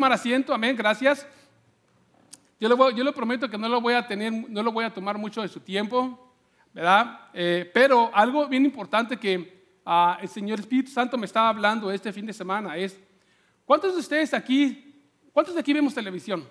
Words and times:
tomar 0.00 0.12
asiento, 0.14 0.54
amén, 0.54 0.74
gracias. 0.74 1.26
Yo 2.58 2.70
le, 2.70 2.74
voy- 2.74 2.94
yo 2.94 3.04
le 3.04 3.12
prometo 3.12 3.50
que 3.50 3.58
no 3.58 3.68
lo 3.68 3.82
voy 3.82 3.92
a 3.92 4.06
tener, 4.06 4.32
no 4.32 4.62
lo 4.62 4.72
voy 4.72 4.86
a 4.86 4.94
tomar 4.94 5.18
mucho 5.18 5.42
de 5.42 5.48
su 5.48 5.60
tiempo, 5.60 6.32
¿verdad? 6.72 7.28
Eh, 7.34 7.70
pero 7.74 8.10
algo 8.14 8.48
bien 8.48 8.64
importante 8.64 9.18
que 9.18 9.62
ah, 9.84 10.16
el 10.22 10.28
Señor 10.30 10.58
Espíritu 10.58 10.90
Santo 10.90 11.18
me 11.18 11.26
estaba 11.26 11.50
hablando 11.50 11.90
este 11.92 12.14
fin 12.14 12.24
de 12.24 12.32
semana 12.32 12.78
es, 12.78 12.98
¿cuántos 13.66 13.92
de 13.92 14.00
ustedes 14.00 14.32
aquí, 14.32 15.02
cuántos 15.34 15.52
de 15.52 15.60
aquí 15.60 15.74
vemos 15.74 15.92
televisión? 15.92 16.48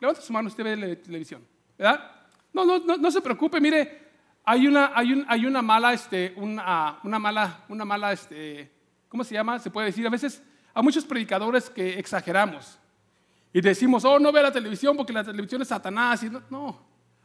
Levanta 0.00 0.22
su 0.22 0.32
mano, 0.32 0.48
usted 0.48 0.64
ve 0.64 0.96
televisión, 0.96 1.42
¿verdad? 1.76 2.10
No, 2.54 2.64
no, 2.64 2.78
no, 2.78 2.96
no 2.96 3.10
se 3.10 3.20
preocupe, 3.20 3.60
mire, 3.60 4.00
hay 4.46 4.66
una, 4.66 4.92
hay 4.94 5.12
un- 5.12 5.26
hay 5.28 5.44
una 5.44 5.60
mala, 5.60 5.92
este, 5.92 6.32
una, 6.38 7.00
una 7.02 7.18
mala, 7.18 7.64
una 7.68 7.84
mala, 7.84 8.12
este, 8.12 8.72
¿cómo 9.10 9.24
se 9.24 9.34
llama? 9.34 9.58
Se 9.58 9.70
puede 9.70 9.88
decir, 9.88 10.06
a 10.06 10.10
veces 10.10 10.42
hay 10.76 10.82
muchos 10.82 11.06
predicadores 11.06 11.70
que 11.70 11.98
exageramos 11.98 12.78
y 13.50 13.62
decimos, 13.62 14.04
oh, 14.04 14.18
no 14.18 14.30
vea 14.30 14.42
la 14.42 14.52
televisión 14.52 14.94
porque 14.94 15.10
la 15.10 15.24
televisión 15.24 15.62
es 15.62 15.68
Satanás. 15.68 16.22
Y 16.22 16.28
no, 16.28 16.42
no. 16.50 16.78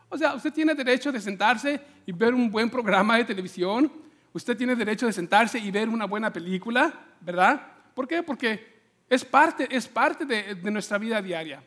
o 0.07 0.17
sea, 0.17 0.35
usted 0.35 0.53
tiene 0.53 0.73
derecho 0.73 1.11
de 1.11 1.19
sentarse 1.19 1.81
y 2.05 2.13
ver 2.13 2.33
un 2.33 2.49
buen 2.49 2.69
programa 2.69 3.17
de 3.17 3.25
televisión, 3.25 3.91
usted 4.31 4.55
tiene 4.55 4.73
derecho 4.73 5.05
de 5.05 5.11
sentarse 5.11 5.59
y 5.59 5.69
ver 5.69 5.89
una 5.89 6.05
buena 6.05 6.31
película, 6.31 6.93
¿verdad? 7.19 7.61
¿Por 7.93 8.07
qué? 8.07 8.23
Porque 8.23 8.83
es 9.09 9.25
parte, 9.25 9.67
es 9.69 9.85
parte 9.85 10.23
de, 10.23 10.55
de 10.55 10.71
nuestra 10.71 10.97
vida 10.97 11.21
diaria. 11.21 11.61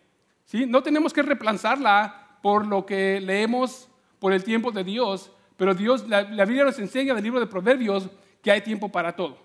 ¿sí? 0.46 0.64
No 0.64 0.82
tenemos 0.82 1.12
que 1.12 1.20
reemplazarla 1.20 2.38
por 2.41 2.66
lo 2.66 2.86
que 2.86 3.20
leemos 3.20 3.91
por 4.19 4.32
el 4.32 4.42
tiempo 4.42 4.72
de 4.72 4.84
Dios, 4.84 5.30
pero 5.58 5.74
Dios, 5.74 6.08
la, 6.08 6.22
la 6.22 6.46
Biblia 6.46 6.64
nos 6.64 6.78
enseña 6.78 7.12
del 7.12 7.24
libro 7.24 7.41
de 7.41 7.46
Proverbios 7.46 8.08
que 8.41 8.50
hay 8.50 8.62
tiempo 8.62 8.91
para 8.91 9.14
todo. 9.14 9.36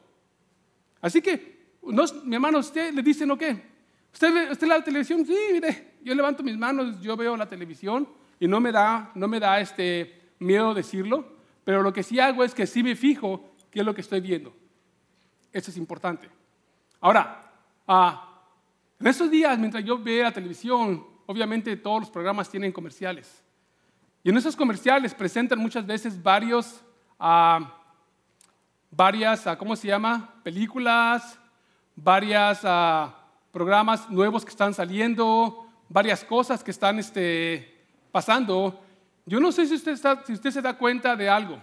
Así 1.02 1.22
que, 1.22 1.59
no, 1.82 2.04
mi 2.24 2.36
hermano, 2.36 2.60
¿usted 2.60 2.94
le 2.94 3.02
dicen 3.02 3.30
o 3.32 3.38
qué? 3.38 3.70
¿Usted, 4.12 4.52
¿Usted 4.52 4.68
la 4.68 4.84
televisión? 4.84 5.26
Sí, 5.26 5.36
mire, 5.54 5.96
yo 6.04 6.14
levanto 6.14 6.44
mis 6.44 6.58
manos, 6.58 7.00
yo 7.02 7.16
veo 7.16 7.38
la 7.38 7.48
televisión 7.48 8.08
y 8.40 8.48
no 8.48 8.60
me 8.60 8.72
da, 8.72 9.12
no 9.16 9.28
me 9.28 9.40
da 9.40 9.60
este 9.60 10.34
miedo 10.40 10.74
decirlo, 10.74 11.26
pero 11.64 11.84
lo 11.84 11.94
que 11.94 12.04
sí 12.04 12.20
hago 12.20 12.44
es 12.44 12.54
que 12.54 12.66
sí 12.66 12.84
me 12.84 12.96
fijo 12.96 13.54
qué 13.70 13.80
es 13.80 13.86
lo 13.86 13.94
que 13.94 14.02
estoy 14.02 14.22
viendo. 14.22 14.56
Eso 15.52 15.72
es 15.72 15.78
importante. 15.78 16.30
Ahora, 17.02 17.52
ah, 17.88 18.42
en 19.00 19.08
estos 19.08 19.30
días, 19.30 19.58
mientras 19.58 19.84
yo 19.84 19.98
veo 19.98 20.24
la 20.24 20.32
televisión, 20.32 21.06
obviamente 21.26 21.76
todos 21.78 22.02
los 22.02 22.10
programas 22.10 22.50
tienen 22.50 22.72
comerciales. 22.72 23.44
Y 24.24 24.30
en 24.30 24.38
esos 24.38 24.56
comerciales 24.56 25.14
presentan 25.14 25.60
muchas 25.60 25.86
veces 25.86 26.22
varios, 26.22 26.82
ah, 27.20 27.76
varias, 28.92 29.48
ah, 29.48 29.58
¿cómo 29.58 29.76
se 29.76 29.88
llama? 29.88 30.42
Películas, 30.44 31.40
varias 32.04 32.62
ah, 32.64 33.16
programas 33.52 34.10
nuevos 34.10 34.44
que 34.44 34.52
están 34.52 34.74
saliendo, 34.74 35.68
varias 35.90 36.24
cosas 36.24 36.64
que 36.64 36.72
están 36.72 37.00
este, 37.00 37.78
pasando. 38.12 38.80
Yo 39.26 39.40
no 39.40 39.52
sé 39.52 39.66
si 39.68 39.76
usted, 39.76 39.92
está- 39.94 40.24
si 40.26 40.34
usted 40.34 40.52
se 40.52 40.62
da 40.62 40.78
cuenta 40.78 41.16
de 41.16 41.30
algo, 41.30 41.62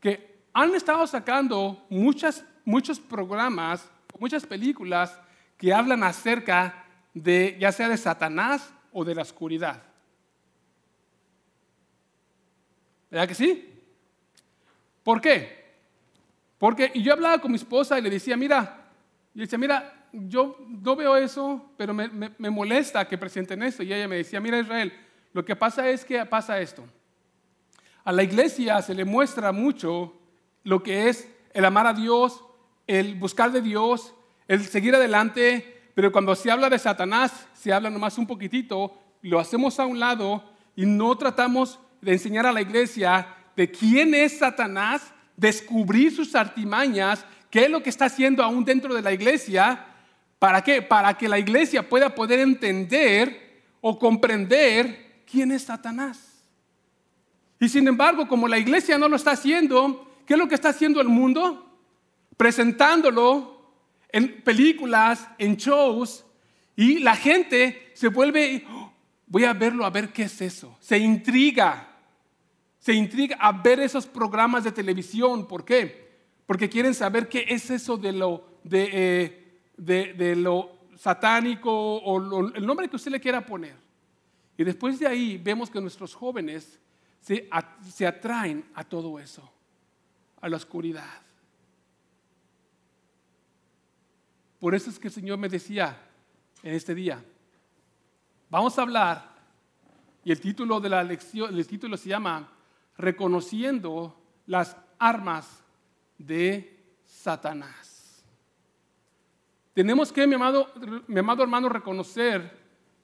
que 0.00 0.38
han 0.52 0.74
estado 0.74 1.06
sacando 1.06 1.84
muchas, 1.90 2.44
muchos 2.64 3.00
programas, 3.00 3.88
muchas 4.18 4.46
películas 4.46 5.18
que 5.56 5.72
hablan 5.72 6.02
acerca 6.02 6.84
de, 7.14 7.56
ya 7.60 7.72
sea 7.72 7.88
de 7.88 7.96
Satanás 7.96 8.72
o 8.92 9.04
de 9.04 9.14
la 9.14 9.22
oscuridad. 9.22 9.82
¿Verdad 13.10 13.28
que 13.28 13.34
sí? 13.34 13.74
¿Por 15.02 15.20
qué? 15.20 15.66
Porque 16.58 16.90
y 16.94 17.02
yo 17.02 17.12
hablaba 17.12 17.38
con 17.38 17.50
mi 17.50 17.56
esposa 17.56 17.98
y 17.98 18.02
le 18.02 18.10
decía, 18.10 18.36
mira, 18.36 18.87
y 19.38 19.42
decía, 19.42 19.56
mira, 19.56 20.08
yo 20.12 20.56
no 20.66 20.96
veo 20.96 21.16
eso, 21.16 21.70
pero 21.76 21.94
me, 21.94 22.08
me- 22.08 22.32
me 22.38 22.50
molesta 22.50 23.06
que 23.06 23.16
presenten 23.16 23.62
esto. 23.62 23.84
Y 23.84 23.92
ella 23.92 24.08
me 24.08 24.16
decía, 24.16 24.40
mira 24.40 24.58
Israel, 24.58 24.92
lo 25.32 25.44
que 25.44 25.54
pasa 25.54 25.88
es 25.88 26.04
que 26.04 26.26
pasa 26.26 26.60
esto. 26.60 26.84
A 28.02 28.10
la 28.10 28.24
iglesia 28.24 28.82
se 28.82 28.94
le 28.94 29.04
muestra 29.04 29.52
mucho 29.52 30.12
lo 30.64 30.82
que 30.82 31.08
es 31.08 31.28
el 31.52 31.64
amar 31.64 31.86
a 31.86 31.92
Dios, 31.92 32.42
el 32.88 33.14
buscar 33.14 33.52
de 33.52 33.60
Dios, 33.62 34.12
el 34.48 34.64
seguir 34.66 34.96
adelante, 34.96 35.82
pero 35.94 36.10
cuando 36.10 36.34
se 36.34 36.50
habla 36.50 36.68
de 36.68 36.78
Satanás, 36.80 37.46
se 37.52 37.72
habla 37.72 37.90
nomás 37.90 38.18
un 38.18 38.26
poquitito, 38.26 38.98
lo 39.22 39.38
hacemos 39.38 39.78
a 39.78 39.86
un 39.86 40.00
lado 40.00 40.42
y 40.74 40.84
no 40.84 41.16
tratamos 41.16 41.78
de 42.00 42.12
enseñar 42.12 42.44
a 42.46 42.52
la 42.52 42.60
iglesia 42.62 43.28
de 43.54 43.70
quién 43.70 44.14
es 44.14 44.38
Satanás, 44.38 45.12
descubrir 45.36 46.12
sus 46.14 46.34
artimañas, 46.34 47.24
qué 47.50 47.64
es 47.64 47.70
lo 47.70 47.82
que 47.82 47.90
está 47.90 48.06
haciendo 48.06 48.42
aún 48.42 48.64
dentro 48.64 48.94
de 48.94 49.02
la 49.02 49.12
iglesia, 49.12 49.86
¿para 50.38 50.62
qué? 50.62 50.82
Para 50.82 51.14
que 51.16 51.28
la 51.28 51.38
iglesia 51.38 51.88
pueda 51.88 52.14
poder 52.14 52.40
entender 52.40 53.62
o 53.80 53.98
comprender 53.98 55.22
quién 55.30 55.52
es 55.52 55.62
Satanás. 55.62 56.42
Y 57.60 57.68
sin 57.68 57.88
embargo, 57.88 58.28
como 58.28 58.48
la 58.48 58.58
iglesia 58.58 58.98
no 58.98 59.08
lo 59.08 59.16
está 59.16 59.32
haciendo, 59.32 60.08
¿qué 60.26 60.34
es 60.34 60.38
lo 60.38 60.48
que 60.48 60.54
está 60.54 60.68
haciendo 60.70 61.00
el 61.00 61.08
mundo? 61.08 61.80
Presentándolo 62.36 63.58
en 64.10 64.42
películas, 64.42 65.28
en 65.38 65.56
shows, 65.56 66.24
y 66.76 67.00
la 67.00 67.16
gente 67.16 67.90
se 67.94 68.08
vuelve, 68.08 68.64
"Oh, 68.70 68.92
voy 69.26 69.44
a 69.44 69.52
verlo, 69.52 69.84
a 69.84 69.90
ver 69.90 70.12
qué 70.12 70.22
es 70.22 70.40
eso. 70.40 70.76
Se 70.80 70.98
intriga, 70.98 71.88
se 72.78 72.94
intriga 72.94 73.36
a 73.40 73.52
ver 73.52 73.80
esos 73.80 74.06
programas 74.06 74.64
de 74.64 74.72
televisión. 74.72 75.46
¿Por 75.46 75.64
qué? 75.64 76.07
Porque 76.48 76.70
quieren 76.70 76.94
saber 76.94 77.28
qué 77.28 77.44
es 77.46 77.68
eso 77.68 77.98
de 77.98 78.10
lo, 78.10 78.42
eh, 78.70 79.54
satánico 80.96 81.70
o 81.70 82.48
el 82.54 82.64
nombre 82.64 82.88
que 82.88 82.96
usted 82.96 83.10
le 83.10 83.20
quiera 83.20 83.44
poner. 83.44 83.76
Y 84.56 84.64
después 84.64 84.98
de 84.98 85.06
ahí 85.06 85.36
vemos 85.36 85.68
que 85.68 85.78
nuestros 85.78 86.14
jóvenes 86.14 86.80
se, 87.20 87.50
se 87.86 88.06
atraen 88.06 88.64
a 88.74 88.82
todo 88.82 89.18
eso, 89.18 89.46
a 90.40 90.48
la 90.48 90.56
oscuridad. 90.56 91.20
Por 94.58 94.74
eso 94.74 94.88
es 94.88 94.98
que 94.98 95.08
el 95.08 95.14
Señor 95.14 95.36
me 95.36 95.50
decía 95.50 96.00
en 96.62 96.74
este 96.74 96.94
día, 96.94 97.22
vamos 98.48 98.78
a 98.78 98.82
hablar, 98.82 99.36
y 100.24 100.32
el 100.32 100.40
título 100.40 100.80
de 100.80 100.88
la 100.88 101.04
lección, 101.04 101.54
el 101.54 101.66
título 101.66 101.98
se 101.98 102.08
llama 102.08 102.50
Reconociendo 102.96 104.18
las 104.46 104.78
armas 104.98 105.62
de 106.18 106.76
Satanás. 107.06 108.24
Tenemos 109.72 110.12
que, 110.12 110.26
mi 110.26 110.34
amado, 110.34 110.72
mi 111.06 111.20
amado 111.20 111.42
hermano, 111.42 111.68
reconocer 111.68 112.58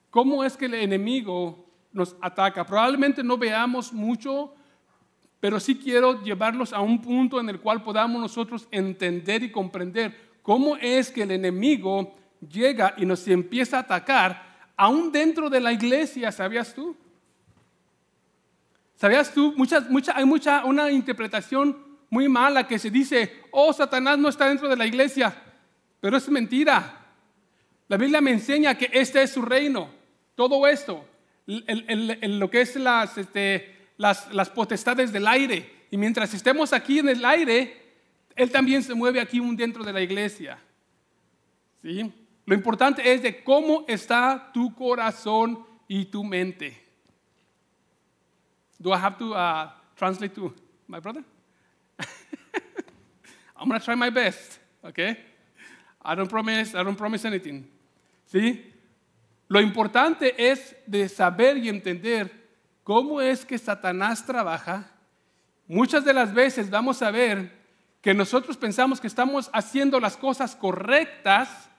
cómo 0.09 0.43
es 0.43 0.57
que 0.57 0.65
el 0.65 0.73
enemigo 0.73 1.65
nos 1.93 2.15
ataca. 2.21 2.65
Probablemente 2.65 3.23
no 3.23 3.37
veamos 3.37 3.93
mucho, 3.93 4.53
pero 5.39 5.59
sí 5.59 5.77
quiero 5.77 6.21
llevarlos 6.21 6.73
a 6.73 6.81
un 6.81 7.01
punto 7.01 7.39
en 7.39 7.47
el 7.47 7.61
cual 7.61 7.81
podamos 7.81 8.21
nosotros 8.21 8.67
entender 8.71 9.43
y 9.43 9.51
comprender 9.51 10.35
cómo 10.41 10.75
es 10.75 11.09
que 11.09 11.23
el 11.23 11.31
enemigo 11.31 12.13
llega 12.51 12.93
y 12.97 13.05
nos 13.05 13.25
empieza 13.27 13.77
a 13.77 13.81
atacar, 13.81 14.71
aún 14.75 15.11
dentro 15.11 15.49
de 15.49 15.61
la 15.61 15.71
iglesia, 15.71 16.31
¿sabías 16.31 16.73
tú? 16.73 16.95
¿Sabías 18.95 19.33
tú? 19.33 19.53
Muchas, 19.55 19.89
mucha, 19.89 20.15
hay 20.17 20.25
mucha, 20.25 20.65
una 20.65 20.91
interpretación 20.91 21.84
muy 22.09 22.29
mala 22.29 22.67
que 22.67 22.79
se 22.79 22.89
dice, 22.89 23.43
oh, 23.51 23.73
Satanás 23.73 24.17
no 24.17 24.29
está 24.29 24.47
dentro 24.47 24.69
de 24.69 24.75
la 24.75 24.85
iglesia, 24.85 25.35
pero 25.99 26.17
es 26.17 26.29
mentira. 26.29 27.01
La 27.87 27.97
Biblia 27.97 28.21
me 28.21 28.31
enseña 28.31 28.77
que 28.77 28.89
este 28.93 29.21
es 29.21 29.31
su 29.31 29.41
reino, 29.41 29.89
todo 30.35 30.65
esto, 30.67 31.05
lo 31.45 32.49
que 32.49 32.61
es 32.61 32.75
las, 32.75 33.17
este, 33.17 33.89
las, 33.97 34.33
las 34.33 34.49
potestades 34.49 35.11
del 35.11 35.27
aire. 35.27 35.87
Y 35.91 35.97
mientras 35.97 36.33
estemos 36.33 36.73
aquí 36.73 36.99
en 36.99 37.09
el 37.09 37.23
aire, 37.23 37.81
Él 38.35 38.51
también 38.51 38.83
se 38.83 38.93
mueve 38.93 39.19
aquí 39.19 39.39
dentro 39.55 39.83
de 39.83 39.93
la 39.93 40.01
iglesia. 40.01 40.57
¿Sí? 41.81 42.11
Lo 42.45 42.55
importante 42.55 43.13
es 43.13 43.21
de 43.23 43.43
cómo 43.43 43.85
está 43.87 44.51
tu 44.53 44.73
corazón 44.75 45.65
y 45.87 46.05
tu 46.05 46.23
mente. 46.23 46.83
Do 48.77 48.91
I 48.91 48.97
have 48.97 49.17
to 49.17 49.33
uh, 49.33 49.69
translate 49.95 50.35
to 50.35 50.53
my 50.87 50.99
brother? 50.99 51.23
I'm 53.57 53.67
going 53.67 53.79
to 53.79 53.85
try 53.85 53.95
my 53.95 54.09
best, 54.09 54.59
okay? 54.83 55.17
I 56.01 56.15
don't 56.15 56.29
promise, 56.29 56.75
I 56.75 56.83
don't 56.83 56.97
promise 56.97 57.25
anything. 57.25 57.67
¿Sí? 58.25 58.73
Lo 59.47 59.61
importante 59.61 60.51
es 60.51 60.75
de 60.85 61.07
saber 61.07 61.57
y 61.57 61.69
entender 61.69 62.31
cómo 62.83 63.21
es 63.21 63.45
que 63.45 63.57
Satanás 63.57 64.25
trabaja. 64.25 64.91
Muchas 65.67 66.03
de 66.05 66.13
las 66.13 66.33
veces 66.33 66.69
vamos 66.69 67.01
a 67.01 67.11
ver 67.11 67.51
que 68.01 68.13
nosotros 68.13 68.57
pensamos 68.57 69.01
que 69.01 69.07
estamos 69.07 69.49
haciendo 69.53 69.99
las 69.99 70.17
cosas 70.17 70.55
correctas, 70.55 71.69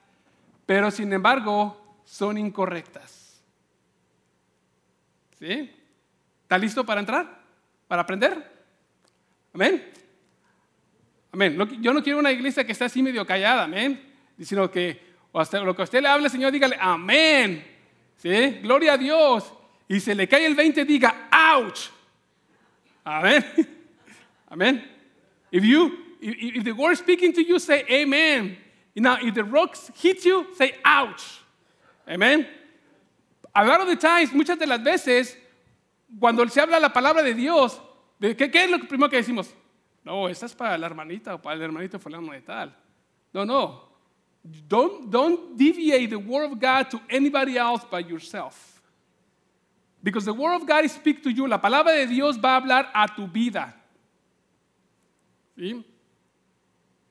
pero 0.67 0.91
sin 0.91 1.12
embargo 1.12 2.01
son 2.05 2.39
incorrectas. 2.39 3.43
¿Sí? 5.39 5.71
¿Está 6.43 6.59
listo 6.59 6.85
para 6.85 7.01
entrar? 7.01 7.43
¿Para 7.87 8.03
aprender? 8.03 8.53
Amén. 9.53 9.85
Amén. 11.37 11.83
Yo 11.83 11.93
no 11.93 12.03
quiero 12.03 12.19
una 12.19 12.33
iglesia 12.33 12.65
que 12.65 12.73
esté 12.73 12.85
así 12.85 13.03
medio 13.03 13.27
callada, 13.27 13.65
amén. 13.65 14.03
Sino 14.41 14.71
que 14.71 14.99
hasta 15.35 15.61
lo 15.61 15.77
que 15.77 15.83
usted 15.83 16.00
le 16.00 16.09
hable, 16.09 16.31
Señor, 16.31 16.50
dígale 16.50 16.79
amén. 16.81 17.62
¿Sí? 18.17 18.61
Gloria 18.62 18.94
a 18.94 18.97
Dios. 18.97 19.53
Y 19.87 20.00
se 20.00 20.15
le 20.15 20.27
cae 20.27 20.47
el 20.47 20.55
20, 20.55 20.87
diga 20.87 21.29
ouch. 21.31 21.91
Amén. 23.05 23.44
Amén. 24.49 24.83
If 25.53 25.62
you, 25.62 26.17
if, 26.23 26.65
the 26.65 26.73
word 26.73 26.97
speaking 26.97 27.35
to 27.35 27.43
you, 27.43 27.59
say 27.59 27.85
amen. 27.91 28.56
Now, 28.94 29.19
if 29.21 29.35
the 29.35 29.44
rocks 29.44 29.91
hit 29.94 30.25
you, 30.25 30.47
say 30.56 30.73
ouch. 30.83 31.43
Amen. 32.09 32.47
A 33.55 33.62
lot 33.62 33.83
of 33.83 33.88
the 33.88 33.97
times, 33.97 34.33
muchas 34.33 34.59
de 34.59 34.67
las 34.67 34.83
veces, 34.83 35.37
cuando 36.19 36.47
se 36.49 36.62
habla 36.62 36.81
la 36.81 36.94
palabra 36.94 37.23
de 37.23 37.35
Dios, 37.35 37.79
¿de 38.19 38.35
qué, 38.35 38.50
¿qué, 38.50 38.65
es 38.65 38.71
lo 38.71 38.79
primero 38.79 39.11
que 39.11 39.19
decimos? 39.19 39.53
No, 40.06 40.29
esta 40.29 40.47
es 40.47 40.55
para 40.55 40.79
la 40.79 40.87
hermanita 40.87 41.35
o 41.35 41.43
para 41.43 41.56
el 41.56 41.62
hermanito 41.62 41.99
fulano 41.99 42.31
de 42.31 42.41
tal. 42.41 42.73
No, 43.32 43.44
no. 43.44 43.88
Don't, 44.69 45.11
don't 45.11 45.56
deviate 45.56 46.11
the 46.11 46.17
word 46.17 46.44
of 46.44 46.61
God 46.61 46.88
to 46.91 47.00
anybody 47.11 47.58
else 47.58 47.85
but 47.91 48.08
yourself. 48.08 48.81
Because 50.00 50.25
the 50.25 50.32
word 50.32 50.55
of 50.55 50.64
God 50.64 50.88
speaks 50.88 51.23
to 51.23 51.31
you. 51.31 51.49
La 51.49 51.61
palabra 51.61 51.91
de 51.91 52.06
Dios 52.06 52.38
va 52.38 52.55
a 52.55 52.61
hablar 52.61 52.88
a 52.94 53.08
tu 53.08 53.26
vida. 53.26 53.75
¿Sí? 55.58 55.85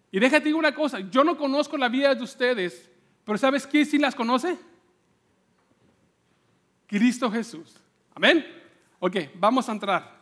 Y 0.10 0.18
déjate 0.18 0.54
una 0.54 0.74
cosa, 0.74 1.02
yo 1.02 1.26
no 1.26 1.36
conozco 1.36 1.76
la 1.76 1.90
vida 1.90 2.16
de 2.16 2.24
ustedes, 2.24 2.90
pero 3.26 3.38
¿sabes 3.38 3.68
quién 3.68 3.86
sí 3.86 3.98
las 3.98 4.16
conoce? 4.16 4.58
Cristo 6.88 7.30
Jesús. 7.30 7.76
Amén. 8.14 8.46
Ok, 9.00 9.18
vamos 9.36 9.68
a 9.68 9.74
entrar. 9.74 10.15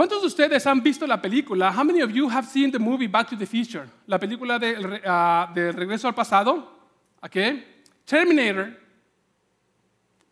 ¿Cuántos 0.00 0.22
de 0.22 0.28
ustedes 0.28 0.66
han 0.66 0.82
visto 0.82 1.06
la 1.06 1.20
película? 1.20 1.70
How 1.76 1.84
many 1.84 2.00
of 2.00 2.10
you 2.10 2.26
have 2.30 2.48
seen 2.48 2.72
the 2.72 2.78
movie 2.78 3.06
Back 3.06 3.28
to 3.28 3.36
the 3.36 3.44
Future? 3.44 3.86
La 4.06 4.18
película 4.18 4.58
de, 4.58 4.72
uh, 4.78 5.52
de 5.52 5.72
Regreso 5.72 6.08
al 6.08 6.14
Pasado. 6.14 6.72
¿Ok? 7.20 7.36
Terminator. 8.06 8.80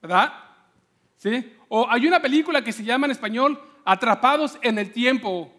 ¿Verdad? 0.01 0.33
¿Sí? 1.19 1.53
O 1.69 1.87
hay 1.87 2.07
una 2.07 2.19
película 2.19 2.65
que 2.65 2.73
se 2.73 2.83
llama 2.83 3.09
en 3.09 3.11
español 3.11 3.63
Atrapados 3.85 4.59
en 4.63 4.79
el 4.79 4.91
Tiempo 4.91 5.53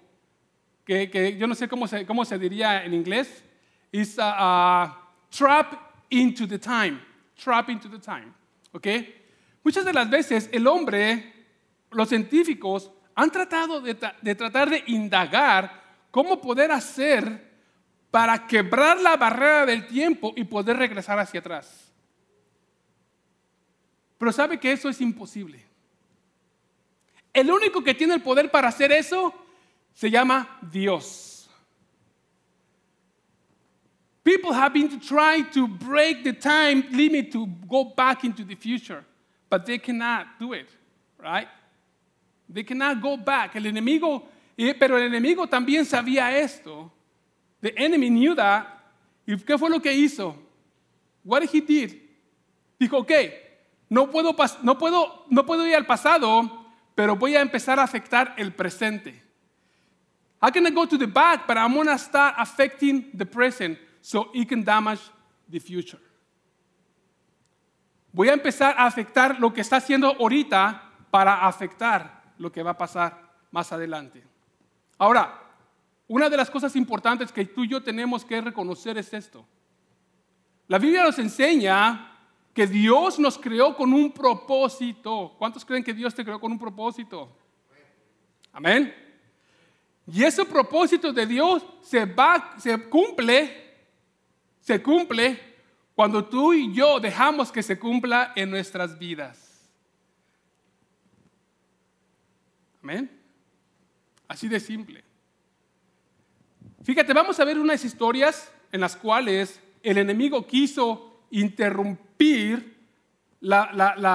que, 0.84 1.38
yo 1.38 1.46
no 1.46 1.54
sé 1.54 1.68
cómo 1.68 1.88
se, 1.88 2.04
cómo 2.08 2.26
se 2.26 2.40
diría 2.40 2.84
en 2.84 2.96
inglés, 2.96 3.44
es 3.92 4.18
uh, 4.18 4.22
uh, 4.24 4.90
trap 5.30 5.74
into 6.10 6.48
the 6.48 6.58
time. 6.58 7.00
Trap 7.36 7.70
into 7.70 7.88
the 7.88 8.00
time. 8.00 8.34
¿Ok? 8.72 8.88
Muchas 9.64 9.86
de 9.86 9.94
las 9.94 10.10
veces 10.10 10.50
el 10.52 10.66
hombre, 10.66 11.32
los 11.92 12.10
científicos, 12.10 12.90
han 13.16 13.32
tratado 13.32 13.82
de, 13.82 13.96
tratar 13.96 14.70
de 14.70 14.84
indagar 14.88 15.84
cómo 16.12 16.40
poder 16.40 16.72
hacer 16.72 17.50
para 18.12 18.48
quebrar 18.48 19.00
la 19.00 19.18
barrera 19.18 19.66
del 19.66 19.88
tiempo 19.88 20.34
y 20.36 20.44
poder 20.44 20.78
regresar 20.78 21.20
hacia 21.20 21.40
atrás. 21.40 21.92
Pero 24.18 24.32
sabe 24.32 24.60
que 24.60 24.72
eso 24.72 24.90
es 24.90 25.00
imposible. 25.02 25.64
El 27.34 27.52
único 27.52 27.84
que 27.84 27.94
tiene 27.94 28.16
el 28.16 28.22
poder 28.22 28.50
para 28.50 28.70
hacer 28.70 28.92
eso 28.92 29.34
se 29.94 30.10
llama 30.10 30.60
Dios. 30.72 31.50
People 34.24 34.54
have 34.54 34.74
been 34.74 35.00
trying 35.00 35.50
to 35.52 35.68
break 35.68 36.24
the 36.24 36.34
time 36.34 36.84
limit 36.92 37.32
to 37.32 37.48
go 37.68 37.94
back 37.96 38.24
into 38.24 38.44
the 38.44 38.56
future, 38.56 39.04
but 39.50 39.66
they 39.66 39.80
cannot 39.80 40.28
do 40.40 40.54
it, 40.54 40.68
right? 41.18 41.48
They 42.52 42.64
cannot 42.64 43.00
go 43.02 43.18
back. 43.18 43.56
El 43.56 43.68
enemigo, 43.68 44.28
pero 44.80 44.98
el 44.98 45.04
enemigo 45.04 45.48
también 45.48 45.86
sabía 45.86 46.36
esto. 46.38 46.92
The 47.62 47.74
enemy 47.78 48.10
knew 48.10 48.36
that. 48.36 48.66
¿Y 49.26 49.38
qué 49.38 49.58
fue 49.58 49.70
lo 49.70 49.80
que 49.80 49.94
hizo? 49.94 50.36
What 51.24 51.44
he 51.44 51.62
did? 51.62 51.96
Dijo, 52.80 52.98
ok, 52.98 53.12
no 53.90 54.10
puedo, 54.10 54.36
no, 54.64 54.78
puedo, 54.78 55.26
no 55.30 55.46
puedo 55.46 55.68
ir 55.68 55.76
al 55.76 55.86
pasado, 55.86 56.66
pero 56.96 57.16
voy 57.16 57.36
a 57.36 57.42
empezar 57.42 57.80
a 57.80 57.84
afectar 57.84 58.34
el 58.38 58.54
presente. 58.54 59.22
I 60.42 60.52
can 60.52 60.74
go 60.74 60.88
to 60.88 60.98
the 60.98 61.06
back, 61.06 61.46
but 61.46 61.58
I'm 61.58 61.74
going 61.74 61.88
to 61.88 61.98
start 61.98 62.36
affecting 62.38 63.12
the 63.14 63.26
present 63.26 63.78
so 64.02 64.30
it 64.34 64.48
can 64.48 64.64
damage 64.64 65.02
the 65.50 65.60
future. 65.60 66.00
Voy 68.12 68.30
a 68.30 68.34
empezar 68.34 68.74
a 68.78 68.86
afectar 68.86 69.40
lo 69.40 69.54
que 69.54 69.62
está 69.62 69.78
haciendo 69.78 70.16
ahorita 70.18 70.82
para 71.12 71.46
afectar 71.46 72.19
lo 72.40 72.52
que 72.52 72.64
va 72.64 72.72
a 72.72 72.78
pasar 72.78 73.30
más 73.52 73.72
adelante. 73.72 74.24
Ahora, 74.98 75.40
una 76.08 76.28
de 76.30 76.38
las 76.38 76.50
cosas 76.50 76.76
importantes 76.76 77.32
que 77.32 77.46
tú 77.46 77.64
y 77.64 77.70
yo 77.70 77.84
tenemos 77.84 78.26
que 78.26 78.42
reconocer 78.42 78.98
es 78.98 79.14
esto. 79.14 79.46
La 80.68 80.80
Biblia 80.80 81.04
nos 81.04 81.20
enseña 81.20 82.18
que 82.54 82.66
Dios 82.66 83.20
nos 83.20 83.38
creó 83.38 83.76
con 83.76 83.94
un 83.94 84.12
propósito. 84.12 85.36
¿Cuántos 85.38 85.64
creen 85.64 85.84
que 85.84 85.94
Dios 85.94 86.16
te 86.16 86.24
creó 86.24 86.40
con 86.40 86.52
un 86.52 86.60
propósito? 86.60 87.30
Amén. 88.52 88.94
Y 90.08 90.24
ese 90.24 90.44
propósito 90.46 91.14
de 91.14 91.26
Dios 91.26 91.64
se, 91.82 92.06
va, 92.06 92.56
se 92.58 92.90
cumple, 92.90 93.76
se 94.60 94.82
cumple 94.82 95.40
cuando 95.94 96.26
tú 96.26 96.54
y 96.54 96.74
yo 96.74 97.00
dejamos 97.00 97.52
que 97.52 97.62
se 97.62 97.78
cumpla 97.78 98.34
en 98.36 98.50
nuestras 98.50 98.98
vidas. 98.98 99.49
Amén. 102.82 103.10
Así 104.28 104.48
de 104.48 104.60
simple. 104.60 105.04
Fíjate, 106.84 107.14
vamos 107.14 107.40
a 107.40 107.46
ver 107.46 107.60
unas 107.60 107.84
historias 107.84 108.52
en 108.72 108.82
las 108.82 108.96
cuales 108.96 109.62
el 109.84 109.98
enemigo 109.98 110.46
quiso 110.48 111.24
interrumpir 111.32 112.78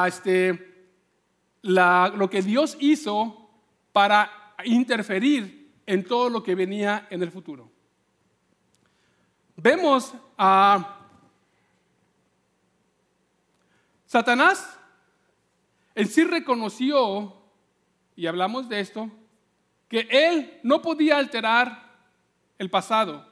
este, 0.07 0.89
lo 1.63 2.31
que 2.31 2.43
Dios 2.43 2.77
hizo 2.81 3.51
para 3.93 4.55
interferir 4.65 5.73
en 5.87 6.05
todo 6.05 6.31
lo 6.31 6.43
que 6.43 6.55
venía 6.55 7.07
en 7.11 7.23
el 7.23 7.31
futuro. 7.31 7.71
Vemos 9.57 10.15
a 10.37 11.01
Satanás 14.07 14.79
en 15.95 16.09
sí 16.09 16.25
reconoció, 16.25 17.35
y 18.17 18.27
hablamos 18.27 18.69
de 18.69 18.81
esto, 18.81 19.11
que 19.89 20.09
él 20.11 20.61
no 20.63 20.81
podía 20.83 21.19
alterar 21.19 21.85
el 22.59 22.71
pasado, 22.71 23.27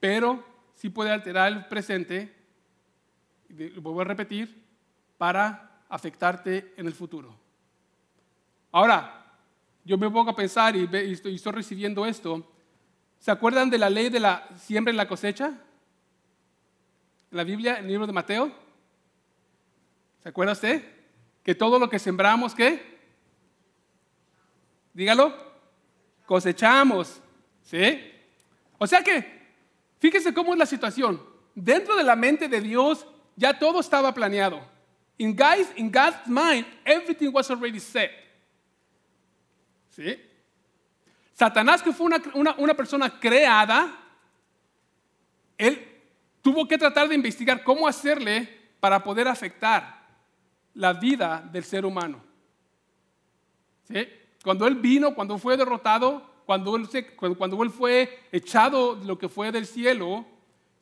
pero 0.00 0.44
sí 0.74 0.90
puede 0.90 1.10
alterar 1.10 1.52
el 1.52 1.66
presente, 1.66 2.34
lo 3.48 3.80
vuelvo 3.80 4.00
a 4.02 4.04
repetir, 4.04 4.62
para 5.16 5.80
afectarte 5.88 6.74
en 6.76 6.86
el 6.86 6.92
futuro. 6.92 7.34
Ahora, 8.72 9.24
yo 9.84 9.96
me 9.96 10.10
pongo 10.10 10.30
a 10.30 10.36
pensar 10.36 10.74
y, 10.74 10.88
estoy, 10.92 11.36
recibiendo 11.52 12.04
esto. 12.06 12.44
¿Se 13.18 13.30
acuerdan 13.30 13.70
de 13.70 13.78
la 13.78 13.88
ley 13.88 14.08
de 14.08 14.20
la 14.20 14.48
siembra 14.58 14.92
y 14.92 14.96
la 14.96 15.06
cosecha? 15.06 15.46
En 17.30 17.36
la 17.36 17.44
Biblia, 17.44 17.78
en 17.78 17.84
el 17.84 17.90
libro 17.90 18.06
de 18.06 18.12
Mateo. 18.12 18.52
¿Se 20.22 20.28
acuerda 20.28 20.52
usted? 20.52 20.93
Que 21.44 21.54
todo 21.54 21.78
lo 21.78 21.88
que 21.88 21.98
sembramos, 21.98 22.54
¿qué? 22.54 22.98
Dígalo. 24.94 25.32
Cosechamos. 26.26 27.20
¿Sí? 27.62 28.12
O 28.78 28.86
sea 28.86 29.02
que, 29.02 29.54
fíjese 29.98 30.34
cómo 30.34 30.52
es 30.52 30.58
la 30.58 30.66
situación. 30.66 31.22
Dentro 31.54 31.96
de 31.96 32.02
la 32.02 32.16
mente 32.16 32.48
de 32.48 32.60
Dios 32.60 33.06
ya 33.36 33.58
todo 33.58 33.80
estaba 33.80 34.12
planeado. 34.12 34.60
In, 35.18 35.36
God's 35.36 36.26
mind, 36.26 36.66
everything 36.84 37.30
was 37.32 37.50
already 37.50 37.78
set. 37.78 38.10
¿Sí? 39.90 40.20
Satanás, 41.34 41.82
que 41.82 41.92
fue 41.92 42.08
una, 42.34 42.76
persona 42.76 43.20
creada, 43.20 43.96
él 45.58 45.84
tuvo 46.42 46.66
que 46.66 46.78
tratar 46.78 47.08
de 47.08 47.14
investigar 47.14 47.62
cómo 47.62 47.86
hacerle 47.86 48.48
para 48.80 49.02
poder 49.02 49.28
afectar 49.28 50.03
la 50.74 50.92
vida 50.92 51.48
del 51.52 51.64
ser 51.64 51.84
humano. 51.84 52.22
¿Sí? 53.88 54.06
Cuando 54.42 54.66
él 54.66 54.76
vino, 54.76 55.14
cuando 55.14 55.38
fue 55.38 55.56
derrotado, 55.56 56.30
cuando 56.46 56.76
él, 56.76 56.88
cuando 57.36 57.62
él 57.62 57.70
fue 57.70 58.26
echado 58.32 58.96
de 58.96 59.06
lo 59.06 59.18
que 59.18 59.28
fue 59.28 59.50
del 59.50 59.66
cielo, 59.66 60.26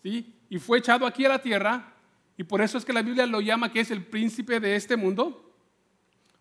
¿sí? 0.03 0.35
y 0.49 0.59
fue 0.59 0.79
echado 0.79 1.07
aquí 1.07 1.25
a 1.25 1.31
la 1.31 1.41
tierra, 1.41 1.93
y 2.37 2.45
por 2.45 2.61
eso 2.61 2.79
es 2.79 2.85
que 2.85 2.93
la 2.93 3.03
Biblia 3.03 3.27
lo 3.27 3.41
llama 3.41 3.71
que 3.71 3.81
es 3.81 3.91
el 3.91 4.05
príncipe 4.05 4.59
de 4.59 4.75
este 4.75 4.97
mundo, 4.97 5.55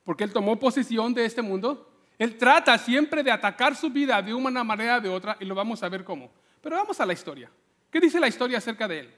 porque 0.04 0.24
él 0.24 0.34
tomó 0.34 0.58
posesión 0.58 1.14
de 1.14 1.26
este 1.26 1.42
mundo. 1.42 1.88
Él 2.18 2.38
trata 2.38 2.78
siempre 2.78 3.24
de 3.24 3.32
atacar 3.32 3.76
su 3.76 3.90
vida 3.90 4.22
de 4.22 4.34
una 4.34 4.64
manera 4.64 4.98
o 4.98 5.02
de 5.02 5.10
otra 5.10 5.38
y 5.40 5.46
lo 5.46 5.56
vamos 5.56 5.84
a 5.84 5.90
ver 5.90 6.04
cómo. 6.04 6.32
Pero 6.62 6.76
vamos 6.76 7.00
a 7.00 7.06
la 7.06 7.14
historia. 7.14 7.52
¿Qué 7.90 8.00
dice 8.00 8.20
la 8.20 8.28
historia 8.28 8.58
acerca 8.58 8.88
de 8.88 9.00
él? 9.00 9.14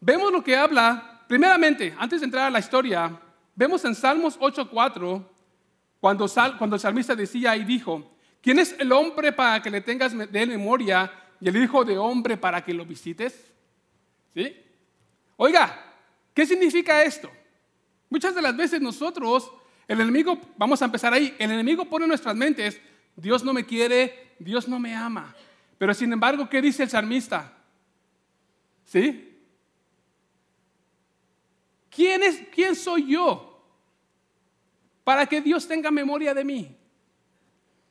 Vemos 0.00 0.32
lo 0.32 0.42
que 0.42 0.56
habla, 0.56 1.11
primeramente, 1.32 1.94
antes 1.96 2.20
de 2.20 2.26
entrar 2.26 2.44
a 2.44 2.50
la 2.50 2.58
historia, 2.58 3.18
vemos 3.54 3.82
en 3.86 3.94
Salmos 3.94 4.38
8.4, 4.38 5.24
cuando, 5.98 6.28
cuando 6.58 6.76
el 6.76 6.80
salmista 6.80 7.16
decía 7.16 7.56
y 7.56 7.64
dijo, 7.64 8.18
¿quién 8.42 8.58
es 8.58 8.76
el 8.78 8.92
hombre 8.92 9.32
para 9.32 9.62
que 9.62 9.70
le 9.70 9.80
tengas 9.80 10.12
de 10.14 10.46
memoria 10.46 11.10
y 11.40 11.48
el 11.48 11.56
Hijo 11.56 11.86
de 11.86 11.96
Hombre 11.96 12.36
para 12.36 12.62
que 12.62 12.74
lo 12.74 12.84
visites? 12.84 13.50
¿Sí? 14.34 14.54
Oiga, 15.38 15.74
¿qué 16.34 16.44
significa 16.44 17.02
esto? 17.02 17.30
Muchas 18.10 18.34
de 18.34 18.42
las 18.42 18.54
veces 18.54 18.82
nosotros, 18.82 19.50
el 19.88 20.02
enemigo, 20.02 20.38
vamos 20.58 20.82
a 20.82 20.84
empezar 20.84 21.14
ahí, 21.14 21.34
el 21.38 21.50
enemigo 21.50 21.86
pone 21.86 22.04
en 22.04 22.10
nuestras 22.10 22.36
mentes, 22.36 22.78
Dios 23.16 23.42
no 23.42 23.54
me 23.54 23.64
quiere, 23.64 24.34
Dios 24.38 24.68
no 24.68 24.78
me 24.78 24.94
ama. 24.94 25.34
Pero 25.78 25.94
sin 25.94 26.12
embargo, 26.12 26.46
¿qué 26.50 26.60
dice 26.60 26.82
el 26.82 26.90
salmista? 26.90 27.54
¿Sí? 28.84 29.31
¿Quién, 31.94 32.22
es, 32.22 32.42
¿Quién 32.54 32.74
soy 32.74 33.06
yo 33.06 33.60
para 35.04 35.26
que 35.26 35.40
Dios 35.40 35.68
tenga 35.68 35.90
memoria 35.90 36.32
de 36.32 36.44
mí? 36.44 36.76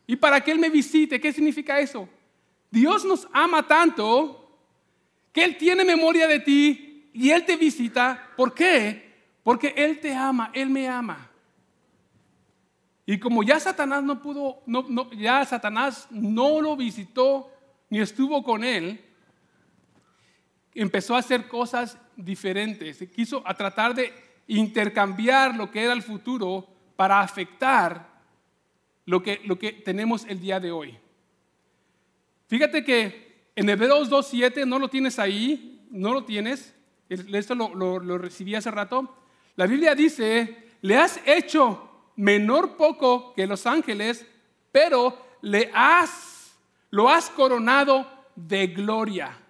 Y 0.07 0.15
para 0.15 0.41
que 0.41 0.51
Él 0.51 0.59
me 0.59 0.69
visite, 0.69 1.21
¿qué 1.21 1.31
significa 1.31 1.79
eso? 1.79 2.09
Dios 2.69 3.05
nos 3.05 3.27
ama 3.31 3.67
tanto 3.67 4.59
que 5.31 5.43
Él 5.43 5.57
tiene 5.57 5.85
memoria 5.85 6.27
de 6.27 6.39
ti 6.39 7.09
y 7.13 7.29
Él 7.29 7.45
te 7.45 7.55
visita. 7.57 8.31
¿Por 8.35 8.53
qué? 8.53 9.11
Porque 9.43 9.73
Él 9.77 9.99
te 9.99 10.13
ama, 10.13 10.49
Él 10.53 10.69
me 10.69 10.87
ama. 10.87 11.29
Y 13.05 13.19
como 13.19 13.43
ya 13.43 13.59
Satanás 13.59 14.03
no 14.03 14.21
pudo, 14.21 14.63
ya 15.17 15.45
Satanás 15.45 16.07
no 16.11 16.61
lo 16.61 16.75
visitó 16.75 17.51
ni 17.89 17.99
estuvo 17.99 18.41
con 18.41 18.63
él, 18.63 19.03
empezó 20.73 21.15
a 21.15 21.19
hacer 21.19 21.47
cosas 21.47 21.97
diferentes. 22.15 23.03
Quiso 23.13 23.43
a 23.45 23.53
tratar 23.53 23.93
de 23.93 24.13
intercambiar 24.47 25.55
lo 25.55 25.71
que 25.71 25.83
era 25.83 25.93
el 25.93 26.01
futuro 26.01 26.67
para 26.95 27.21
afectar 27.21 28.11
lo 29.05 29.21
que, 29.23 29.41
lo 29.45 29.57
que 29.57 29.71
tenemos 29.71 30.25
el 30.25 30.39
día 30.39 30.59
de 30.59 30.71
hoy. 30.71 30.97
Fíjate 32.47 32.83
que 32.83 33.49
en 33.55 33.69
Hebreos 33.69 34.09
2.7, 34.09 34.65
no 34.65 34.79
lo 34.79 34.89
tienes 34.89 35.19
ahí, 35.19 35.85
no 35.89 36.13
lo 36.13 36.23
tienes, 36.23 36.73
esto 37.09 37.55
lo, 37.55 37.99
lo 37.99 38.17
recibí 38.17 38.55
hace 38.55 38.71
rato. 38.71 39.17
La 39.55 39.67
Biblia 39.67 39.95
dice, 39.95 40.69
le 40.81 40.97
has 40.97 41.19
hecho 41.25 41.89
menor 42.15 42.77
poco 42.77 43.33
que 43.33 43.47
los 43.47 43.65
ángeles, 43.65 44.25
pero 44.71 45.17
le 45.41 45.69
has, 45.73 46.53
lo 46.89 47.09
has 47.09 47.29
coronado 47.29 48.07
de 48.35 48.67
gloria. 48.67 49.40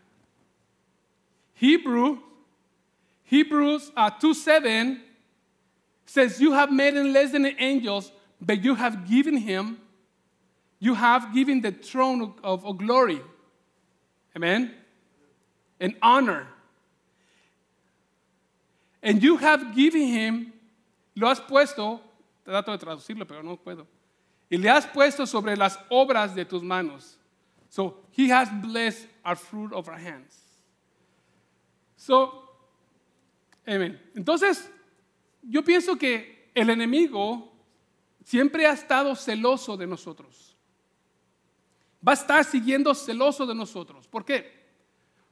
Hebrew, 1.62 2.18
Hebrews 3.22 3.92
uh, 3.96 4.10
2.7 4.10 5.00
says, 6.08 6.42
You 6.42 6.54
have 6.54 6.72
made 6.72 6.96
him 6.96 7.14
less 7.14 7.34
than 7.34 7.44
the 7.44 7.56
angels, 7.62 8.12
but 8.42 8.64
you 8.64 8.74
have 8.74 9.08
given 9.08 9.38
him, 9.38 9.78
you 10.80 10.96
have 10.96 11.36
given 11.36 11.62
the 11.62 11.72
throne 11.72 12.34
of, 12.44 12.66
of 12.66 12.80
glory. 12.80 13.22
Amen? 14.36 14.74
And 15.80 15.94
honor. 16.02 16.48
And 19.04 19.22
you 19.22 19.38
have 19.38 19.76
given 19.76 20.02
him, 20.02 20.54
lo 21.16 21.28
has 21.28 21.40
puesto, 21.40 22.00
trato 22.44 22.76
de 22.76 22.84
traducirlo, 22.84 23.28
pero 23.28 23.44
no 23.44 23.58
puedo. 23.58 23.86
Y 24.50 24.58
le 24.58 24.68
has 24.68 24.88
puesto 24.88 25.28
sobre 25.28 25.56
las 25.56 25.78
obras 25.92 26.34
de 26.34 26.44
tus 26.44 26.64
manos. 26.64 27.18
So 27.70 27.98
he 28.10 28.30
has 28.30 28.50
blessed 28.50 29.06
our 29.24 29.36
fruit 29.36 29.72
of 29.74 29.88
our 29.88 30.00
hands. 30.00 30.41
So. 32.02 32.34
Entonces, 33.64 34.72
yo 35.44 35.64
pienso 35.64 35.98
que 35.98 36.50
el 36.56 36.72
enemigo 36.72 37.54
siempre 38.26 38.66
ha 38.66 38.74
estado 38.74 39.16
celoso 39.16 39.78
de 39.78 39.86
nosotros. 39.86 40.58
Va 42.06 42.14
a 42.14 42.16
estar 42.16 42.44
siguiendo 42.44 42.96
celoso 42.96 43.46
de 43.46 43.54
nosotros. 43.54 44.08
¿Por 44.08 44.26
qué? 44.26 44.66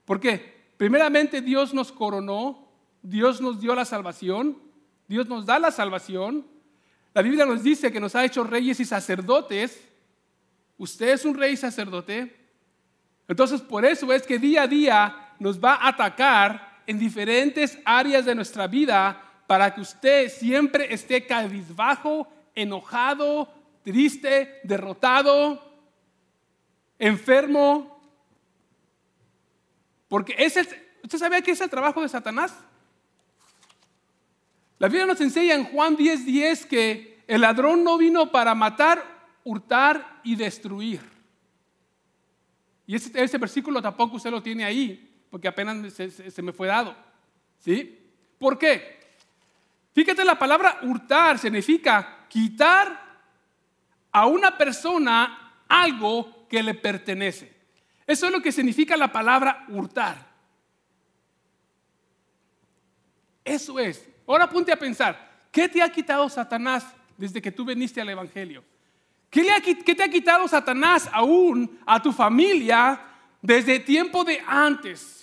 Porque 0.06 0.70
primeramente 0.78 1.42
Dios 1.42 1.74
nos 1.74 1.92
coronó, 1.92 2.70
Dios 3.02 3.42
nos 3.42 3.60
dio 3.60 3.74
la 3.74 3.84
salvación, 3.84 4.62
Dios 5.08 5.28
nos 5.28 5.48
da 5.48 5.58
la 5.58 5.72
salvación. 5.72 6.46
La 7.16 7.24
Biblia 7.24 7.48
nos 7.48 7.64
dice 7.64 7.92
que 7.92 8.00
nos 8.00 8.16
ha 8.16 8.24
hecho 8.24 8.44
reyes 8.44 8.80
y 8.80 8.86
sacerdotes. 8.86 9.90
Usted 10.78 11.10
es 11.10 11.26
un 11.26 11.34
rey 11.34 11.54
y 11.54 11.58
sacerdote. 11.58 12.36
Entonces, 13.28 13.60
por 13.60 13.86
eso 13.86 14.14
es 14.14 14.22
que 14.22 14.38
día 14.38 14.62
a 14.62 14.68
día 14.68 15.19
nos 15.40 15.60
va 15.64 15.76
a 15.76 15.90
atacar 15.90 16.82
en 16.86 17.00
diferentes 17.00 17.80
áreas 17.86 18.26
de 18.26 18.36
nuestra 18.36 18.68
vida 18.68 19.44
para 19.48 19.74
que 19.74 19.82
usted 19.82 20.30
siempre 20.30 20.94
esté 20.94 21.26
cabizbajo, 21.26 22.28
enojado, 22.54 23.52
triste, 23.84 24.60
derrotado, 24.64 25.60
enfermo. 27.00 28.00
Porque 30.08 30.36
ese, 30.38 30.62
¿usted 31.04 31.18
sabía 31.18 31.42
que 31.42 31.52
es 31.52 31.62
el 31.62 31.70
trabajo 31.70 32.02
de 32.02 32.10
Satanás? 32.10 32.54
La 34.78 34.88
Biblia 34.88 35.06
nos 35.06 35.22
enseña 35.22 35.56
en 35.56 35.66
Juan 35.66 35.98
10:10 35.98 36.26
10 36.26 36.66
que 36.66 37.24
el 37.28 37.42
ladrón 37.42 37.84
no 37.84 37.98
vino 37.98 38.32
para 38.32 38.56
matar, 38.56 39.04
hurtar 39.44 40.22
y 40.24 40.36
destruir. 40.36 41.02
Y 42.88 42.96
ese, 42.96 43.12
ese 43.22 43.38
versículo 43.38 43.82
tampoco 43.82 44.18
usted 44.18 44.32
lo 44.32 44.42
tiene 44.42 44.64
ahí 44.64 45.09
porque 45.30 45.48
apenas 45.48 45.94
se, 45.94 46.42
me 46.42 46.54
fue 46.54 46.68
dado. 46.68 46.96
¿Sí? 47.60 48.00
¿Por 48.38 48.58
qué? 48.58 49.00
Fíjate, 49.94 50.24
la 50.24 50.40
palabra 50.40 50.80
hurtar 50.84 51.38
significa 51.40 52.26
quitar 52.30 53.10
a 54.12 54.26
una 54.26 54.58
persona 54.58 55.64
algo 55.68 56.48
que 56.48 56.64
le 56.64 56.74
pertenece. 56.74 57.54
Eso 58.08 58.26
es 58.26 58.32
lo 58.32 58.42
que 58.42 58.52
significa 58.52 58.98
la 58.98 59.12
palabra 59.12 59.66
hurtar. 59.68 60.28
Eso 63.44 63.80
es. 63.80 64.08
Ahora 64.28 64.50
ponte 64.50 64.72
a 64.72 64.80
pensar, 64.80 65.48
¿qué 65.52 65.68
te 65.68 65.82
ha 65.82 65.92
quitado 65.92 66.30
Satanás 66.30 66.86
desde 67.18 67.42
que 67.42 67.52
tú 67.52 67.66
viniste 67.66 68.00
al 68.00 68.10
Evangelio? 68.10 68.64
¿Qué, 69.30 69.46
¿Qué, 69.86 69.96
te 69.96 70.04
ha 70.04 70.10
quitado 70.10 70.48
Satanás 70.48 71.10
aún 71.12 71.80
a 71.86 72.02
tu 72.02 72.12
familia 72.12 73.00
desde 73.42 73.80
tiempo 73.80 74.24
de 74.24 74.42
antes? 74.46 75.19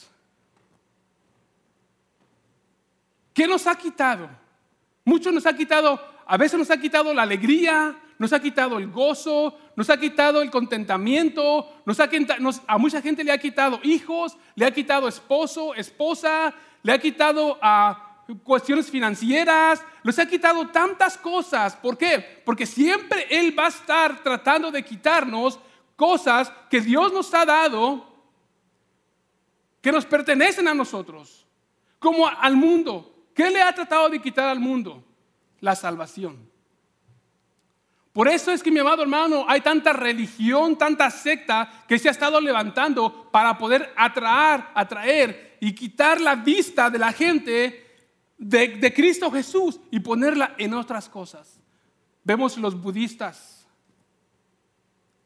¿Qué 3.36 3.46
nos 3.46 3.66
ha 3.66 3.74
quitado? 3.74 4.30
Mucho 5.04 5.30
nos 5.30 5.44
ha 5.44 5.54
quitado, 5.54 6.00
a 6.24 6.38
veces 6.38 6.58
nos 6.58 6.70
ha 6.70 6.80
quitado 6.80 7.12
la 7.12 7.20
alegría, 7.20 7.94
nos 8.18 8.32
ha 8.32 8.40
quitado 8.40 8.78
el 8.78 8.90
gozo, 8.90 9.58
nos 9.76 9.90
ha 9.90 10.00
quitado 10.00 10.40
el 10.40 10.50
contentamiento, 10.50 11.68
nos 11.84 12.00
ha, 12.00 12.08
a 12.66 12.78
mucha 12.78 13.02
gente 13.02 13.22
le 13.22 13.32
ha 13.32 13.36
quitado 13.36 13.78
hijos, 13.82 14.38
le 14.54 14.64
ha 14.64 14.70
quitado 14.70 15.06
esposo, 15.06 15.74
esposa, 15.74 16.54
le 16.82 16.92
ha 16.92 16.98
quitado 16.98 17.58
a 17.60 18.24
cuestiones 18.42 18.90
financieras, 18.90 19.84
nos 20.02 20.18
ha 20.18 20.24
quitado 20.24 20.68
tantas 20.68 21.18
cosas. 21.18 21.76
¿Por 21.76 21.98
qué? 21.98 22.40
Porque 22.42 22.64
siempre 22.64 23.26
Él 23.28 23.54
va 23.56 23.66
a 23.66 23.68
estar 23.68 24.22
tratando 24.22 24.70
de 24.70 24.82
quitarnos 24.82 25.60
cosas 25.94 26.50
que 26.70 26.80
Dios 26.80 27.12
nos 27.12 27.34
ha 27.34 27.44
dado, 27.44 28.02
que 29.82 29.92
nos 29.92 30.06
pertenecen 30.06 30.68
a 30.68 30.74
nosotros, 30.74 31.46
como 31.98 32.26
al 32.26 32.56
mundo. 32.56 33.12
¿Qué 33.36 33.50
le 33.50 33.60
ha 33.60 33.70
tratado 33.74 34.08
de 34.08 34.18
quitar 34.18 34.48
al 34.48 34.58
mundo? 34.58 35.04
La 35.60 35.76
salvación. 35.76 36.50
Por 38.14 38.28
eso 38.28 38.50
es 38.50 38.62
que, 38.62 38.70
mi 38.70 38.78
amado 38.78 39.02
hermano, 39.02 39.44
hay 39.46 39.60
tanta 39.60 39.92
religión, 39.92 40.78
tanta 40.78 41.10
secta 41.10 41.84
que 41.86 41.98
se 41.98 42.08
ha 42.08 42.12
estado 42.12 42.40
levantando 42.40 43.30
para 43.30 43.58
poder 43.58 43.92
atraer, 43.94 44.64
atraer 44.74 45.58
y 45.60 45.74
quitar 45.74 46.18
la 46.18 46.34
vista 46.34 46.88
de 46.88 46.98
la 46.98 47.12
gente 47.12 48.08
de, 48.38 48.92
Cristo 48.94 49.30
Jesús 49.30 49.80
y 49.90 50.00
ponerla 50.00 50.54
en 50.56 50.72
otras 50.72 51.06
cosas. 51.06 51.60
Vemos 52.24 52.56
los 52.56 52.80
budistas, 52.80 53.66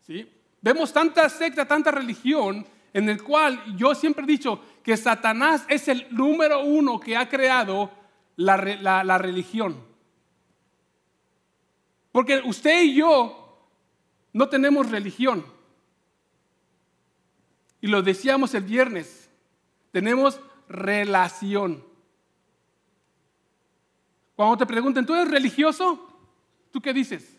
¿sí? 0.05 0.29
Vemos 0.61 0.93
tanta 0.93 1.29
secta, 1.29 1.65
tanta 1.65 1.93
religión 1.93 2.67
en 2.93 3.09
el 3.09 3.23
cual 3.23 3.77
yo 3.77 3.95
siempre 3.95 4.25
he 4.25 4.27
dicho 4.27 4.61
que 4.83 4.97
Satanás 4.97 5.65
es 5.69 5.87
el 5.87 6.09
número 6.11 6.65
uno 6.65 6.99
que 6.99 7.17
ha 7.17 7.29
creado 7.29 8.00
la, 8.41 9.19
religión. 9.19 9.77
Porque 12.13 12.41
usted 12.45 12.83
y 12.83 12.95
yo 12.95 13.69
no 14.33 14.49
tenemos 14.49 14.91
religión. 14.91 15.45
Y 17.81 17.87
lo 17.87 18.03
decíamos 18.03 18.55
el 18.55 18.65
viernes, 18.65 19.31
tenemos 19.93 20.41
relación. 20.69 21.85
Cuando 24.37 24.57
te 24.57 24.67
pregunten, 24.67 25.05
¿tú 25.05 25.15
eres 25.15 25.31
religioso? 25.31 26.09
¿Tú 26.71 26.81
qué 26.81 26.93
dices? 26.93 27.37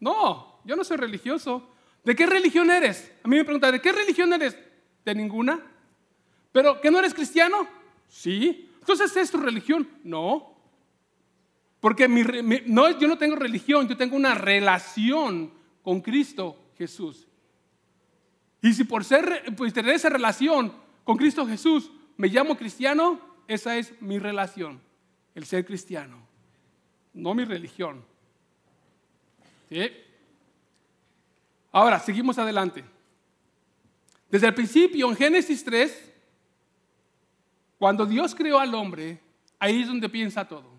No, 0.00 0.60
yo 0.64 0.74
no 0.74 0.84
soy 0.84 0.96
religioso. 0.96 1.68
¿De 2.02 2.16
qué 2.16 2.26
religión 2.26 2.70
eres? 2.70 3.12
A 3.22 3.28
mí 3.28 3.36
me 3.36 3.44
preguntan, 3.44 3.72
¿de 3.72 3.80
qué 3.80 3.92
religión 3.92 4.32
eres? 4.32 4.56
De 5.04 5.14
ninguna. 5.14 5.60
¿Pero 6.52 6.80
que 6.80 6.90
no 6.90 6.98
eres 6.98 7.14
cristiano? 7.14 7.68
Sí. 8.08 8.69
Entonces, 8.92 9.16
¿es 9.16 9.30
tu 9.30 9.38
religión? 9.38 9.88
No. 10.02 10.52
Porque 11.78 12.08
no, 12.08 12.98
yo 12.98 13.06
no 13.06 13.16
tengo 13.16 13.36
religión, 13.36 13.86
yo 13.86 13.96
tengo 13.96 14.16
una 14.16 14.34
relación 14.34 15.52
con 15.82 16.00
Cristo 16.00 16.72
Jesús. 16.76 17.28
Y 18.60 18.72
si 18.72 18.82
por 18.82 19.04
ser, 19.04 19.54
pues, 19.56 19.72
tener 19.72 19.94
esa 19.94 20.08
relación 20.08 20.72
con 21.04 21.16
Cristo 21.16 21.46
Jesús 21.46 21.92
me 22.16 22.26
llamo 22.26 22.56
cristiano, 22.56 23.20
esa 23.46 23.76
es 23.76 23.94
mi 24.02 24.18
relación, 24.18 24.80
el 25.36 25.44
ser 25.44 25.64
cristiano, 25.64 26.18
no 27.14 27.32
mi 27.32 27.44
religión. 27.44 28.04
Ahora, 31.70 32.00
seguimos 32.00 32.38
adelante. 32.38 32.84
Desde 34.28 34.48
el 34.48 34.54
principio, 34.54 35.08
en 35.08 35.16
Génesis 35.16 35.62
3, 35.62 36.09
cuando 37.80 38.04
Dios 38.04 38.34
creó 38.34 38.60
al 38.60 38.74
hombre, 38.74 39.18
ahí 39.58 39.80
es 39.80 39.88
donde 39.88 40.10
piensa 40.10 40.46
todo. 40.46 40.70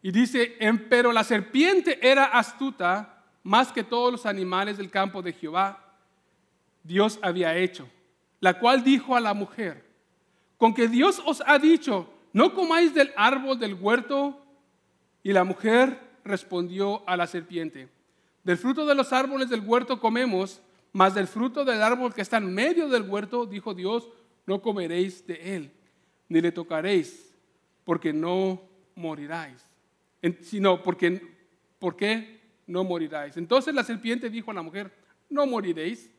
Y 0.00 0.12
dice, 0.12 0.56
pero 0.88 1.10
la 1.10 1.24
serpiente 1.24 1.98
era 2.00 2.26
astuta 2.26 3.24
más 3.42 3.72
que 3.72 3.82
todos 3.82 4.12
los 4.12 4.26
animales 4.26 4.78
del 4.78 4.92
campo 4.92 5.20
de 5.22 5.32
Jehová. 5.32 5.92
Dios 6.84 7.18
había 7.20 7.56
hecho, 7.56 7.88
la 8.38 8.60
cual 8.60 8.84
dijo 8.84 9.16
a 9.16 9.20
la 9.20 9.34
mujer, 9.34 9.84
con 10.56 10.72
que 10.72 10.86
Dios 10.86 11.20
os 11.26 11.42
ha 11.44 11.58
dicho, 11.58 12.08
no 12.32 12.54
comáis 12.54 12.94
del 12.94 13.12
árbol 13.16 13.58
del 13.58 13.74
huerto. 13.74 14.40
Y 15.24 15.32
la 15.32 15.42
mujer 15.42 16.00
respondió 16.22 17.02
a 17.08 17.16
la 17.16 17.26
serpiente, 17.26 17.88
del 18.44 18.56
fruto 18.56 18.86
de 18.86 18.94
los 18.94 19.12
árboles 19.12 19.50
del 19.50 19.66
huerto 19.66 19.98
comemos, 19.98 20.60
mas 20.92 21.12
del 21.12 21.26
fruto 21.26 21.64
del 21.64 21.82
árbol 21.82 22.14
que 22.14 22.22
está 22.22 22.36
en 22.36 22.54
medio 22.54 22.88
del 22.88 23.02
huerto, 23.02 23.46
dijo 23.46 23.74
Dios, 23.74 24.08
no 24.46 24.60
comeréis 24.60 25.26
de 25.26 25.56
él, 25.56 25.72
ni 26.28 26.40
le 26.40 26.52
tocaréis, 26.52 27.32
porque 27.84 28.12
no 28.12 28.62
moriráis. 28.94 29.66
Sino 30.42 30.82
porque, 30.82 31.20
¿por 31.78 31.96
qué 31.96 32.40
no 32.66 32.84
moriráis? 32.84 33.36
Entonces 33.36 33.74
la 33.74 33.84
serpiente 33.84 34.30
dijo 34.30 34.50
a 34.50 34.54
la 34.54 34.62
mujer, 34.62 34.92
no 35.28 35.46
moriréis. 35.46 36.10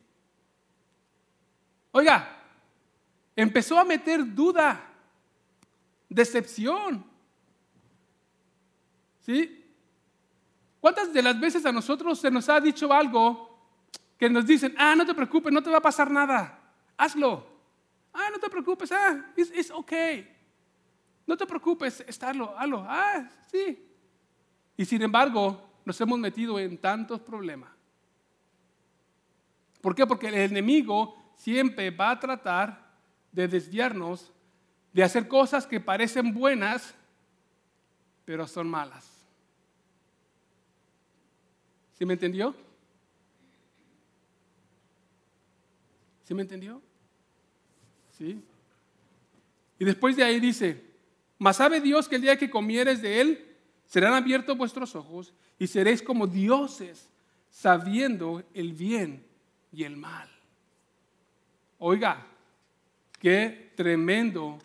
Oiga, 1.92 2.42
empezó 3.36 3.78
a 3.78 3.84
meter 3.84 4.34
duda, 4.34 4.82
decepción. 6.08 7.04
¿Cuántas 10.80 11.12
de 11.12 11.22
las 11.22 11.38
veces 11.38 11.64
a 11.64 11.72
nosotros 11.72 12.18
se 12.18 12.30
nos 12.30 12.48
ha 12.48 12.60
dicho 12.60 12.92
algo 12.92 13.52
que 14.18 14.28
nos 14.30 14.46
dicen, 14.46 14.74
ah, 14.78 14.94
no 14.96 15.04
te 15.04 15.14
preocupes, 15.14 15.52
no 15.52 15.62
te 15.62 15.70
va 15.70 15.78
a 15.78 15.82
pasar 15.82 16.10
nada, 16.10 16.58
hazlo. 16.96 17.51
Ah, 18.12 18.28
no 18.30 18.38
te 18.38 18.50
preocupes, 18.50 18.92
ah, 18.92 19.32
es 19.36 19.70
ok. 19.70 19.92
No 21.26 21.36
te 21.36 21.46
preocupes, 21.46 22.04
estarlo, 22.06 22.56
hazlo. 22.58 22.84
Ah, 22.86 23.28
sí. 23.50 23.88
Y 24.76 24.84
sin 24.84 25.02
embargo, 25.02 25.72
nos 25.84 26.00
hemos 26.00 26.18
metido 26.18 26.58
en 26.58 26.78
tantos 26.78 27.20
problemas. 27.20 27.70
¿Por 29.80 29.94
qué? 29.94 30.06
Porque 30.06 30.28
el 30.28 30.34
enemigo 30.34 31.34
siempre 31.36 31.90
va 31.90 32.10
a 32.10 32.20
tratar 32.20 32.92
de 33.32 33.48
desviarnos 33.48 34.32
de 34.92 35.02
hacer 35.02 35.26
cosas 35.26 35.66
que 35.66 35.80
parecen 35.80 36.34
buenas, 36.34 36.94
pero 38.24 38.46
son 38.46 38.68
malas. 38.68 39.08
¿Sí 41.94 42.04
me 42.04 42.12
entendió? 42.12 42.54
¿Sí 46.24 46.34
me 46.34 46.42
entendió? 46.42 46.80
Y 48.22 49.84
después 49.84 50.16
de 50.16 50.24
ahí 50.24 50.40
dice, 50.40 50.82
mas 51.38 51.56
sabe 51.56 51.80
Dios 51.80 52.08
que 52.08 52.16
el 52.16 52.22
día 52.22 52.38
que 52.38 52.50
comieres 52.50 53.02
de 53.02 53.20
él, 53.20 53.48
serán 53.86 54.14
abiertos 54.14 54.56
vuestros 54.56 54.94
ojos 54.94 55.34
y 55.58 55.66
seréis 55.66 56.00
como 56.00 56.26
dioses, 56.26 57.10
sabiendo 57.50 58.42
el 58.54 58.72
bien 58.72 59.26
y 59.70 59.84
el 59.84 59.96
mal. 59.96 60.30
Oiga, 61.78 62.26
qué 63.18 63.72
tremendo 63.76 64.58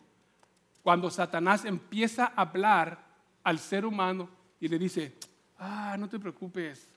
cuando 0.82 1.10
Satanás 1.10 1.66
empieza 1.66 2.32
a 2.36 2.44
hablar 2.44 3.04
al 3.44 3.60
ser 3.60 3.86
humano 3.86 4.30
y 4.60 4.68
le 4.68 4.80
dice, 4.80 5.14
ah, 5.58 5.98
no 6.00 6.08
te 6.08 6.20
preocupes, 6.20 6.88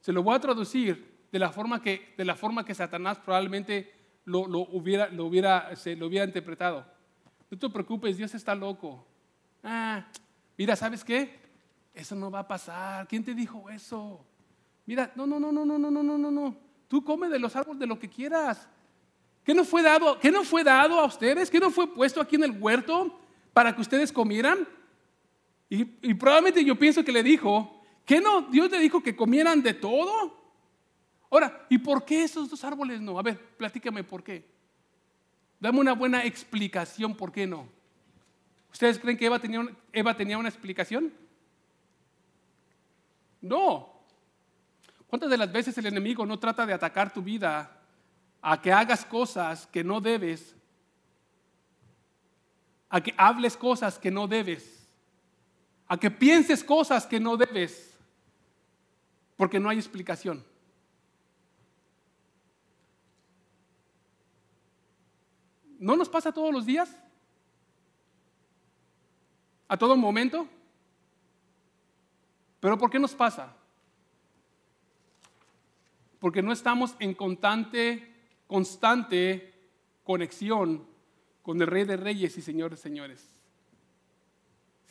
se 0.00 0.12
lo 0.12 0.22
voy 0.22 0.36
a 0.36 0.40
traducir 0.40 1.10
de 1.32 1.38
la 1.38 1.50
forma 1.50 1.82
que, 1.82 2.14
de 2.16 2.24
la 2.24 2.34
forma 2.34 2.64
que 2.64 2.74
Satanás 2.74 3.18
probablemente 3.18 3.92
lo, 4.24 4.40
hubiera, 4.40 5.08
lo, 5.08 5.26
hubiera, 5.26 5.74
se, 5.76 5.96
lo 5.96 6.06
hubiera 6.06 6.24
interpretado. 6.24 6.84
No 7.50 7.58
te 7.58 7.68
preocupes, 7.68 8.16
Dios 8.16 8.34
está 8.34 8.54
loco. 8.54 9.04
Ah, 9.62 10.06
mira, 10.56 10.76
¿sabes 10.76 11.04
qué? 11.04 11.38
Eso 11.92 12.14
no 12.14 12.30
va 12.30 12.40
a 12.40 12.48
pasar. 12.48 13.08
¿Quién 13.08 13.24
te 13.24 13.34
dijo 13.34 13.68
eso? 13.70 14.24
Mira, 14.86 15.12
no, 15.14 15.26
no, 15.26 15.40
no, 15.40 15.52
no, 15.52 15.64
no, 15.64 15.78
no, 15.78 15.90
no, 15.90 16.02
no, 16.02 16.30
no. 16.30 16.56
Tú 16.88 17.04
come 17.04 17.28
de 17.28 17.38
los 17.38 17.54
árboles 17.56 17.80
de 17.80 17.86
lo 17.86 17.98
que 17.98 18.08
quieras. 18.08 18.68
¿Qué 19.44 19.54
no 19.54 19.64
fue 19.64 19.82
dado, 19.82 20.18
qué 20.18 20.30
no 20.30 20.44
fue 20.44 20.62
dado 20.62 21.00
a 21.00 21.06
ustedes? 21.06 21.50
¿Qué 21.50 21.58
no 21.58 21.70
fue 21.70 21.92
puesto 21.92 22.20
aquí 22.20 22.36
en 22.36 22.44
el 22.44 22.60
huerto 22.60 23.18
para 23.52 23.74
que 23.74 23.80
ustedes 23.80 24.12
comieran? 24.12 24.68
Y, 25.68 25.82
y 26.02 26.14
probablemente 26.14 26.64
yo 26.64 26.78
pienso 26.78 27.04
que 27.04 27.12
le 27.12 27.22
dijo, 27.22 27.80
¿Qué 28.10 28.20
no? 28.20 28.42
Dios 28.42 28.68
le 28.72 28.80
dijo 28.80 29.04
que 29.04 29.14
comieran 29.14 29.62
de 29.62 29.72
todo. 29.72 30.39
Ahora, 31.30 31.66
¿y 31.68 31.78
por 31.78 32.04
qué 32.04 32.24
esos 32.24 32.50
dos 32.50 32.64
árboles 32.64 33.00
no? 33.00 33.18
A 33.18 33.22
ver, 33.22 33.38
platícame 33.56 34.02
por 34.02 34.22
qué. 34.22 34.44
Dame 35.60 35.78
una 35.78 35.92
buena 35.92 36.24
explicación 36.24 37.14
por 37.14 37.30
qué 37.30 37.46
no. 37.46 37.68
¿Ustedes 38.72 38.98
creen 38.98 39.16
que 39.16 39.26
Eva 39.26 39.38
tenía, 39.38 39.66
Eva 39.92 40.16
tenía 40.16 40.38
una 40.38 40.48
explicación? 40.48 41.12
No. 43.40 43.92
¿Cuántas 45.06 45.30
de 45.30 45.36
las 45.36 45.50
veces 45.50 45.76
el 45.78 45.86
enemigo 45.86 46.26
no 46.26 46.38
trata 46.38 46.66
de 46.66 46.72
atacar 46.72 47.12
tu 47.12 47.22
vida 47.22 47.78
a 48.42 48.60
que 48.60 48.72
hagas 48.72 49.04
cosas 49.04 49.66
que 49.66 49.84
no 49.84 50.00
debes? 50.00 50.54
A 52.88 53.00
que 53.00 53.14
hables 53.16 53.56
cosas 53.56 53.98
que 53.98 54.10
no 54.10 54.26
debes. 54.26 54.88
A 55.86 55.96
que 55.96 56.10
pienses 56.10 56.64
cosas 56.64 57.06
que 57.06 57.20
no 57.20 57.36
debes 57.36 57.96
porque 59.36 59.58
no 59.60 59.68
hay 59.68 59.78
explicación. 59.78 60.44
¿No 65.80 65.96
nos 65.96 66.10
pasa 66.10 66.30
todos 66.30 66.52
los 66.52 66.66
días? 66.66 66.94
¿A 69.66 69.78
todo 69.78 69.96
momento? 69.96 70.46
¿Pero 72.60 72.76
por 72.76 72.90
qué 72.90 72.98
nos 72.98 73.14
pasa? 73.14 73.56
Porque 76.18 76.42
no 76.42 76.52
estamos 76.52 76.94
en 76.98 77.14
constante, 77.14 78.14
constante 78.46 79.54
conexión 80.04 80.86
con 81.42 81.58
el 81.62 81.66
Rey 81.66 81.84
de 81.84 81.96
Reyes 81.96 82.36
y 82.36 82.42
Señores 82.42 82.78
de 82.78 82.82
Señores. 82.82 83.26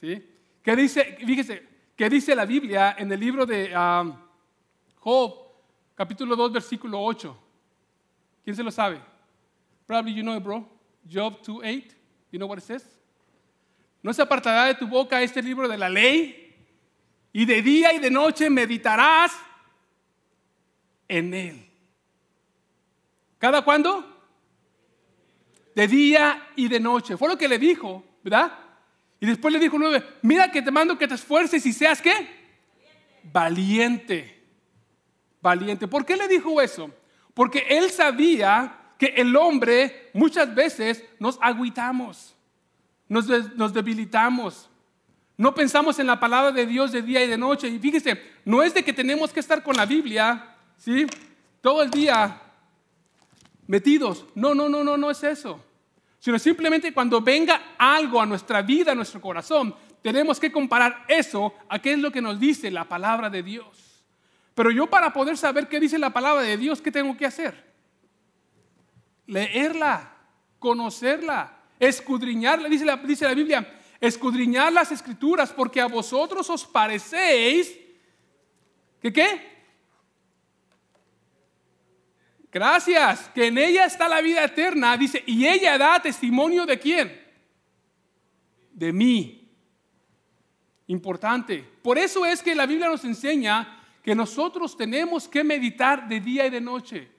¿Sí? 0.02 0.28
¿Qué 0.64 0.76
dice? 0.76 1.18
Fíjese, 1.18 1.68
¿qué 1.96 2.10
dice 2.10 2.36
la 2.36 2.46
Biblia 2.46 2.96
en 2.98 3.12
el 3.12 3.20
libro 3.20 3.46
de 3.46 3.72
ah, 3.76 4.26
Job, 4.96 5.36
capítulo 5.94 6.36
2, 6.36 6.52
versículo 6.52 7.00
8. 7.00 7.38
¿Quién 8.44 8.56
se 8.56 8.64
lo 8.64 8.72
sabe? 8.72 9.00
Probably 9.86 10.16
you 10.16 10.24
know 10.24 10.36
it, 10.36 10.44
bro. 10.44 10.79
Job 11.08 11.42
2, 11.44 11.62
8. 11.64 11.96
You 12.32 12.40
know 12.40 12.48
what 12.48 12.58
it 12.58 12.64
says? 12.64 12.86
No 14.02 14.14
se 14.14 14.22
apartará 14.22 14.66
de 14.66 14.76
tu 14.76 14.88
boca 14.88 15.22
este 15.22 15.42
libro 15.42 15.68
de 15.68 15.78
la 15.78 15.90
ley, 15.90 16.56
y 17.34 17.46
de 17.46 17.62
día 17.62 17.94
y 17.94 18.00
de 18.00 18.10
noche 18.10 18.50
meditarás 18.50 19.34
en 21.08 21.34
él. 21.34 21.70
¿Cada 23.38 23.62
cuándo? 23.62 24.06
De 25.76 25.88
día 25.88 26.50
y 26.56 26.68
de 26.68 26.80
noche. 26.80 27.18
Fue 27.18 27.30
lo 27.30 27.38
que 27.38 27.48
le 27.48 27.58
dijo, 27.58 28.04
¿verdad? 28.24 28.52
Y 29.20 29.26
después 29.26 29.54
le 29.54 29.60
dijo 29.60 29.78
nueve, 29.78 30.04
mira 30.22 30.52
que 30.52 30.62
te 30.62 30.72
mando 30.72 30.98
que 30.98 31.08
te 31.08 31.16
esfuerces 31.16 31.66
y 31.66 31.74
seas 31.74 32.02
qué? 32.02 32.14
Valiente 33.24 34.40
valiente. 35.42 35.88
¿Por 35.88 36.06
qué 36.06 36.16
le 36.16 36.28
dijo 36.28 36.62
eso? 36.62 36.92
Porque 37.34 37.66
él 37.70 37.90
sabía 37.92 38.79
que 39.00 39.08
el 39.16 39.34
hombre 39.38 40.12
muchas 40.14 40.54
veces 40.54 41.04
nos 41.20 41.40
agüitamos, 41.42 42.36
nos, 43.08 43.28
nos 43.56 43.74
debilitamos, 43.74 44.70
no 45.38 45.56
pensamos 45.56 45.98
en 46.00 46.08
la 46.08 46.20
palabra 46.20 46.52
de 46.52 46.66
Dios 46.66 46.92
de 46.92 47.02
día 47.02 47.24
y 47.24 47.28
de 47.28 47.38
noche. 47.38 47.70
Y 47.70 47.80
fíjese, 47.80 48.22
no 48.44 48.62
es 48.62 48.74
de 48.74 48.84
que 48.84 48.92
tenemos 48.92 49.32
que 49.32 49.40
estar 49.40 49.64
con 49.64 49.78
la 49.78 49.86
Biblia, 49.86 50.54
¿sí? 50.76 51.08
Todo 51.62 51.82
el 51.82 51.90
día 51.90 52.42
metidos. 53.66 54.26
No, 54.36 54.54
no, 54.54 54.68
no, 54.68 54.84
no, 54.84 54.98
no 54.98 55.10
es 55.10 55.24
eso. 55.24 55.64
Sino 56.20 56.38
simplemente 56.38 56.94
cuando 56.94 57.22
venga 57.22 57.76
algo 57.78 58.22
a 58.22 58.26
nuestra 58.26 58.62
vida, 58.62 58.92
a 58.92 58.96
nuestro 58.96 59.22
corazón, 59.22 59.74
tenemos 60.02 60.42
que 60.42 60.52
comparar 60.52 61.06
eso 61.08 61.54
a 61.70 61.80
qué 61.80 61.94
es 61.94 62.00
lo 62.00 62.12
que 62.12 62.22
nos 62.22 62.38
dice 62.38 62.70
la 62.70 62.84
palabra 62.84 63.30
de 63.30 63.42
Dios. 63.42 64.04
Pero 64.56 64.72
yo 64.72 64.88
para 64.88 65.14
poder 65.14 65.38
saber 65.38 65.70
qué 65.70 65.80
dice 65.80 65.98
la 65.98 66.10
palabra 66.10 66.42
de 66.42 66.58
Dios, 66.58 66.82
¿qué 66.82 66.92
tengo 66.92 67.16
que 67.16 67.26
hacer? 67.26 67.69
Leerla, 69.30 70.12
conocerla, 70.58 71.58
escudriñarla. 71.80 72.68
Dice 72.68 72.84
la, 72.84 72.98
dice 72.98 73.26
la 73.26 73.34
Biblia, 73.34 73.80
escudriñar 74.02 74.74
las 74.74 74.92
escrituras 74.92 75.54
porque 75.54 75.80
a 75.80 75.88
vosotros 75.88 76.50
os 76.50 76.66
parecéis 76.66 77.78
que 79.02 79.14
qué? 79.14 79.50
Gracias, 82.52 83.30
que 83.30 83.48
en 83.48 83.58
ella 83.58 83.86
está 83.86 84.08
la 84.08 84.22
vida 84.22 84.44
eterna, 84.44 84.98
dice, 84.98 85.24
y 85.28 85.46
ella 85.46 85.78
da 85.78 86.02
testimonio 86.02 86.66
de 86.66 86.80
quién? 86.80 87.22
De 88.74 88.92
mí. 88.92 89.48
Importante. 90.88 91.64
Por 91.84 92.00
eso 92.00 92.26
es 92.26 92.42
que 92.42 92.56
la 92.56 92.66
Biblia 92.66 92.88
nos 92.90 93.06
enseña 93.06 93.80
que 94.02 94.16
nosotros 94.16 94.76
tenemos 94.76 95.28
que 95.28 95.44
meditar 95.44 96.08
de 96.08 96.20
día 96.20 96.48
y 96.48 96.50
de 96.50 96.62
noche. 96.62 97.19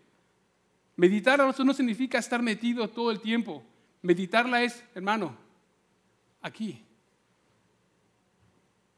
Meditar 1.00 1.38
nosotros 1.38 1.66
no 1.66 1.72
significa 1.72 2.18
estar 2.18 2.42
metido 2.42 2.86
todo 2.90 3.10
el 3.10 3.20
tiempo. 3.20 3.62
Meditarla 4.02 4.62
es, 4.62 4.84
hermano, 4.94 5.34
aquí, 6.42 6.84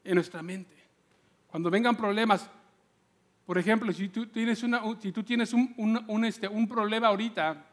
en 0.03 0.15
nuestra 0.15 0.43
mente. 0.43 0.75
Cuando 1.47 1.69
vengan 1.69 1.95
problemas, 1.95 2.49
por 3.45 3.57
ejemplo, 3.57 3.93
si 3.93 4.09
tú 4.09 4.25
tienes, 4.25 4.63
una, 4.63 4.81
si 4.99 5.13
tú 5.13 5.23
tienes 5.23 5.53
un, 5.53 6.03
un, 6.05 6.25
este, 6.25 6.45
un 6.45 6.67
problema 6.67 7.07
ahorita 7.07 7.67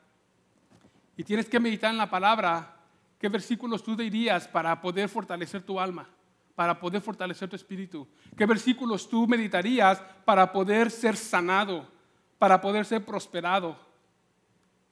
y 1.16 1.25
tienes 1.25 1.49
que 1.49 1.59
meditar 1.59 1.90
en 1.90 1.99
la 1.99 2.09
palabra, 2.09 2.77
¿qué 3.19 3.29
versículos 3.29 3.83
tú 3.83 3.97
dirías 3.97 4.47
para 4.47 4.81
poder 4.81 5.09
fortalecer 5.09 5.64
tu 5.64 5.81
alma? 5.81 6.09
Para 6.55 6.79
poder 6.79 7.03
fortalecer 7.03 7.49
tu 7.49 7.57
espíritu. 7.57 8.07
¿Qué 8.38 8.47
versículos 8.47 9.09
tú 9.09 9.27
meditarías 9.27 10.01
para 10.25 10.53
poder 10.53 10.88
ser 10.88 11.16
sanado? 11.16 11.90
Para 12.38 12.61
poder 12.61 12.85
ser 12.85 13.05
prosperado. 13.05 13.89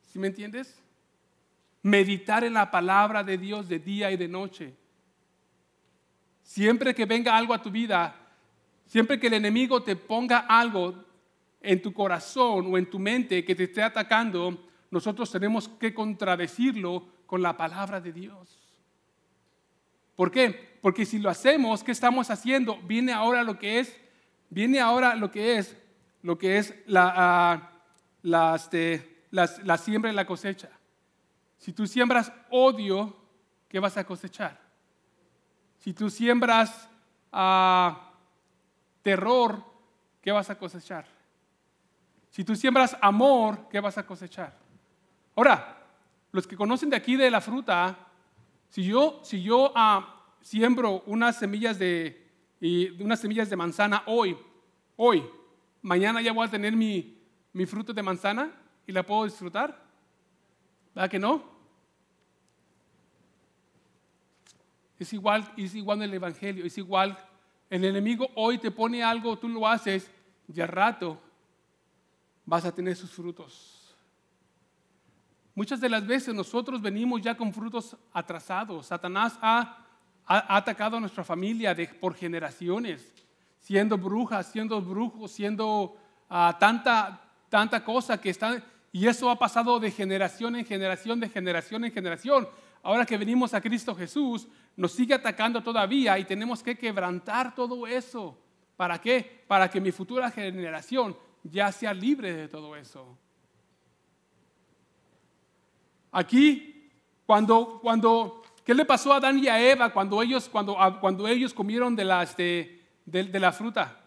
¿Sí 0.09 0.19
me 0.19 0.27
entiendes? 0.27 0.83
Meditar 1.83 2.45
en 2.45 2.55
la 2.55 2.71
palabra 2.71 3.23
de 3.23 3.39
Dios 3.39 3.69
de 3.69 3.79
día 3.79 4.11
y 4.11 4.17
de 4.17 4.29
noche. 4.29 4.75
Siempre 6.43 6.95
que 6.95 7.07
venga 7.07 7.37
algo 7.37 7.55
a 7.55 7.63
tu 7.63 7.71
vida, 7.71 8.29
Siempre 8.89 9.21
que 9.21 9.27
el 9.27 9.35
enemigo 9.35 9.83
te 9.83 9.97
ponga 9.97 10.39
algo 10.39 10.95
en 11.61 11.83
tu 11.83 11.93
corazón 11.93 12.73
o 12.73 12.79
en 12.79 12.89
tu 12.89 12.99
mente 12.99 13.45
que 13.45 13.55
te 13.55 13.65
esté 13.65 13.83
atacando, 13.83 14.67
nosotros 14.91 15.31
tenemos 15.31 15.69
que 15.69 15.93
contradecirlo 15.93 17.07
con 17.27 17.43
la 17.43 17.55
palabra 17.55 18.01
de 18.01 18.15
Dios. 18.15 18.49
¿Por 20.17 20.31
qué? 20.31 20.79
Porque 20.81 21.05
si 21.05 21.19
lo 21.19 21.29
hacemos, 21.29 21.85
¿qué 21.85 21.93
estamos 21.93 22.31
haciendo? 22.31 22.79
Viene 22.85 23.13
ahora 23.13 23.43
lo 23.43 23.59
que 23.59 23.79
es, 23.79 23.95
viene 24.49 24.81
ahora 24.81 25.15
lo 25.17 25.31
que 25.31 25.59
es, 25.59 25.77
lo 26.23 26.39
que 26.39 26.57
es 26.57 26.75
la, 26.87 27.71
uh, 28.25 28.55
este, 28.55 29.18
la, 29.31 29.79
siembra 29.79 30.11
y 30.11 30.15
la 30.15 30.27
cosecha. 30.27 30.71
Si 31.57 31.73
tú 31.73 31.87
siembras 31.87 32.33
odio, 32.51 33.17
¿qué 33.69 33.79
vas 33.79 33.97
a 33.97 34.05
cosechar? 34.05 34.59
Si 35.79 35.93
tú 35.93 36.11
siembras 36.11 36.89
uh, 37.33 37.97
terror, 39.03 39.63
¿qué 40.21 40.33
vas 40.33 40.51
a 40.51 40.59
cosechar? 40.59 41.07
Si 42.31 42.45
tú 42.45 42.55
siembras 42.55 42.97
amor, 43.01 43.69
¿qué 43.71 43.81
vas 43.81 43.99
a 43.99 44.07
cosechar? 44.07 44.57
Ahora, 45.35 45.77
los 46.33 46.47
que 46.47 46.57
conocen 46.57 46.91
de 46.91 46.97
aquí 46.97 47.17
de 47.17 47.31
la 47.31 47.41
fruta, 47.41 47.97
si 48.69 48.85
yo, 48.85 49.21
si 49.23 49.43
yo 49.43 49.73
ah, 49.75 50.25
siembro 50.41 51.03
unas 51.07 51.39
semillas 51.39 51.79
de, 51.79 52.29
y, 52.61 52.91
unas 53.03 53.21
semillas 53.21 53.49
de 53.49 53.57
manzana 53.57 54.03
hoy, 54.07 54.37
hoy, 54.97 55.25
mañana 55.83 56.21
ya 56.21 56.33
voy 56.33 56.47
a 56.47 56.51
tener 56.51 56.75
mi, 56.75 57.19
mi 57.53 57.67
fruto 57.67 57.93
de 57.93 58.03
manzana 58.03 58.53
y 58.89 58.93
la 58.93 59.05
puedo 59.05 59.25
disfrutar. 59.27 59.79
¿Verdad 60.95 61.11
que 61.11 61.19
no? 61.19 61.45
Es 64.99 65.13
igual, 65.13 65.53
es 65.57 65.75
igual 65.75 65.99
en 65.99 66.05
el 66.05 66.15
Evangelio, 66.15 66.65
es 66.65 66.77
igual 66.79 67.17
el 67.69 67.85
enemigo 67.85 68.31
hoy 68.35 68.57
te 68.57 68.71
pone 68.71 69.05
algo, 69.05 69.39
tú 69.39 69.47
lo 69.47 69.69
haces, 69.69 70.11
y 70.53 70.59
al 70.61 70.69
rato 70.69 71.21
vas 72.47 72.65
a 72.65 72.75
tener 72.75 72.97
sus 72.97 73.11
frutos. 73.11 73.95
Muchas 75.55 75.81
de 75.81 75.91
las 75.91 76.07
veces 76.07 76.35
nosotros 76.35 76.81
venimos 76.81 77.21
ya 77.21 77.37
con 77.37 77.53
frutos 77.53 77.95
atrasados. 78.13 78.87
Satanás 78.87 79.39
ha, 79.43 79.85
atacado 80.25 80.97
a 80.97 81.01
nuestra 81.01 81.25
familia 81.25 81.77
por 82.01 82.15
generaciones, 82.15 83.13
siendo 83.61 83.99
brujas, 83.99 84.51
siendo 84.51 84.81
brujos, 84.81 85.31
siendo 85.31 85.95
ah, 86.31 86.57
tanta, 86.59 87.21
tanta 87.51 87.85
cosa 87.85 88.19
que 88.19 88.31
está... 88.31 88.65
Y 88.93 89.07
eso 89.07 89.31
ha 89.31 89.39
pasado 89.39 89.79
de 89.79 89.91
generación 89.91 90.57
en 90.57 90.65
generación, 90.65 91.21
de 91.21 91.29
generación 91.29 91.85
en 91.85 91.93
generación 91.93 92.49
ahora 92.83 93.05
que 93.05 93.19
venimos 93.19 93.55
a 93.55 93.61
Cristo 93.61 93.95
Jesús, 93.95 94.47
nos 94.77 94.93
sigue 94.93 95.15
atacando 95.15 95.63
todavía 95.63 96.19
y 96.19 96.25
tenemos 96.25 96.63
que 96.63 96.77
quebrantar 96.77 97.55
todo 97.55 97.87
eso. 97.87 98.39
¿Para 98.77 99.01
qué? 99.01 99.45
Para 99.47 99.69
que 99.69 99.81
mi 99.81 99.93
futura 99.93 100.31
generación 100.31 101.17
ya 101.43 101.73
sea 101.73 101.93
libre 101.93 102.33
de 102.33 102.49
todo 102.49 102.77
eso. 102.77 103.17
Aquí, 106.13 106.91
cuando, 107.27 107.79
cuando, 107.83 108.43
¿qué 108.65 108.73
le 108.73 108.85
pasó 108.85 109.13
a 109.13 109.17
Adán 109.17 109.39
y 109.39 109.49
a 109.49 109.61
Eva 109.61 109.93
cuando 109.93 110.23
ellos, 110.23 110.49
cuando, 110.49 110.77
cuando 111.01 111.29
ellos 111.29 111.53
comieron 111.53 111.95
de 111.95 112.05
la, 112.05 112.23
este, 112.23 112.87
de 113.05 113.41
la 113.41 113.53
fruta? 113.53 114.01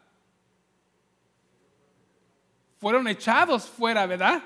Fueron 2.80 3.08
echados 3.08 3.66
fuera, 3.70 4.08
¿verdad? 4.08 4.42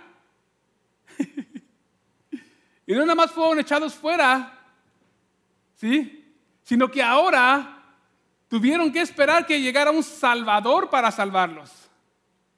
Y 2.88 2.94
no 2.94 3.02
nada 3.02 3.16
más 3.16 3.32
fueron 3.32 3.60
echados 3.60 3.96
fuera, 3.96 4.60
¿sí? 5.76 6.24
Sino 6.64 6.90
que 6.90 7.02
ahora 7.02 7.84
tuvieron 8.48 8.92
que 8.92 9.02
esperar 9.02 9.46
que 9.46 9.60
llegara 9.60 9.90
un 9.92 10.04
Salvador 10.04 10.90
para 10.90 11.12
salvarlos. 11.12 11.72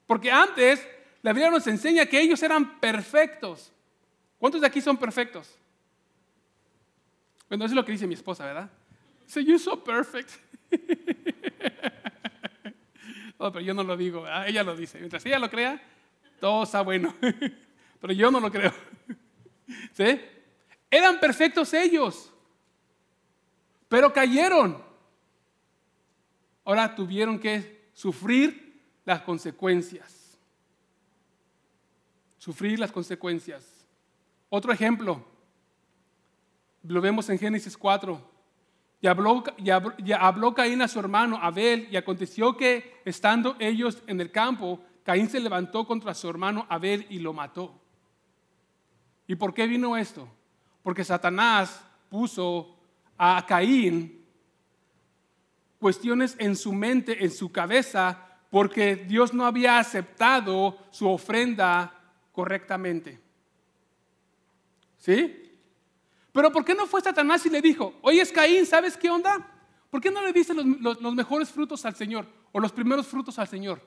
Porque 0.06 0.30
antes 0.30 0.86
la 1.22 1.32
Biblia 1.32 1.50
nos 1.50 1.66
enseña 1.68 2.06
que 2.06 2.20
ellos 2.20 2.44
eran 2.44 2.80
perfectos. 2.80 3.72
¿Cuántos 4.38 4.62
de 4.62 4.68
aquí 4.68 4.82
son 4.82 4.98
perfectos? 4.98 5.58
Bueno, 7.48 7.64
eso 7.64 7.72
es 7.72 7.76
lo 7.76 7.86
que 7.86 7.94
dice 7.94 8.06
mi 8.06 8.14
esposa, 8.14 8.46
¿verdad? 8.46 8.70
Dice, 9.26 9.44
you're 9.44 9.60
so 9.60 9.82
perfect. 9.82 10.32
pero 13.38 13.62
yo 13.62 13.74
no 13.74 13.84
lo 13.84 13.96
digo, 13.96 14.26
ella 14.46 14.64
lo 14.64 14.76
dice. 14.76 15.00
Mientras 15.00 15.26
ella 15.26 15.40
lo 15.40 15.50
crea, 15.50 15.82
todo 16.42 16.64
está 16.64 16.82
bueno. 16.82 17.16
pero 18.00 18.14
yo 18.14 18.32
no 18.32 18.40
lo 18.40 18.52
creo. 18.52 18.74
¿Sí? 19.94 20.22
Eran 20.90 21.20
perfectos 21.20 21.74
ellos, 21.74 22.32
pero 23.88 24.12
cayeron. 24.14 24.86
Ahora 26.64 26.96
tuvieron 26.96 27.40
que 27.40 27.90
sufrir 27.94 28.82
las 29.06 29.22
consecuencias. 29.22 30.38
Sufrir 32.38 32.80
las 32.80 32.92
consecuencias. 32.92 33.88
Otro 34.50 34.72
ejemplo, 34.72 35.26
lo 36.84 37.02
vemos 37.02 37.30
en 37.30 37.40
Génesis 37.40 37.78
4. 37.78 38.38
Y 39.00 39.08
habló, 39.08 39.44
y 39.58 40.12
habló, 40.12 40.54
Caín 40.54 40.82
a 40.82 40.88
su 40.88 41.00
hermano 41.00 41.38
Abel, 41.42 41.88
y 41.92 41.98
aconteció 41.98 42.58
que 42.58 43.00
estando 43.06 43.56
ellos 43.60 44.02
en 44.08 44.20
el 44.20 44.32
campo, 44.32 44.82
Caín 45.04 45.30
se 45.30 45.40
levantó 45.40 45.86
contra 45.86 46.14
su 46.14 46.28
hermano 46.30 46.66
Abel 46.70 47.06
y 47.10 47.20
lo 47.20 47.32
mató. 47.32 47.80
¿Y 49.28 49.36
por 49.36 49.54
qué 49.54 49.68
vino 49.68 49.98
esto? 49.98 50.28
Porque 50.82 51.04
Satanás 51.04 51.84
puso 52.10 52.76
a 53.18 53.46
Caín 53.46 54.26
cuestiones 55.80 56.36
en 56.40 56.56
su 56.56 56.74
mente, 56.74 57.24
en 57.24 57.32
su 57.32 57.52
cabeza, 57.52 58.40
porque 58.50 58.96
Dios 58.96 59.34
no 59.34 59.46
había 59.46 59.80
aceptado 59.80 60.78
su 60.92 61.08
ofrenda 61.08 61.94
correctamente. 62.32 63.20
¿Sí? 64.98 65.44
Pero 66.32 66.52
¿por 66.52 66.64
qué 66.64 66.74
no 66.74 66.86
fue 66.86 67.02
Satanás 67.02 67.46
y 67.46 67.50
le 67.50 67.62
dijo, 67.62 67.96
oye 68.02 68.22
es 68.22 68.32
Caín, 68.32 68.66
¿sabes 68.66 68.96
qué 68.96 69.10
onda? 69.10 69.46
¿Por 69.90 70.02
qué 70.02 70.12
no 70.12 70.22
le 70.22 70.34
dice 70.34 70.54
los, 70.54 71.02
mejores 71.14 71.50
frutos 71.50 71.86
al 71.86 71.96
Señor 71.96 72.28
o 72.52 72.60
los 72.60 72.72
primeros 72.72 73.08
frutos 73.08 73.40
al 73.40 73.48
Señor? 73.48 73.82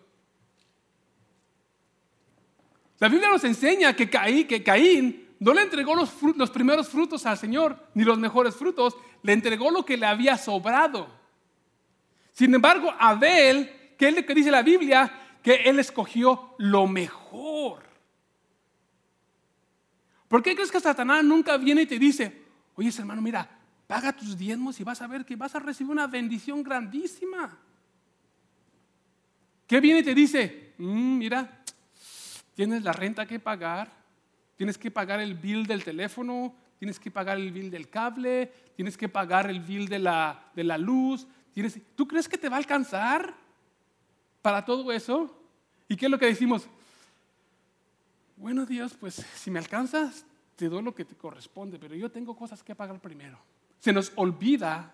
La 2.99 3.09
Biblia 3.09 3.31
nos 3.31 3.45
enseña 3.45 3.95
que 3.97 4.11
Caín, 4.11 4.47
que 4.47 4.63
Caín 4.63 5.30
no 5.41 5.55
le 5.55 5.63
entregó 5.63 5.95
los, 5.95 6.11
primeros 6.51 6.89
frutos 6.89 7.25
al 7.25 7.39
Señor, 7.39 7.89
ni 7.95 8.05
los 8.05 8.19
mejores 8.19 8.55
frutos, 8.55 8.95
le 9.23 9.33
entregó 9.33 9.71
lo 9.71 9.87
que 9.87 9.97
le 9.97 10.05
había 10.05 10.37
sobrado. 10.37 11.09
Sin 12.33 12.55
embargo, 12.55 12.93
Abel, 12.99 13.95
¿qué 13.99 14.09
es 14.09 14.17
lo 14.17 14.25
que 14.27 14.35
dice 14.35 14.51
la 14.51 14.63
Biblia? 14.63 15.39
Que 15.43 15.63
él 15.65 15.79
escogió 15.79 16.55
lo 16.59 16.87
mejor. 16.87 17.83
¿Por 20.29 20.43
qué 20.43 20.55
crees 20.55 20.71
que 20.71 20.79
Satanás 20.79 21.25
nunca 21.25 21.57
viene 21.57 21.83
y 21.83 21.87
te 21.87 21.99
dice, 21.99 22.45
oye 22.75 22.91
hermano, 22.99 23.23
mira, 23.23 23.49
paga 23.87 24.13
tus 24.13 24.37
diezmos 24.37 24.79
y 24.79 24.85
vas 24.85 25.01
a 25.01 25.07
ver 25.07 25.25
que 25.25 25.37
vas 25.37 25.55
a 25.55 25.59
recibir 25.59 25.91
una 25.91 26.07
bendición 26.07 26.63
grandísima? 26.63 27.59
¿Qué 29.67 29.81
viene 29.81 30.01
y 30.01 30.05
te 30.05 30.15
dice? 30.15 30.75
Mm, 30.77 31.17
mira, 31.17 31.63
tienes 32.55 32.83
la 32.83 32.93
renta 32.93 33.25
que 33.25 33.41
pagar, 33.41 34.00
Tienes 34.61 34.77
que 34.77 34.91
pagar 34.91 35.21
el 35.21 35.37
bill 35.37 35.65
del 35.65 35.83
teléfono, 35.83 36.55
tienes 36.79 37.01
que 37.01 37.11
pagar 37.11 37.39
el 37.39 37.51
bill 37.51 37.71
del 37.71 37.89
cable, 37.89 38.53
tienes 38.77 38.95
que 38.95 39.09
pagar 39.09 39.49
el 39.49 39.61
bill 39.61 39.89
de 39.89 39.99
la, 39.99 40.51
de 40.55 40.65
la 40.65 40.77
luz. 40.77 41.27
¿Tú 41.97 42.07
crees 42.07 42.29
que 42.29 42.37
te 42.37 42.51
va 42.51 42.57
a 42.57 42.59
alcanzar 42.59 43.35
para 44.43 44.63
todo 44.63 44.93
eso? 44.93 45.35
¿Y 45.89 45.97
qué 45.97 46.05
es 46.05 46.11
lo 46.11 46.19
que 46.19 46.27
decimos? 46.27 46.69
bueno 48.37 48.67
Dios, 48.67 48.99
pues 49.01 49.15
si 49.15 49.51
me 49.51 49.59
alcanzas, 49.59 50.27
te 50.57 50.69
doy 50.69 50.83
lo 50.83 50.95
que 50.95 51.07
te 51.07 51.15
corresponde, 51.15 51.79
pero 51.79 51.95
yo 51.95 52.11
tengo 52.11 52.37
cosas 52.37 52.63
que 52.63 52.75
pagar 52.75 53.01
primero. 53.01 53.39
Se 53.79 53.95
nos 53.95 54.13
olvida 54.17 54.93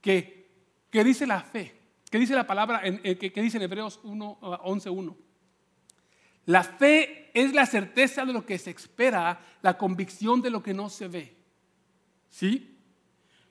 que, 0.00 0.50
que 0.90 1.04
dice 1.04 1.28
la 1.28 1.42
fe, 1.42 1.76
que 2.10 2.18
dice 2.18 2.34
la 2.34 2.44
palabra, 2.44 2.80
eh, 2.82 3.16
que, 3.16 3.40
dice 3.40 3.58
en 3.58 3.62
Hebreos 3.62 4.00
1, 4.02 4.40
11.1. 4.40 5.16
La 6.46 6.64
fe 6.64 7.21
es 7.34 7.52
la 7.54 7.66
certeza 7.66 8.24
de 8.24 8.32
lo 8.32 8.44
que 8.44 8.58
se 8.58 8.70
espera, 8.70 9.40
la 9.62 9.76
convicción 9.76 10.42
de 10.42 10.50
lo 10.50 10.62
que 10.62 10.74
no 10.74 10.88
se 10.88 11.08
ve. 11.08 11.36
¿Sí? 12.28 12.76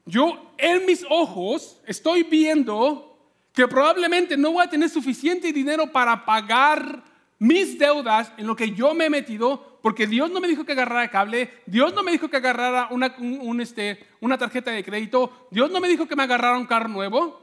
Yo 0.06 0.54
en 0.58 0.86
mis 0.86 1.06
ojos 1.10 1.80
estoy 1.86 2.24
viendo 2.24 3.08
que 3.54 3.68
probablemente 3.68 4.38
no 4.38 4.52
voy 4.52 4.66
a 4.66 4.70
tener 4.70 4.90
suficiente 4.90 5.52
dinero 5.52 5.92
para 5.92 6.26
pagar 6.26 7.04
mis 7.38 7.78
deudas 7.78 8.32
en 8.38 8.48
lo 8.48 8.56
que 8.56 8.72
yo 8.72 8.94
me 8.94 9.06
he 9.06 9.10
metido, 9.10 9.80
porque 9.82 10.06
Dios 10.06 10.30
no 10.30 10.40
me 10.40 10.48
dijo 10.48 10.64
que 10.64 10.74
agarrara 10.74 11.10
cable, 11.10 11.52
Dios 11.66 11.94
no 11.94 12.04
me 12.04 12.12
dijo 12.12 12.30
que 12.30 12.38
agarrara 12.38 12.88
una, 12.92 13.16
este, 13.62 14.06
una 14.20 14.38
tarjeta 14.38 14.72
de 14.72 14.84
crédito, 14.84 15.48
Dios 15.50 15.72
no 15.72 15.80
me 15.80 15.88
dijo 15.88 16.08
que 16.08 16.16
me 16.16 16.24
agarrara 16.24 16.58
un 16.58 16.68
carro 16.68 16.88
nuevo. 16.88 17.42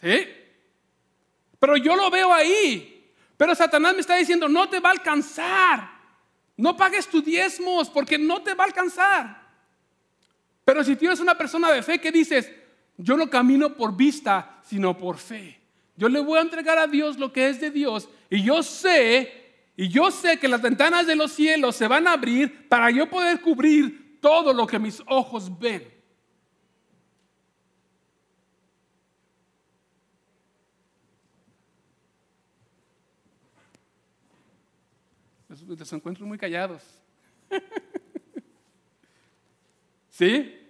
¿Sí? 0.00 0.26
Pero 1.58 1.76
yo 1.76 1.96
lo 1.96 2.10
veo 2.10 2.32
ahí. 2.32 2.93
Pero 3.36 3.54
Satanás 3.54 3.94
me 3.94 4.00
está 4.00 4.16
diciendo, 4.16 4.48
no 4.48 4.68
te 4.68 4.80
va 4.80 4.90
a 4.90 4.92
alcanzar. 4.92 5.90
No 6.56 6.76
pagues 6.76 7.08
tus 7.08 7.24
diezmos 7.24 7.90
porque 7.90 8.16
no 8.18 8.42
te 8.42 8.54
va 8.54 8.64
a 8.64 8.66
alcanzar. 8.66 9.44
Pero 10.64 10.84
si 10.84 10.96
tienes 10.96 11.20
una 11.20 11.36
persona 11.36 11.70
de 11.70 11.82
fe 11.82 12.00
que 12.00 12.12
dices, 12.12 12.50
yo 12.96 13.16
no 13.16 13.28
camino 13.28 13.74
por 13.74 13.96
vista, 13.96 14.60
sino 14.62 14.96
por 14.96 15.18
fe. 15.18 15.60
Yo 15.96 16.08
le 16.08 16.20
voy 16.20 16.38
a 16.38 16.42
entregar 16.42 16.78
a 16.78 16.86
Dios 16.86 17.18
lo 17.18 17.32
que 17.32 17.48
es 17.48 17.60
de 17.60 17.70
Dios. 17.70 18.08
Y 18.30 18.42
yo 18.42 18.62
sé, 18.62 19.54
y 19.76 19.88
yo 19.88 20.10
sé 20.10 20.38
que 20.38 20.48
las 20.48 20.62
ventanas 20.62 21.06
de 21.06 21.16
los 21.16 21.32
cielos 21.32 21.76
se 21.76 21.88
van 21.88 22.06
a 22.06 22.12
abrir 22.12 22.68
para 22.68 22.90
yo 22.90 23.08
poder 23.08 23.40
cubrir 23.40 24.18
todo 24.20 24.52
lo 24.52 24.66
que 24.66 24.78
mis 24.78 25.02
ojos 25.06 25.58
ven. 25.58 25.93
Los, 35.66 35.92
encuentro 35.92 36.26
muy 36.26 36.38
callados. 36.38 36.82
¿Sí? 40.10 40.60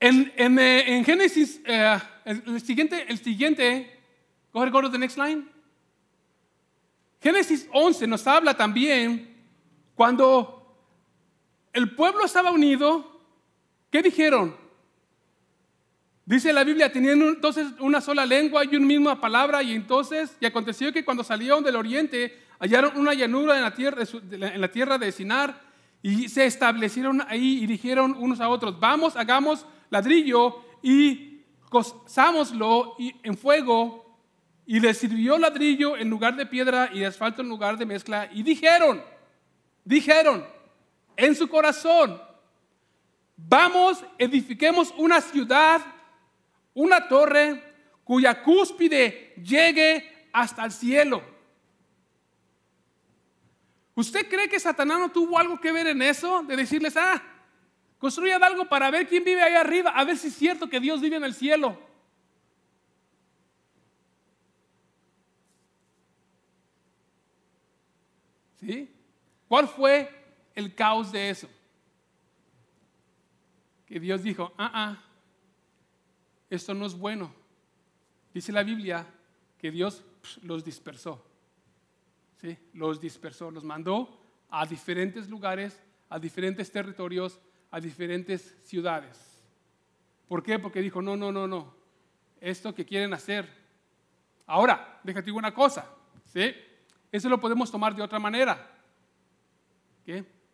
En, 0.00 0.58
eh, 0.58 1.02
Génesis, 1.04 1.60
eh, 1.64 1.98
el, 2.24 2.60
siguiente, 2.60 3.06
el 3.08 3.18
siguiente, 3.18 4.00
coge 4.52 4.70
go 4.70 4.82
to 4.82 4.90
the 4.90 4.98
next 4.98 5.16
line. 5.16 5.46
Génesis 7.22 7.66
11 7.72 8.06
nos 8.06 8.26
habla 8.26 8.54
también 8.54 9.34
cuando 9.94 10.76
el 11.72 11.94
pueblo 11.94 12.24
estaba 12.24 12.50
unido, 12.50 13.20
¿qué 13.90 14.02
dijeron? 14.02 14.54
Dice 16.26 16.52
la 16.52 16.64
Biblia, 16.64 16.92
tenían 16.92 17.20
entonces 17.22 17.66
una 17.80 18.00
sola 18.00 18.26
lengua 18.26 18.64
y 18.64 18.76
una 18.76 18.86
misma 18.86 19.20
palabra, 19.20 19.62
y 19.62 19.74
entonces, 19.74 20.36
y 20.40 20.46
aconteció 20.46 20.92
que 20.92 21.04
cuando 21.04 21.24
salieron 21.24 21.64
del 21.64 21.76
oriente, 21.76 22.43
hallaron 22.64 22.96
una 22.96 23.12
llanura 23.12 23.56
en 23.56 23.62
la 23.62 23.74
tierra, 23.74 24.02
en 24.30 24.60
la 24.60 24.68
tierra 24.68 24.96
de 24.96 25.12
Sinar, 25.12 25.60
y 26.02 26.28
se 26.28 26.46
establecieron 26.46 27.22
ahí 27.28 27.62
y 27.62 27.66
dijeron 27.66 28.16
unos 28.18 28.40
a 28.40 28.48
otros, 28.48 28.80
vamos, 28.80 29.16
hagamos 29.16 29.66
ladrillo 29.90 30.62
y 30.82 31.40
cozámoslo 31.68 32.96
en 32.98 33.36
fuego 33.36 34.18
y 34.66 34.80
les 34.80 34.96
sirvió 34.96 35.38
ladrillo 35.38 35.96
en 35.96 36.08
lugar 36.08 36.36
de 36.36 36.46
piedra 36.46 36.90
y 36.92 37.04
asfalto 37.04 37.42
en 37.42 37.48
lugar 37.48 37.76
de 37.76 37.86
mezcla. 37.86 38.30
Y 38.32 38.42
dijeron, 38.42 39.02
dijeron 39.84 40.46
en 41.16 41.34
su 41.34 41.48
corazón, 41.48 42.20
vamos, 43.36 44.02
edifiquemos 44.18 44.94
una 44.96 45.20
ciudad, 45.20 45.82
una 46.72 47.08
torre 47.08 47.62
cuya 48.04 48.42
cúspide 48.42 49.34
llegue 49.42 50.28
hasta 50.32 50.64
el 50.64 50.72
cielo. 50.72 51.33
¿Usted 53.94 54.28
cree 54.28 54.48
que 54.48 54.58
Satanás 54.58 54.98
no 54.98 55.10
tuvo 55.10 55.38
algo 55.38 55.60
que 55.60 55.72
ver 55.72 55.86
en 55.86 56.02
eso? 56.02 56.42
De 56.42 56.56
decirles, 56.56 56.96
ah, 56.96 57.22
Construyan 58.04 58.44
algo 58.44 58.66
para 58.66 58.90
ver 58.90 59.08
quién 59.08 59.24
vive 59.24 59.42
ahí 59.42 59.54
arriba, 59.54 59.90
a 59.92 60.04
ver 60.04 60.18
si 60.18 60.28
es 60.28 60.34
cierto 60.34 60.68
que 60.68 60.78
Dios 60.78 61.00
vive 61.00 61.16
en 61.16 61.24
el 61.24 61.32
cielo. 61.32 61.78
¿Sí? 68.60 68.94
¿Cuál 69.48 69.68
fue 69.68 70.10
el 70.54 70.74
caos 70.74 71.10
de 71.10 71.30
eso? 71.30 71.48
Que 73.86 73.98
Dios 73.98 74.22
dijo, 74.22 74.52
ah, 74.58 74.70
ah, 74.74 75.04
esto 76.50 76.74
no 76.74 76.84
es 76.84 76.94
bueno. 76.94 77.34
Dice 78.34 78.52
la 78.52 78.64
Biblia 78.64 79.06
que 79.56 79.70
Dios 79.70 80.04
los 80.42 80.62
dispersó. 80.62 81.24
Los 82.72 83.00
dispersó, 83.00 83.50
los 83.50 83.64
mandó 83.64 84.20
a 84.50 84.66
diferentes 84.66 85.28
lugares, 85.28 85.80
a 86.08 86.18
diferentes 86.18 86.70
territorios, 86.70 87.40
a 87.70 87.80
diferentes 87.80 88.56
ciudades. 88.62 89.42
¿Por 90.28 90.42
qué? 90.42 90.58
Porque 90.58 90.80
dijo, 90.80 91.02
no, 91.02 91.16
no, 91.16 91.32
no, 91.32 91.46
no. 91.46 91.74
Esto 92.40 92.74
que 92.74 92.84
quieren 92.84 93.12
hacer. 93.14 93.48
Ahora, 94.46 95.00
déjate 95.02 95.32
una 95.32 95.54
cosa. 95.54 95.88
¿sí? 96.26 96.54
Eso 97.10 97.28
lo 97.28 97.40
podemos 97.40 97.70
tomar 97.70 97.94
de 97.94 98.02
otra 98.02 98.18
manera. 98.18 98.70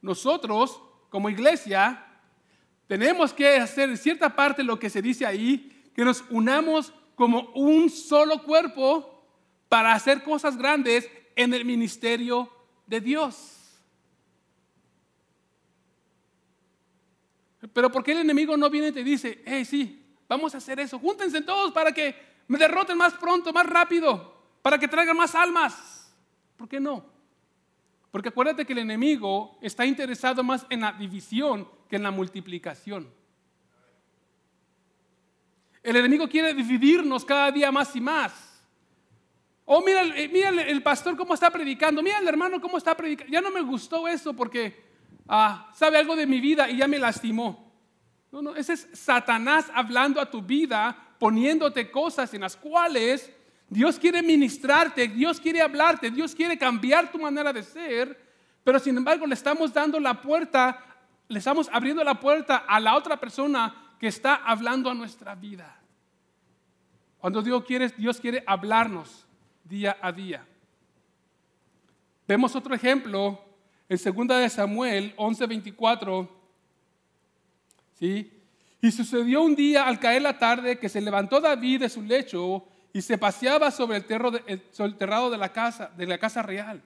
Nosotros, 0.01 0.81
como 1.09 1.29
iglesia, 1.29 2.07
tenemos 2.87 3.33
que 3.33 3.57
hacer 3.57 3.91
en 3.91 3.97
cierta 3.97 4.35
parte 4.35 4.63
lo 4.63 4.79
que 4.79 4.91
se 4.91 5.03
dice 5.03 5.27
ahí, 5.27 5.91
que 5.95 6.05
nos 6.05 6.25
unamos 6.31 6.93
como 7.15 7.51
un 7.55 7.91
solo 7.91 8.43
cuerpo 8.43 9.25
para 9.69 9.93
hacer 9.93 10.23
cosas 10.23 10.57
grandes 10.57 11.09
en 11.37 11.55
el 11.55 11.65
ministerio 11.65 12.51
de 12.87 13.01
Dios. 13.01 13.57
Pero 17.73 17.91
¿por 17.91 18.03
qué 18.03 18.13
el 18.13 18.19
enemigo 18.19 18.57
no 18.57 18.71
viene 18.71 18.89
y 18.89 18.93
te 18.93 19.05
dice, 19.05 19.43
hey, 19.45 19.65
sí, 19.65 20.03
vamos 20.29 20.55
a 20.55 20.59
hacer 20.59 20.81
eso, 20.81 20.99
júntense 20.99 21.43
todos 21.43 21.73
para 21.73 21.93
que 21.93 22.15
me 22.49 22.59
derroten 22.59 22.97
más 22.97 23.15
pronto, 23.15 23.53
más 23.53 23.67
rápido, 23.67 24.35
para 24.63 24.79
que 24.79 24.89
traigan 24.89 25.17
más 25.17 25.35
almas? 25.35 26.13
¿Por 26.57 26.69
qué 26.69 26.81
no? 26.81 27.05
Porque 28.11 28.31
acuérdate 28.31 28.65
que 28.65 28.73
el 28.73 28.81
enemigo 28.81 29.59
está 29.61 29.87
interesado 29.87 30.43
más 30.43 30.67
en 30.69 30.81
la 30.81 30.93
división 30.93 31.69
que 31.89 31.97
en 31.97 32.03
la 32.03 32.11
multiplicación. 32.11 33.09
El 35.83 35.97
enemigo 35.97 36.29
quiere 36.29 36.53
dividirnos 36.53 37.25
cada 37.25 37.51
día 37.51 37.71
más 37.71 37.95
y 37.95 38.01
más. 38.01 38.50
Oh, 39.73 39.83
mira, 39.83 40.03
eh, 40.17 40.29
mira 40.29 40.49
el 40.51 40.83
pastor 40.83 41.17
cómo 41.17 41.35
está 41.35 41.51
predicando, 41.51 42.03
mira 42.03 42.19
el 42.19 42.27
hermano 42.27 42.61
cómo 42.61 42.77
está 42.77 42.97
predicando. 42.97 43.33
Ya 43.33 43.41
no 43.41 43.51
me 43.51 43.61
gustó 43.61 44.09
eso 44.09 44.35
porque 44.35 44.91
Ah, 45.33 45.71
sabe 45.77 45.97
algo 45.97 46.17
de 46.17 46.27
mi 46.27 46.41
vida 46.41 46.69
y 46.69 46.79
ya 46.79 46.89
me 46.89 46.99
lastimó. 46.99 47.73
No, 48.33 48.43
no, 48.43 48.57
ese 48.57 48.73
es 48.73 48.89
Satanás 48.95 49.71
hablando 49.73 50.21
a 50.21 50.29
tu 50.29 50.43
vida, 50.43 51.15
poniéndote 51.21 51.89
cosas 51.89 52.35
en 52.35 52.41
las 52.41 52.57
cuales 52.57 53.33
Dios 53.69 53.97
quiere 53.97 54.25
ministrarte, 54.25 55.07
Dios 55.07 55.39
quiere 55.39 55.61
hablarte, 55.61 56.11
Dios 56.11 56.35
quiere 56.35 56.59
cambiar 56.59 57.13
tu 57.13 57.19
manera 57.21 57.53
de 57.53 57.63
ser, 57.63 58.21
pero 58.65 58.81
sin 58.81 58.97
embargo 58.97 59.25
le 59.25 59.35
estamos 59.35 59.73
dando 59.73 60.01
la 60.01 60.21
puerta, 60.21 60.85
le 61.29 61.39
estamos 61.39 61.71
abriendo 61.73 62.03
la 62.03 62.19
puerta 62.19 62.65
a 62.67 62.81
la 62.81 62.97
otra 62.97 63.21
persona 63.21 63.95
que 64.01 64.09
está 64.09 64.35
hablando 64.35 64.91
a 64.91 64.95
nuestra 64.95 65.37
vida. 65.37 65.81
Cuando 67.19 67.41
Dios 67.41 67.65
quiere, 67.65 67.89
Dios 67.91 68.19
quiere 68.19 68.43
hablarnos 68.49 69.29
día 69.71 69.97
a 70.03 70.11
día. 70.11 70.45
Vemos 72.27 72.55
otro 72.57 72.75
ejemplo 72.75 73.41
en 73.89 73.99
2 73.99 74.29
de 74.41 74.49
Samuel 74.51 75.15
11:24, 75.17 76.29
¿sí? 77.99 78.33
Y 78.83 78.91
sucedió 78.91 79.43
un 79.43 79.55
día 79.55 79.87
al 79.87 80.01
caer 80.01 80.23
la 80.23 80.39
tarde 80.39 80.79
que 80.79 80.89
se 80.89 81.01
levantó 81.01 81.41
David 81.41 81.81
de 81.81 81.89
su 81.89 82.03
lecho 82.03 82.67
y 82.93 83.03
se 83.03 83.17
paseaba 83.17 83.71
sobre 83.71 83.99
el, 83.99 84.05
terrado 84.05 85.31
de 85.31 85.39
la 85.39 85.53
casa, 85.53 85.91
de 85.97 86.07
la 86.07 86.19
casa 86.19 86.43
real. 86.43 86.83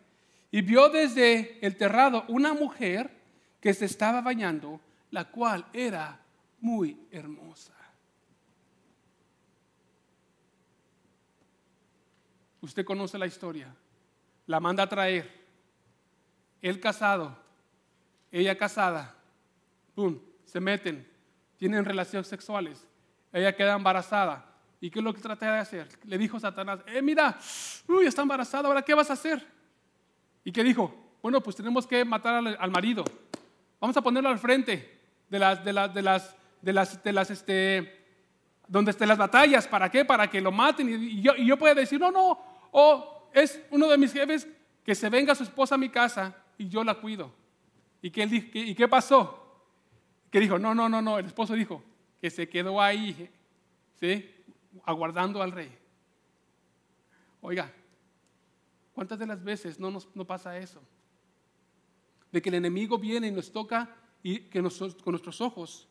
Y 0.51 0.61
vio 0.61 0.89
desde 0.89 1.59
el 1.65 1.77
terrado 1.77 2.25
una 2.29 2.53
mujer 2.53 3.11
que 3.61 3.73
se 3.73 3.87
estaba 3.87 4.21
bañando, 4.21 4.81
la 5.11 5.25
cual 5.25 5.65
era 5.73 6.21
muy 6.61 6.99
hermosa. 7.11 7.74
Usted 12.65 12.83
conoce 12.83 13.19
la 13.19 13.27
historia. 13.27 13.69
La 14.47 14.59
manda 14.59 14.85
a 14.85 14.89
traer 14.89 15.31
él 16.63 16.81
casado, 16.81 17.37
ella 18.33 18.57
casada, 18.57 19.15
¡pum! 19.95 20.19
Se 20.47 20.61
meten, 20.61 21.07
tienen 21.59 21.85
relaciones 21.85 22.27
sexuales, 22.27 22.87
ella 23.35 23.55
queda 23.55 23.75
embarazada. 23.75 24.47
¿Y 24.81 24.89
qué 24.89 25.01
es 25.01 25.05
lo 25.05 25.13
que 25.13 25.21
trata 25.21 25.53
de 25.53 25.59
hacer? 25.59 25.89
Le 26.05 26.17
dijo 26.17 26.41
Satanás, 26.41 26.81
eh, 26.87 27.03
mira, 27.03 27.39
uy, 27.87 28.07
está 28.07 28.23
embarazada, 28.23 28.67
ahora 28.67 28.81
¿qué 28.81 28.95
vas 28.95 29.11
a 29.11 29.13
hacer? 29.13 29.47
¿Y 30.43 30.51
qué 30.51 30.65
dijo? 30.65 31.19
Bueno, 31.21 31.43
pues 31.43 31.57
tenemos 31.57 31.87
que 31.87 32.03
matar 32.03 32.43
al, 32.59 32.71
marido. 32.71 33.05
Vamos 33.79 33.95
a 33.99 34.01
ponerlo 34.01 34.31
al 34.31 34.39
frente 34.39 35.01
de 35.29 35.39
las, 35.39 35.63
de 35.63 35.73
las, 35.75 35.93
de 35.93 36.01
las, 36.01 36.35
de 36.63 36.73
las, 36.73 37.05
de 37.05 37.13
las, 37.13 37.31
este, 37.31 38.07
donde 38.67 38.93
estén 38.93 39.09
las 39.09 39.19
batallas. 39.19 39.69
¿Para 39.69 39.91
qué? 39.91 40.07
Para 40.07 40.31
que 40.31 40.41
lo 40.41 40.51
maten. 40.51 40.89
Y, 40.89 41.21
yo, 41.21 41.35
y 41.37 41.45
yo 41.45 41.59
puedo 41.59 41.75
decir, 41.75 42.01
no, 42.01 42.11
no, 42.11 42.54
o 42.77 43.31
es 43.33 43.61
uno 43.71 43.89
de 43.89 43.97
mis 43.97 44.13
jefes 44.13 44.49
que 44.85 44.97
se 44.97 45.09
venga 45.09 45.37
su 45.37 45.45
esposa 45.45 45.77
a 45.77 45.79
mi 45.79 45.89
casa 45.91 46.37
y 46.59 46.69
yo 46.69 46.83
la 46.83 46.95
cuido. 46.97 47.33
¿Y 48.03 48.11
qué, 48.11 48.25
¿Y 48.53 48.75
qué 48.75 48.89
pasó? 48.89 49.63
Que 50.29 50.41
dijo, 50.41 50.59
no, 50.59 50.75
no, 50.75 50.89
no, 50.89 51.01
no. 51.01 51.21
El 51.21 51.27
esposo 51.27 51.55
dijo 51.55 51.85
que 52.21 52.31
se 52.31 52.49
quedó 52.49 52.83
ahí, 52.83 53.31
¿sí? 54.01 54.29
Aguardando 54.85 55.41
al 55.41 55.53
rey. 55.53 55.71
Oiga, 57.43 57.73
¿cuántas 58.93 59.21
de 59.21 59.27
las 59.27 59.45
veces 59.45 59.79
no 59.79 59.93
nos 59.93 60.09
no 60.17 60.25
pasa 60.25 60.59
eso? 60.59 60.83
De 62.33 62.43
que 62.43 62.49
el 62.49 62.57
enemigo 62.57 62.99
viene 62.99 63.29
y 63.29 63.31
nos 63.31 63.53
toca 63.53 63.95
y 64.21 64.41
que 64.41 64.61
con 64.61 65.13
nuestros 65.13 65.41
ojos, 65.41 65.87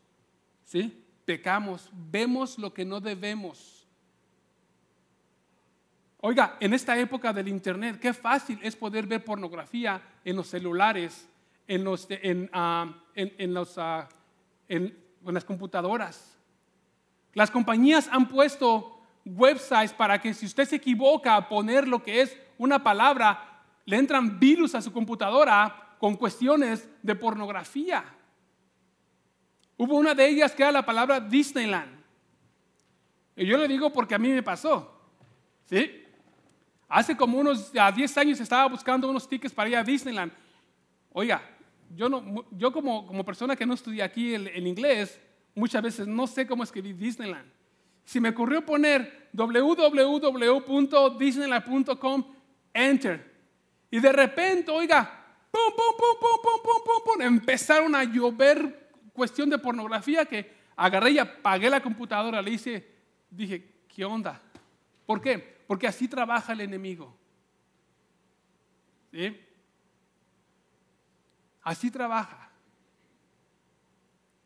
¿sí? 0.65 1.01
Pecamos, 1.23 1.89
vemos 1.93 2.59
lo 2.59 2.73
que 2.73 2.83
no 2.83 2.99
debemos. 2.99 3.82
Oiga, 6.25 6.55
en 6.61 6.73
esta 6.73 6.97
época 6.97 7.33
del 7.33 7.49
Internet, 7.49 7.99
qué 7.99 8.13
fácil 8.13 8.57
es 8.63 8.77
poder 8.77 9.05
ver 9.05 9.25
pornografía 9.25 10.01
en 10.23 10.37
los 10.37 10.47
celulares, 10.47 11.27
en, 11.67 11.83
los, 11.83 12.07
ah, 12.53 12.87
ah, 13.13 14.07
en 14.69 15.03
las 15.21 15.43
computadoras. 15.43 16.37
Las 17.33 17.51
compañías 17.51 18.07
han 18.09 18.29
puesto 18.29 19.01
websites 19.25 19.91
para 19.91 20.21
que 20.21 20.33
si 20.33 20.45
usted 20.45 20.63
se 20.63 20.77
equivoca 20.77 21.35
a 21.35 21.49
poner 21.49 21.89
lo 21.89 22.01
que 22.01 22.21
es 22.21 22.37
una 22.57 22.81
palabra, 22.81 23.65
le 23.83 23.97
entran 23.97 24.39
virus 24.39 24.75
a 24.75 24.81
su 24.81 24.93
computadora 24.93 25.97
con 25.99 26.15
cuestiones 26.15 26.87
de 27.01 27.15
pornografía. 27.15 28.01
Hubo 29.75 29.97
una 29.97 30.13
de 30.13 30.25
ellas 30.25 30.53
que 30.53 30.63
era 30.63 30.71
la 30.71 30.85
palabra 30.85 31.19
Disneyland. 31.19 32.01
Y 33.35 33.45
yo 33.45 33.57
le 33.57 33.67
digo 33.67 33.91
porque 33.91 34.15
a 34.15 34.19
mí 34.19 34.29
me 34.29 34.41
pasó. 34.41 34.89
¿Sí? 35.65 35.99
Hace 36.87 37.15
como 37.15 37.37
unos 37.37 37.71
10 37.71 38.17
años 38.17 38.39
estaba 38.39 38.67
buscando 38.67 39.07
unos 39.09 39.27
tickets 39.27 39.53
para 39.53 39.69
ir 39.69 39.77
a 39.77 39.83
Disneyland. 39.83 40.31
Oiga, 41.11 41.41
yo, 41.95 42.09
no, 42.09 42.45
yo 42.51 42.71
como, 42.71 43.07
como 43.07 43.23
persona 43.23 43.55
que 43.55 43.65
no 43.65 43.73
estudié 43.73 44.03
aquí 44.03 44.35
en 44.35 44.67
inglés, 44.67 45.19
muchas 45.55 45.81
veces 45.81 46.07
no 46.07 46.27
sé 46.27 46.45
cómo 46.47 46.63
escribir 46.63 46.97
Disneyland. 46.97 47.51
Si 48.03 48.19
me 48.19 48.29
ocurrió 48.29 48.65
poner 48.65 49.29
www.disneyland.com, 49.33 52.25
enter. 52.73 53.31
Y 53.89 53.99
de 53.99 54.11
repente, 54.11 54.69
oiga, 54.71 55.25
pum, 55.51 55.73
pum, 55.75 55.95
pum, 55.97 56.15
pum, 56.19 56.39
pum, 56.43 56.59
pum, 56.83 57.01
pum, 57.05 57.21
empezaron 57.21 57.95
a 57.95 58.03
llover 58.03 58.91
cuestión 59.13 59.49
de 59.49 59.57
pornografía 59.57 60.25
que 60.25 60.51
agarré 60.75 61.11
y 61.11 61.19
apagué 61.19 61.69
la 61.69 61.81
computadora, 61.81 62.41
le 62.41 62.51
hice, 62.51 62.85
dije, 63.29 63.85
¿qué 63.87 64.03
onda? 64.03 64.41
¿Por 65.05 65.21
qué? 65.21 65.52
Porque 65.67 65.87
así 65.87 66.07
trabaja 66.07 66.53
el 66.53 66.61
enemigo. 66.61 67.15
¿Sí? 69.11 69.39
Así 71.61 71.89
trabaja. 71.89 72.49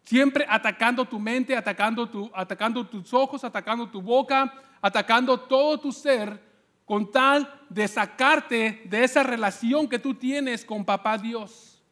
Siempre 0.04 0.46
atacando 0.48 1.04
tu 1.06 1.20
mente, 1.20 1.56
atacando, 1.56 2.08
tu, 2.10 2.32
atacando 2.34 2.86
tus 2.88 3.14
ojos, 3.14 3.44
atacando 3.44 3.90
tu 3.90 4.02
boca, 4.02 4.54
atacando 4.82 5.40
todo 5.40 5.80
tu 5.80 5.92
ser, 5.92 6.42
con 6.86 7.12
tal 7.12 7.66
de 7.70 7.88
sacarte 7.88 8.84
de 8.86 9.04
esa 9.04 9.24
relación 9.24 9.90
que 9.90 10.00
tú 10.00 10.14
tienes 10.14 10.64
con 10.64 10.86
papá 10.86 11.18
Dios. 11.18 11.84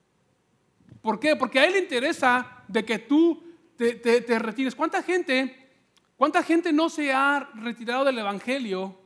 ¿Por 1.02 1.20
qué? 1.20 1.36
Porque 1.36 1.60
a 1.60 1.66
él 1.66 1.74
le 1.74 1.80
interesa 1.80 2.64
de 2.68 2.86
que 2.86 3.00
tú 3.00 3.44
te, 3.76 3.96
te 3.96 4.40
retires. 4.40 4.74
¿Cuánta 4.74 5.04
gente, 5.04 5.74
cuánta 6.16 6.42
gente 6.42 6.72
no 6.72 6.90
se 6.90 7.12
ha 7.12 7.50
retirado 7.56 8.06
del 8.06 8.20
Evangelio? 8.20 9.05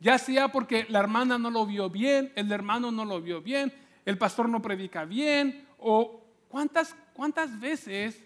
Ya 0.00 0.16
sea 0.18 0.48
porque 0.48 0.86
la 0.88 0.98
hermana 0.98 1.38
no 1.38 1.50
lo 1.50 1.66
vio 1.66 1.90
bien, 1.90 2.32
el 2.34 2.50
hermano 2.50 2.90
no 2.90 3.04
lo 3.04 3.20
vio 3.20 3.42
bien, 3.42 3.72
el 4.06 4.16
pastor 4.16 4.48
no 4.48 4.62
predica 4.62 5.04
bien, 5.04 5.66
o 5.78 6.24
cuántas, 6.48 6.96
cuántas 7.12 7.60
veces 7.60 8.24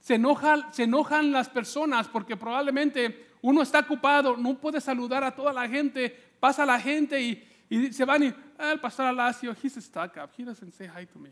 se 0.00 0.16
enojan, 0.16 0.72
se 0.72 0.82
enojan 0.82 1.32
las 1.32 1.48
personas 1.48 2.08
porque 2.08 2.36
probablemente 2.36 3.28
uno 3.40 3.62
está 3.62 3.80
ocupado, 3.80 4.36
no 4.36 4.58
puede 4.58 4.82
saludar 4.82 5.24
a 5.24 5.34
toda 5.34 5.52
la 5.52 5.66
gente, 5.66 6.14
pasa 6.38 6.66
la 6.66 6.78
gente 6.78 7.20
y, 7.20 7.42
y 7.70 7.90
se 7.90 8.04
van 8.04 8.22
y, 8.22 8.34
ah, 8.58 8.72
el 8.72 8.80
pastor 8.80 9.06
Alacio, 9.06 9.56
he's 9.62 9.74
stuck 9.76 10.18
up, 10.18 10.30
he 10.36 10.44
doesn't 10.44 10.72
say 10.72 10.86
hi 10.86 11.06
to 11.06 11.18
me. 11.18 11.30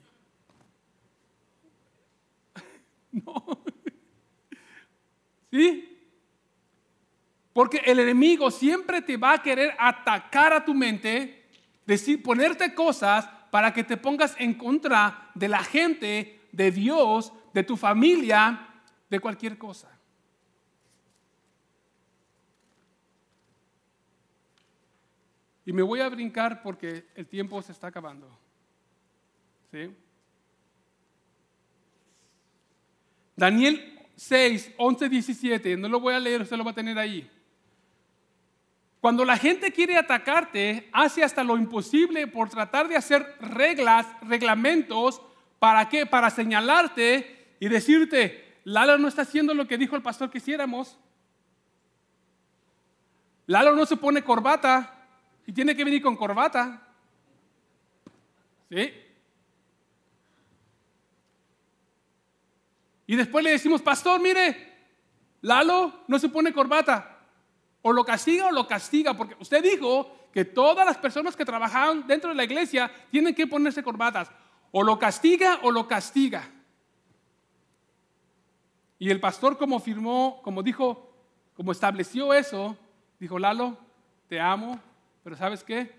no. 3.13 3.63
¿Sí? 5.51 5.92
Porque 7.53 7.83
el 7.85 7.99
enemigo 7.99 8.51
siempre 8.51 9.03
te 9.03 9.17
va 9.17 9.35
a 9.35 9.43
querer 9.43 9.75
atacar 9.79 10.53
a 10.53 10.65
tu 10.65 10.75
mente, 10.75 11.45
decir, 11.87 12.23
ponerte 12.23 12.75
cosas 12.75 13.29
para 13.51 13.73
que 13.73 13.85
te 13.85 13.97
pongas 13.97 14.35
en 14.39 14.55
contra 14.55 15.31
de 15.35 15.49
la 15.49 15.63
gente, 15.63 16.41
de 16.53 16.71
Dios, 16.71 17.33
de 17.53 17.63
tu 17.63 17.77
familia, 17.77 18.69
de 19.11 19.21
cualquier 19.21 19.59
cosa. 19.59 19.91
Y 25.65 25.73
me 25.73 25.83
voy 25.83 26.01
a 26.01 26.09
brincar 26.09 26.63
porque 26.63 27.07
el 27.15 27.27
tiempo 27.27 27.61
se 27.63 27.73
está 27.73 27.89
acabando. 27.89 28.29
¿Sí? 29.71 29.95
Daniel 33.37 34.01
6, 34.17 34.73
11, 34.77 35.09
17, 35.09 35.77
no 35.77 35.89
lo 35.89 36.01
voy 36.01 36.15
a 36.15 36.21
leer, 36.21 36.43
usted 36.43 36.57
lo 36.57 36.65
va 36.65 36.73
a 36.73 36.75
tener 36.75 36.99
ahí. 36.99 37.31
Cuando 39.03 39.25
la 39.25 39.37
gente 39.37 39.73
quiere 39.73 39.97
atacarte, 39.97 40.89
hace 40.93 41.25
hasta 41.25 41.43
lo 41.43 41.57
imposible 41.57 42.29
por 42.29 42.49
tratar 42.49 42.87
de 42.87 42.95
hacer 42.95 43.37
reglas, 43.41 44.07
reglamentos, 44.23 45.21
¿para 45.59 45.89
qué? 45.89 46.07
Para 46.07 46.31
señalarte 46.31 47.57
y 47.59 47.69
decirte, 47.69 48.61
Lalo 48.63 48.99
no 48.99 49.09
está 49.09 49.23
haciendo 49.23 49.55
lo 49.55 49.67
que 49.67 49.77
dijo 49.77 49.97
el 49.97 50.03
pastor 50.03 50.31
que 50.31 50.39
hiciéramos. 50.39 50.97
Lalo 53.47 53.75
no 53.75 53.87
se 53.87 53.97
pone 53.97 54.23
corbata 54.23 55.05
y 55.49 55.53
tiene 55.53 55.75
que 55.75 55.83
venir 55.83 56.01
con 56.01 56.17
corbata. 56.17 56.87
¿Sí? 58.71 58.93
Y 63.09 63.17
después 63.17 63.43
le 63.43 63.51
decimos, 63.51 63.83
pastor, 63.83 64.21
mire, 64.21 64.75
Lalo 65.41 66.05
no 66.07 66.21
se 66.21 66.29
pone 66.29 66.53
corbata. 66.53 67.12
O 67.83 67.93
lo 67.93 68.05
castiga 68.05 68.47
o 68.47 68.53
lo 68.53 68.67
castiga, 68.67 69.15
porque 69.15 69.37
usted 69.41 69.63
dijo 69.63 70.11
que 70.33 70.45
todas 70.45 70.87
las 70.87 70.97
personas 70.97 71.37
que 71.37 71.45
trabajaban 71.45 72.07
dentro 72.07 72.31
de 72.31 72.37
la 72.37 72.45
iglesia 72.45 72.91
tienen 73.11 73.35
que 73.35 73.47
ponerse 73.47 73.83
corbatas. 73.83 74.31
O 74.71 74.83
lo 74.83 74.99
castiga 74.99 75.59
o 75.63 75.71
lo 75.71 75.87
castiga. 75.87 76.49
Y 78.99 79.11
el 79.11 79.21
pastor 79.21 79.59
como 79.59 79.81
firmó, 79.81 80.41
como 80.43 80.63
dijo, 80.63 81.13
como 81.55 81.73
estableció 81.73 82.33
eso, 82.33 82.77
dijo, 83.19 83.39
Lalo, 83.39 83.77
te 84.29 84.41
amo, 84.41 84.81
pero 85.25 85.37
¿sabes 85.37 85.65
qué? 85.65 85.93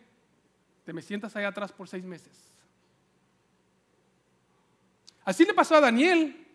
Te 0.85 0.93
me 0.93 1.01
sientas 1.01 1.35
ahí 1.35 1.43
atrás 1.43 1.71
por 1.71 1.87
seis 1.87 2.03
meses. 2.03 2.51
Así 5.25 5.45
le 5.45 5.53
pasó 5.53 5.75
a 5.75 5.81
Daniel. 5.81 6.47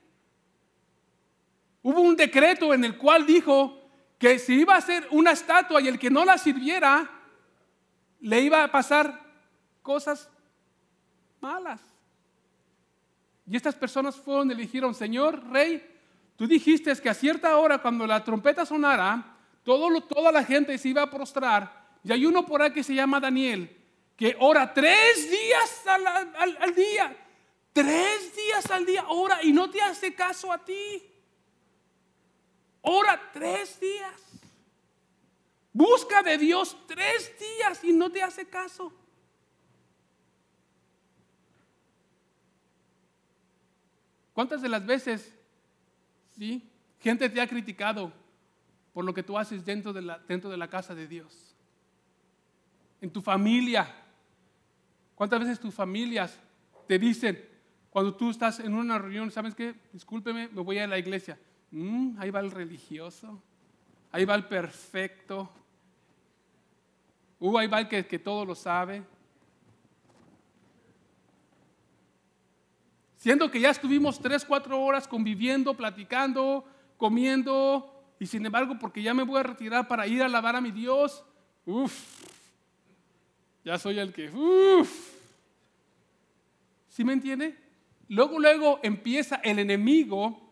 Hubo 1.82 2.00
un 2.00 2.16
decreto 2.16 2.74
en 2.74 2.84
el 2.84 2.98
cual 2.98 3.24
dijo 3.24 3.77
que 4.18 4.38
si 4.38 4.61
iba 4.61 4.74
a 4.74 4.78
hacer 4.78 5.07
una 5.11 5.31
estatua 5.31 5.81
y 5.81 5.88
el 5.88 5.98
que 5.98 6.11
no 6.11 6.25
la 6.25 6.38
sirviera, 6.38 7.08
le 8.21 8.40
iba 8.40 8.64
a 8.64 8.71
pasar 8.71 9.23
cosas 9.83 10.29
malas. 11.40 11.81
Y 13.46 13.56
estas 13.56 13.75
personas 13.75 14.16
fueron 14.16 14.50
y 14.50 14.54
le 14.54 14.62
dijeron, 14.62 14.94
Señor 14.94 15.48
Rey, 15.50 15.83
tú 16.37 16.46
dijiste 16.46 16.94
que 16.96 17.08
a 17.08 17.14
cierta 17.14 17.56
hora 17.56 17.79
cuando 17.79 18.06
la 18.06 18.23
trompeta 18.23 18.66
sonara, 18.66 19.37
todo, 19.62 20.00
toda 20.02 20.33
la 20.33 20.44
gente 20.44 20.77
se 20.77 20.88
iba 20.88 21.02
a 21.02 21.10
prostrar. 21.10 21.87
Y 22.04 22.12
hay 22.12 22.27
uno 22.27 22.44
por 22.44 22.60
ahí 22.60 22.73
que 22.73 22.83
se 22.83 22.94
llama 22.94 23.21
Daniel, 23.21 23.75
que 24.16 24.37
ora 24.40 24.75
tres 24.75 25.31
días 25.31 25.87
al, 25.87 26.56
al 26.60 26.75
día. 26.75 27.16
Tres 27.73 28.35
días 28.35 28.71
al 28.71 28.85
día 28.85 29.04
ora 29.08 29.38
y 29.42 29.52
no 29.52 29.71
te 29.71 29.81
hace 29.81 30.12
caso 30.12 30.52
a 30.52 30.64
ti. 30.64 31.02
Ora 32.90 33.20
tres 33.34 33.78
días. 33.78 34.40
Busca 35.74 36.22
de 36.22 36.38
Dios 36.38 36.74
tres 36.86 37.30
días 37.38 37.84
y 37.84 37.92
no 37.92 38.10
te 38.10 38.22
hace 38.22 38.46
caso. 38.48 38.90
¿Cuántas 44.32 44.62
de 44.62 44.70
las 44.70 44.86
veces, 44.86 45.34
sí, 46.38 46.66
gente 46.98 47.28
te 47.28 47.42
ha 47.42 47.46
criticado 47.46 48.10
por 48.94 49.04
lo 49.04 49.12
que 49.12 49.22
tú 49.22 49.36
haces 49.36 49.66
dentro 49.66 49.92
de 49.92 50.00
la, 50.00 50.18
dentro 50.20 50.48
de 50.48 50.56
la 50.56 50.70
casa 50.70 50.94
de 50.94 51.06
Dios? 51.06 51.54
En 53.02 53.10
tu 53.10 53.20
familia. 53.20 53.94
¿Cuántas 55.14 55.40
veces 55.40 55.60
tus 55.60 55.74
familias 55.74 56.40
te 56.86 56.98
dicen, 56.98 57.46
cuando 57.90 58.14
tú 58.14 58.30
estás 58.30 58.60
en 58.60 58.72
una 58.72 58.98
reunión, 58.98 59.30
¿sabes 59.30 59.54
qué? 59.54 59.74
Discúlpeme, 59.92 60.48
me 60.48 60.62
voy 60.62 60.78
a 60.78 60.86
la 60.86 60.98
iglesia. 60.98 61.38
Mm, 61.71 62.19
ahí 62.19 62.31
va 62.31 62.40
el 62.40 62.50
religioso, 62.50 63.42
ahí 64.10 64.25
va 64.25 64.35
el 64.35 64.44
perfecto, 64.46 65.50
uh, 67.40 67.58
ahí 67.58 67.66
va 67.66 67.81
el 67.81 67.88
que, 67.88 68.06
que 68.06 68.19
todo 68.19 68.44
lo 68.44 68.54
sabe. 68.54 69.02
Siendo 73.19 73.50
que 73.50 73.60
ya 73.60 73.71
estuvimos 73.71 74.19
tres, 74.21 74.44
cuatro 74.44 74.81
horas 74.81 75.06
conviviendo, 75.06 75.75
platicando, 75.75 76.64
comiendo, 76.96 77.94
y 78.19 78.27
sin 78.27 78.46
embargo, 78.46 78.79
porque 78.79 79.02
ya 79.02 79.12
me 79.12 79.25
voy 79.25 79.40
a 79.40 79.42
retirar 79.42 79.87
para 79.87 80.06
ir 80.06 80.23
a 80.23 80.27
alabar 80.27 80.56
a 80.56 80.60
mi 80.60 80.71
Dios, 80.71 81.23
uff, 81.66 82.23
ya 83.64 83.79
soy 83.79 83.98
el 83.98 84.12
que, 84.12 84.31
uff. 84.31 85.19
¿Sí 86.88 87.04
me 87.04 87.12
entiende? 87.12 87.56
Luego, 88.08 88.38
luego 88.40 88.81
empieza 88.83 89.37
el 89.37 89.58
enemigo 89.58 90.48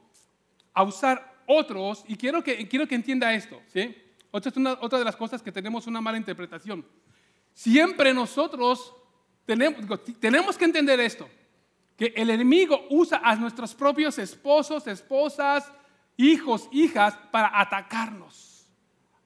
a 0.77 0.83
usar 0.83 1.35
otros, 1.47 2.05
y 2.07 2.17
quiero 2.17 2.45
que, 2.45 2.69
quiero 2.69 2.87
que 2.87 2.95
entienda 2.95 3.33
esto, 3.33 3.63
¿sí? 3.73 3.97
Otra, 4.31 4.51
es 4.51 4.57
una, 4.59 4.73
otra 4.83 4.99
de 4.99 5.07
las 5.07 5.17
cosas 5.17 5.43
que 5.43 5.51
tenemos 5.51 5.87
una 5.87 6.03
mala 6.03 6.19
interpretación. 6.19 6.85
Siempre 7.55 8.13
nosotros 8.13 8.93
tenemos, 9.47 9.83
tenemos 10.21 10.59
que 10.59 10.67
entender 10.67 11.01
esto 11.01 11.29
que 11.97 12.13
el 12.15 12.29
enemigo 12.29 12.87
usa 12.91 13.23
a 13.25 13.35
nuestros 13.37 13.75
propios 13.75 14.19
esposos, 14.19 14.87
esposas, 14.87 15.73
hijos, 16.19 16.69
hijas 16.71 17.17
para 17.31 17.59
atacarnos. 17.59 18.67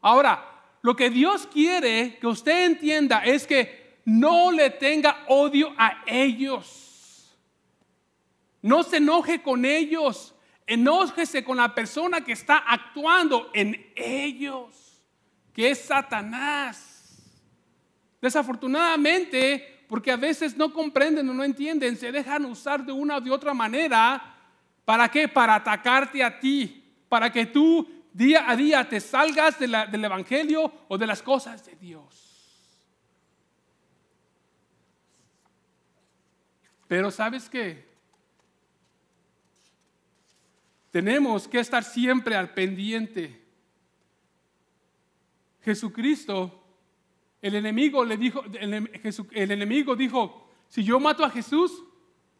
Ahora, 0.00 0.62
lo 0.82 0.94
que 0.94 1.10
Dios 1.10 1.48
quiere 1.52 2.16
que 2.20 2.28
usted 2.28 2.66
entienda 2.66 3.24
es 3.24 3.44
que 3.44 3.98
no 4.04 4.52
le 4.52 4.70
tenga 4.70 5.24
odio 5.26 5.74
a 5.76 6.04
ellos. 6.06 7.36
No 8.62 8.84
se 8.84 8.98
enoje 8.98 9.42
con 9.42 9.64
ellos. 9.64 10.32
Enójese 10.70 11.42
con 11.42 11.56
la 11.56 11.74
persona 11.74 12.20
que 12.20 12.30
está 12.30 12.58
actuando 12.58 13.50
en 13.52 13.92
ellos, 13.96 15.02
que 15.52 15.72
es 15.72 15.80
Satanás. 15.80 17.28
Desafortunadamente, 18.22 19.84
porque 19.88 20.12
a 20.12 20.16
veces 20.16 20.56
no 20.56 20.72
comprenden 20.72 21.28
o 21.28 21.34
no 21.34 21.42
entienden, 21.42 21.96
se 21.96 22.12
dejan 22.12 22.44
usar 22.44 22.84
de 22.84 22.92
una 22.92 23.16
o 23.16 23.20
de 23.20 23.32
otra 23.32 23.52
manera. 23.52 24.36
¿Para 24.84 25.10
qué? 25.10 25.26
Para 25.26 25.56
atacarte 25.56 26.22
a 26.22 26.38
ti, 26.38 26.84
para 27.08 27.32
que 27.32 27.46
tú 27.46 27.90
día 28.12 28.48
a 28.48 28.54
día 28.54 28.88
te 28.88 29.00
salgas 29.00 29.58
del 29.58 30.04
Evangelio 30.04 30.72
o 30.86 30.96
de 30.96 31.06
las 31.08 31.20
cosas 31.20 31.66
de 31.66 31.74
Dios. 31.74 32.78
Pero 36.86 37.10
sabes 37.10 37.50
qué? 37.50 37.89
Tenemos 40.90 41.46
que 41.46 41.60
estar 41.60 41.84
siempre 41.84 42.34
al 42.34 42.52
pendiente. 42.52 43.40
Jesucristo 45.62 46.60
el 47.42 47.54
enemigo 47.54 48.04
le 48.04 48.16
dijo, 48.16 48.44
el, 48.44 49.50
enemigo 49.50 49.96
dijo, 49.96 50.46
si 50.68 50.84
yo 50.84 51.00
mato 51.00 51.24
a 51.24 51.30
Jesús, 51.30 51.82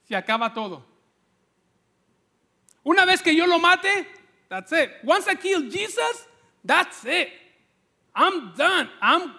se 0.05 0.14
acaba 0.14 0.53
todo. 0.53 0.84
Una 2.82 3.05
vez 3.05 3.22
que 3.22 3.34
yo 3.34 3.46
lo 3.46 3.59
mate, 3.59 4.07
that's 4.48 4.72
it. 4.72 4.90
Once 5.05 5.30
I 5.30 5.36
kill 5.36 5.70
Jesus, 5.70 6.26
that's 6.64 7.05
it. 7.05 7.28
I'm 8.14 8.55
done. 8.57 8.90
I'm, 9.01 9.34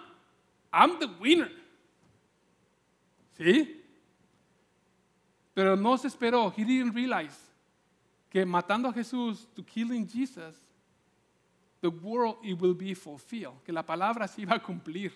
I'm 0.72 0.98
the 0.98 1.06
winner. 1.20 1.50
¿Sí? 3.36 3.84
Pero 5.54 5.76
no 5.76 5.96
se 5.96 6.08
esperó. 6.08 6.52
He 6.56 6.64
didn't 6.64 6.94
realize 6.94 7.36
que 8.32 8.46
matando 8.46 8.88
a 8.88 8.92
Jesús, 8.94 9.46
to 9.54 9.62
killing 9.62 10.08
Jesus, 10.08 10.56
the 11.82 11.90
world 11.90 12.38
it 12.42 12.58
will 12.58 12.72
be 12.72 12.94
fulfilled. 12.94 13.62
Que 13.62 13.74
la 13.74 13.82
palabra 13.82 14.26
se 14.26 14.40
iba 14.40 14.54
a 14.54 14.58
cumplir. 14.58 15.12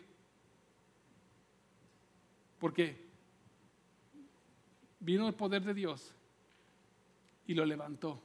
Porque 2.58 2.94
vino 5.00 5.26
el 5.26 5.32
poder 5.32 5.62
de 5.64 5.72
Dios 5.72 6.12
y 7.46 7.54
lo 7.54 7.64
levantó 7.64 8.20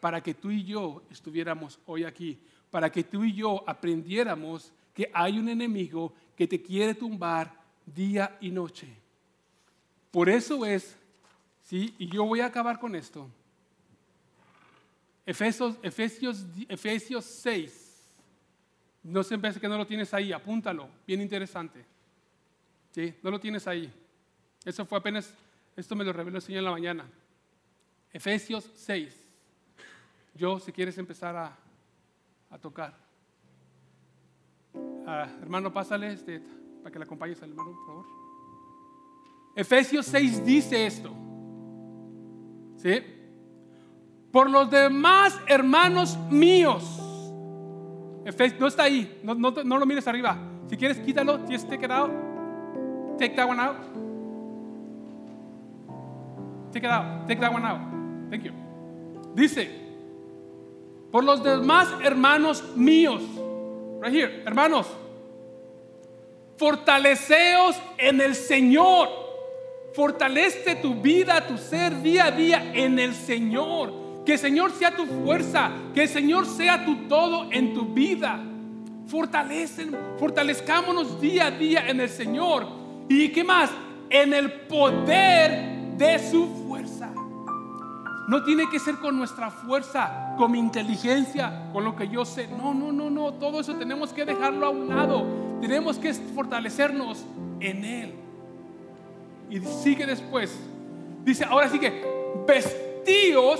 para 0.00 0.20
que 0.20 0.34
tú 0.34 0.50
y 0.50 0.64
yo 0.64 1.02
estuviéramos 1.10 1.78
hoy 1.86 2.02
aquí, 2.02 2.40
para 2.72 2.90
que 2.90 3.04
tú 3.04 3.22
y 3.22 3.34
yo 3.34 3.62
aprendiéramos 3.68 4.72
que 4.92 5.12
hay 5.14 5.38
un 5.38 5.48
enemigo 5.48 6.12
que 6.34 6.48
te 6.48 6.60
quiere 6.60 6.96
tumbar 6.96 7.54
día 7.86 8.36
y 8.40 8.50
noche. 8.50 8.88
Por 10.10 10.28
eso 10.28 10.66
es, 10.66 10.98
sí, 11.62 11.94
y 12.00 12.08
yo 12.08 12.24
voy 12.24 12.40
a 12.40 12.46
acabar 12.46 12.80
con 12.80 12.96
esto. 12.96 13.30
Efesios, 15.28 15.78
Efesios, 15.82 16.46
Efesios 16.70 17.22
6. 17.22 18.14
No 19.02 19.22
se 19.22 19.34
empiece 19.34 19.60
que 19.60 19.68
no 19.68 19.76
lo 19.76 19.86
tienes 19.86 20.14
ahí, 20.14 20.32
apúntalo, 20.32 20.88
bien 21.06 21.20
interesante. 21.20 21.84
¿Sí? 22.92 23.14
No 23.22 23.30
lo 23.30 23.38
tienes 23.38 23.66
ahí. 23.66 23.92
Eso 24.64 24.86
fue 24.86 24.96
apenas, 24.96 25.34
esto 25.76 25.94
me 25.94 26.02
lo 26.02 26.14
reveló 26.14 26.38
el 26.38 26.42
Señor 26.42 26.60
en 26.60 26.64
la 26.64 26.70
mañana. 26.70 27.10
Efesios 28.10 28.70
6. 28.74 29.14
Yo, 30.34 30.58
si 30.60 30.72
quieres 30.72 30.96
empezar 30.96 31.36
a, 31.36 31.58
a 32.48 32.58
tocar. 32.58 32.96
Ah, 35.06 35.28
hermano, 35.42 35.70
pásale 35.70 36.10
este, 36.10 36.40
para 36.82 36.90
que 36.90 36.98
le 36.98 37.04
acompañes 37.04 37.42
al 37.42 37.50
hermano, 37.50 37.72
por 37.72 37.86
favor. 37.86 38.06
Efesios 39.54 40.06
6 40.06 40.46
dice 40.46 40.86
esto. 40.86 41.14
¿Sí? 42.78 43.17
Por 44.30 44.50
los 44.50 44.70
demás 44.70 45.38
hermanos 45.46 46.18
míos. 46.30 46.84
no 48.58 48.66
está 48.66 48.84
ahí, 48.84 49.20
no, 49.22 49.78
lo 49.78 49.86
mires 49.86 50.06
arriba. 50.06 50.36
Si 50.68 50.76
quieres, 50.76 50.98
quítalo, 50.98 51.46
si 51.46 51.54
este 51.54 51.78
quedado. 51.78 52.10
Take 53.18 53.34
that 53.36 53.48
one 53.48 53.58
out. 53.58 53.76
Take 56.72 56.86
it 56.86 56.90
out. 56.90 57.26
Take 57.26 57.40
that 57.40 57.52
one 57.52 57.64
out. 57.64 57.80
Thank 58.30 58.44
you. 58.44 58.52
Dice, 59.34 59.70
por 61.10 61.24
los 61.24 61.42
demás 61.42 61.88
hermanos 62.02 62.62
míos, 62.76 63.22
right 64.00 64.12
here, 64.12 64.42
hermanos, 64.44 64.86
fortaleceos 66.58 67.76
en 67.96 68.20
el 68.20 68.34
Señor. 68.34 69.08
Fortalece 69.94 70.76
tu 70.76 70.94
vida, 70.94 71.46
tu 71.46 71.56
ser 71.56 72.02
día 72.02 72.26
a 72.26 72.30
día 72.30 72.72
en 72.74 72.98
el 72.98 73.14
Señor. 73.14 74.07
Que 74.28 74.34
el 74.34 74.38
Señor 74.38 74.72
sea 74.72 74.94
tu 74.94 75.06
fuerza, 75.06 75.70
que 75.94 76.02
el 76.02 76.08
Señor 76.10 76.44
sea 76.44 76.84
tu 76.84 77.08
todo 77.08 77.50
en 77.50 77.72
tu 77.72 77.86
vida. 77.86 78.38
Fortalecen, 79.06 79.96
fortalezcámonos 80.18 81.18
día 81.18 81.46
a 81.46 81.50
día 81.50 81.88
en 81.88 81.98
el 81.98 82.10
Señor. 82.10 82.66
¿Y 83.08 83.30
qué 83.30 83.42
más? 83.42 83.70
En 84.10 84.34
el 84.34 84.52
poder 84.52 85.96
de 85.96 86.18
su 86.18 86.46
fuerza. 86.66 87.10
No 88.28 88.44
tiene 88.44 88.68
que 88.70 88.78
ser 88.78 88.96
con 88.96 89.16
nuestra 89.16 89.50
fuerza, 89.50 90.34
con 90.36 90.52
mi 90.52 90.58
inteligencia, 90.58 91.70
con 91.72 91.82
lo 91.84 91.96
que 91.96 92.06
yo 92.06 92.26
sé. 92.26 92.48
No, 92.48 92.74
no, 92.74 92.92
no, 92.92 93.08
no. 93.08 93.32
Todo 93.32 93.60
eso 93.60 93.76
tenemos 93.76 94.12
que 94.12 94.26
dejarlo 94.26 94.66
a 94.66 94.68
un 94.68 94.90
lado. 94.90 95.24
Tenemos 95.62 95.96
que 95.96 96.12
fortalecernos 96.12 97.24
en 97.60 97.82
Él. 97.82 98.14
Y 99.48 99.60
sigue 99.60 100.04
después. 100.04 100.54
Dice, 101.24 101.46
ahora 101.46 101.70
sí 101.70 101.78
que 101.78 102.04
vestíos 102.46 103.58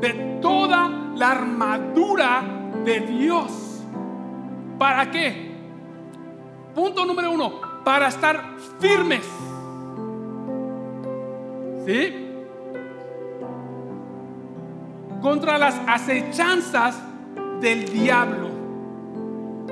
de 0.00 0.38
toda 0.40 0.88
la 1.16 1.30
armadura 1.30 2.42
de 2.84 3.00
Dios. 3.00 3.82
¿Para 4.78 5.10
qué? 5.10 5.54
Punto 6.74 7.06
número 7.06 7.30
uno, 7.30 7.60
para 7.84 8.08
estar 8.08 8.56
firmes. 8.78 9.26
¿Sí? 11.86 12.22
Contra 15.22 15.56
las 15.56 15.80
acechanzas 15.86 17.00
del 17.60 17.90
diablo, 17.90 18.50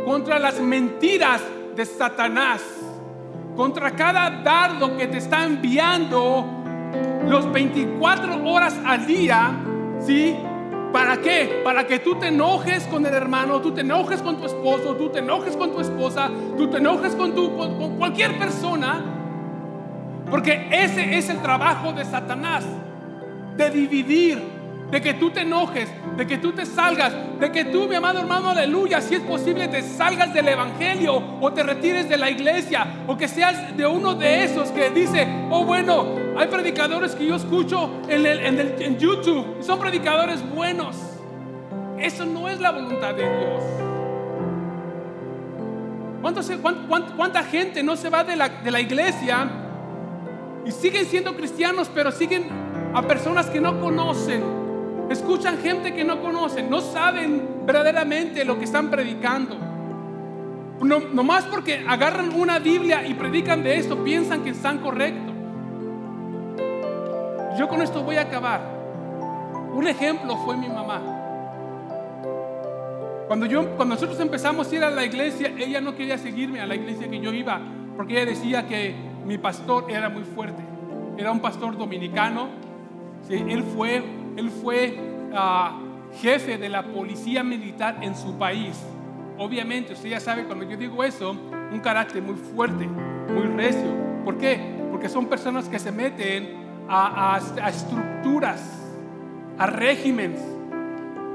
contra 0.05 0.39
las 0.39 0.59
mentiras 0.61 1.43
de 1.77 1.85
Satanás, 1.85 2.62
contra 3.57 3.91
cada 3.91 4.43
dardo 4.43 4.97
que 4.97 5.07
te 5.07 5.18
está 5.18 5.45
enviando 5.45 6.45
los 7.27 7.51
24 7.53 8.45
horas 8.45 8.81
al 8.85 9.07
día, 9.07 9.53
¿sí? 10.07 10.36
¿Para 10.92 11.16
qué? 11.16 11.61
Para 11.64 11.86
que 11.86 11.98
tú 11.98 12.14
te 12.14 12.28
enojes 12.28 12.84
con 12.84 13.05
el 13.05 13.14
hermano, 13.14 13.61
tú 13.61 13.72
te 13.72 13.80
enojes 13.80 14.22
con 14.22 14.36
tu 14.36 14.46
esposo, 14.46 14.94
tú 14.94 15.09
te 15.09 15.18
enojes 15.18 15.57
con 15.57 15.72
tu 15.72 15.80
esposa, 15.80 16.30
tú 16.57 16.68
te 16.68 16.78
enojes 16.78 17.16
con, 17.16 17.34
tu, 17.34 17.57
con, 17.57 17.96
cualquier 17.96 18.38
persona. 18.38 19.02
Porque 20.30 20.68
ese 20.70 21.18
es 21.18 21.28
el 21.30 21.42
trabajo 21.42 21.92
de 21.92 22.05
Satanás, 22.05 22.64
de 23.57 23.70
dividir, 23.70 24.40
de 24.91 25.01
que 25.01 25.14
tú 25.14 25.30
te 25.30 25.41
enojes, 25.41 25.89
de 26.16 26.26
que 26.26 26.39
tú 26.39 26.53
te 26.53 26.64
salgas, 26.66 27.12
de 27.41 27.51
que 27.51 27.64
tú, 27.64 27.89
mi 27.89 27.97
amado 27.97 28.20
hermano, 28.20 28.51
aleluya, 28.51 29.01
si 29.01 29.14
es 29.14 29.20
posible, 29.20 29.68
te 29.68 29.82
salgas 29.82 30.32
del 30.32 30.49
Evangelio 30.49 31.22
o 31.41 31.53
te 31.53 31.62
retires 31.62 32.09
de 32.09 32.16
la 32.16 32.30
iglesia 32.30 33.05
o 33.07 33.16
que 33.16 33.26
seas 33.26 33.76
de 33.76 33.87
uno 33.87 34.14
de 34.14 34.45
esos 34.45 34.70
que 34.70 34.91
dice, 34.91 35.26
oh 35.51 35.64
bueno, 35.64 36.07
hay 36.37 36.49
predicadores 36.49 37.14
que 37.14 37.26
yo 37.26 37.37
escucho 37.37 37.91
en, 38.09 38.26
en 38.26 38.99
YouTube, 38.99 39.57
son 39.61 39.78
predicadores 39.78 40.49
buenos. 40.49 40.97
Eso 41.99 42.24
no 42.26 42.49
es 42.49 42.61
la 42.61 42.70
voluntad 42.70 43.14
de 43.14 43.22
Dios. 43.22 43.62
¿Cuánta, 47.16 47.43
gente 47.43 47.82
no 47.82 47.97
se 47.97 48.09
va 48.09 48.24
de 48.24 48.35
la, 48.35 48.49
de 48.49 48.70
la 48.70 48.80
iglesia 48.80 49.47
y 50.64 50.70
siguen 50.70 51.05
siendo 51.05 51.37
cristianos, 51.37 51.91
pero 51.95 52.11
siguen 52.11 52.49
a 52.95 53.03
personas 53.03 53.47
que 53.47 53.61
no 53.61 53.78
conocen? 53.78 54.64
Escuchan 55.11 55.59
gente 55.59 55.94
que 55.94 56.02
no 56.05 56.20
conocen, 56.22 56.70
no 56.70 56.80
saben 56.80 57.61
verdaderamente 57.66 58.44
lo 58.44 58.59
que 58.59 58.64
están 58.64 58.90
predicando. 58.90 59.57
No, 60.80 61.00
nomás 61.00 61.44
porque 61.44 61.84
agarran 61.86 62.34
una 62.34 62.59
Biblia 62.59 63.07
y 63.07 63.14
predican 63.14 63.62
de 63.62 63.76
esto, 63.76 64.02
piensan 64.02 64.42
que 64.42 64.50
están 64.50 64.78
correctos. 64.78 65.34
Yo 67.59 67.68
con 67.68 67.82
esto 67.82 68.02
voy 68.02 68.16
a 68.16 68.22
acabar. 68.22 68.61
Un 69.74 69.86
ejemplo 69.86 70.36
fue 70.38 70.57
mi 70.57 70.68
mamá. 70.68 71.00
Cuando, 73.26 73.46
yo, 73.46 73.76
cuando 73.76 73.94
nosotros 73.94 74.18
empezamos 74.20 74.70
a 74.70 74.74
ir 74.74 74.84
a 74.84 74.90
la 74.90 75.05
iglesia, 75.05 75.52
ella 75.57 75.80
no 75.80 75.94
quería 75.94 76.18
seguirme 76.18 76.61
a 76.61 76.66
la 76.66 76.74
iglesia 76.74 77.09
que 77.09 77.20
yo 77.20 77.32
iba, 77.32 77.61
porque 77.96 78.14
ella 78.14 78.30
decía 78.30 78.66
que 78.66 78.94
mi 79.24 79.38
pastor 79.38 79.86
era 79.88 80.09
muy 80.09 80.24
fuerte. 80.24 80.62
Era 81.16 81.30
un 81.30 81.40
pastor 81.40 81.76
dominicano. 81.76 82.48
él 83.30 83.62
fue 83.62 84.02
él 84.37 84.51
fue 84.51 84.99
ah, 85.32 85.80
jefe 86.20 86.59
de 86.59 86.68
la 86.68 86.82
policía 86.82 87.43
militar 87.43 87.99
en 88.03 88.14
su 88.14 88.37
país. 88.39 88.76
Obviamente, 89.39 89.93
usted 89.95 90.11
ya 90.11 90.20
sabe 90.20 90.45
cuando 90.45 90.68
yo 90.68 90.76
digo 90.76 91.03
eso, 91.03 91.30
un 91.30 91.80
carácter 91.80 92.22
muy 92.22 92.37
fuerte, 92.37 92.87
muy 92.87 93.47
recio. 93.57 93.91
¿Por 94.24 94.39
qué? 94.39 94.61
Porque 94.91 95.09
son 95.09 95.26
personas 95.26 95.68
que 95.68 95.78
se 95.78 95.91
meten 95.91 96.64
a, 96.89 97.37
a 97.37 97.68
estructuras, 97.68 98.61
a 99.59 99.66
regímenes. 99.66 100.41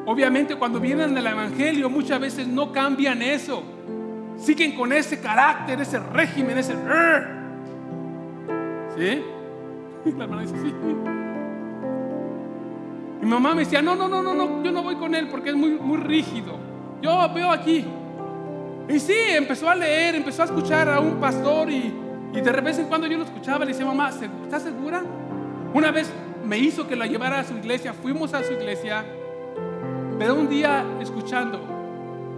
Obviamente 0.06 0.56
cuando 0.56 0.80
vienen 0.80 1.14
del 1.14 1.28
Evangelio 1.28 1.90
muchas 1.90 2.20
veces 2.20 2.48
no 2.48 2.72
cambian 2.72 3.22
eso. 3.22 3.64
Siguen 4.38 4.76
con 4.76 4.94
ese 4.94 5.20
carácter, 5.20 5.82
ese 5.82 6.00
régimen, 6.00 6.58
ese... 6.58 6.74
¿Sí? 8.98 9.22
La 10.18 10.28
dice, 10.40 10.56
sí. 10.62 11.19
Mi 13.22 13.28
mamá 13.28 13.54
me 13.54 13.62
decía, 13.64 13.82
no, 13.82 13.96
no, 13.96 14.08
no, 14.08 14.22
no, 14.22 14.34
no, 14.34 14.64
yo 14.64 14.72
no 14.72 14.82
voy 14.82 14.96
con 14.96 15.14
él 15.14 15.28
porque 15.30 15.50
es 15.50 15.56
muy, 15.56 15.72
muy 15.72 15.98
rígido. 15.98 16.58
Yo 17.02 17.32
veo 17.34 17.52
aquí. 17.52 17.86
Y 18.88 19.00
sí, 19.00 19.14
empezó 19.32 19.70
a 19.70 19.76
leer, 19.76 20.16
empezó 20.16 20.44
a 20.44 20.46
escuchar 20.46 20.90
a 20.90 21.00
un 21.00 21.20
pastor 21.20 21.70
y, 21.70 21.94
y 22.34 22.42
de 22.42 22.52
repente 22.52 22.84
cuando 22.84 23.08
yo 23.08 23.18
lo 23.18 23.24
escuchaba 23.24 23.66
le 23.66 23.72
decía, 23.72 23.86
mamá, 23.86 24.10
¿estás 24.10 24.64
segura? 24.64 25.04
Una 25.74 25.92
vez 25.92 26.12
me 26.46 26.58
hizo 26.58 26.88
que 26.88 26.96
la 26.96 27.06
llevara 27.06 27.40
a 27.40 27.44
su 27.44 27.56
iglesia, 27.56 27.94
fuimos 27.94 28.34
a 28.34 28.44
su 28.44 28.54
iglesia, 28.54 29.06
pero 30.18 30.36
un 30.36 30.50
día 30.50 30.84
escuchando, 31.00 31.60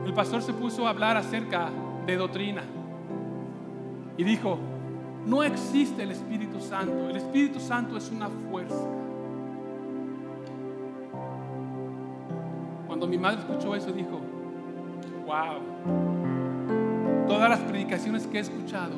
el 0.05 0.13
pastor 0.13 0.41
se 0.41 0.53
puso 0.53 0.87
a 0.87 0.89
hablar 0.89 1.15
acerca 1.15 1.69
de 2.05 2.17
doctrina 2.17 2.63
y 4.17 4.23
dijo, 4.23 4.57
no 5.25 5.43
existe 5.43 6.03
el 6.03 6.11
Espíritu 6.11 6.59
Santo, 6.59 7.09
el 7.09 7.15
Espíritu 7.15 7.59
Santo 7.59 7.97
es 7.97 8.11
una 8.11 8.29
fuerza. 8.49 9.00
Cuando 13.01 13.17
mi 13.17 13.19
madre 13.19 13.39
escuchó 13.39 13.73
eso, 13.73 13.91
dijo, 13.91 14.21
wow, 15.25 15.57
todas 17.27 17.49
las 17.49 17.59
predicaciones 17.61 18.27
que 18.27 18.37
he 18.37 18.41
escuchado, 18.41 18.93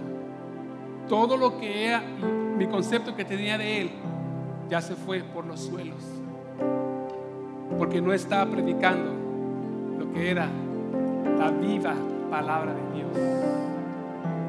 todo 1.07 1.37
lo 1.37 1.57
que 1.57 1.85
era 1.85 2.01
mi 2.01 2.67
concepto 2.67 3.15
que 3.15 3.23
tenía 3.23 3.57
de 3.57 3.79
él, 3.79 3.91
ya 4.69 4.81
se 4.81 4.97
fue 4.97 5.21
por 5.21 5.45
los 5.45 5.61
suelos. 5.61 6.03
Porque 7.77 8.01
no 8.01 8.11
estaba 8.11 8.51
predicando 8.51 9.09
lo 9.97 10.11
que 10.11 10.31
era 10.31 10.49
la 11.39 11.51
viva 11.51 11.93
palabra 12.29 12.73
de 12.73 12.81
Dios. 12.97 13.17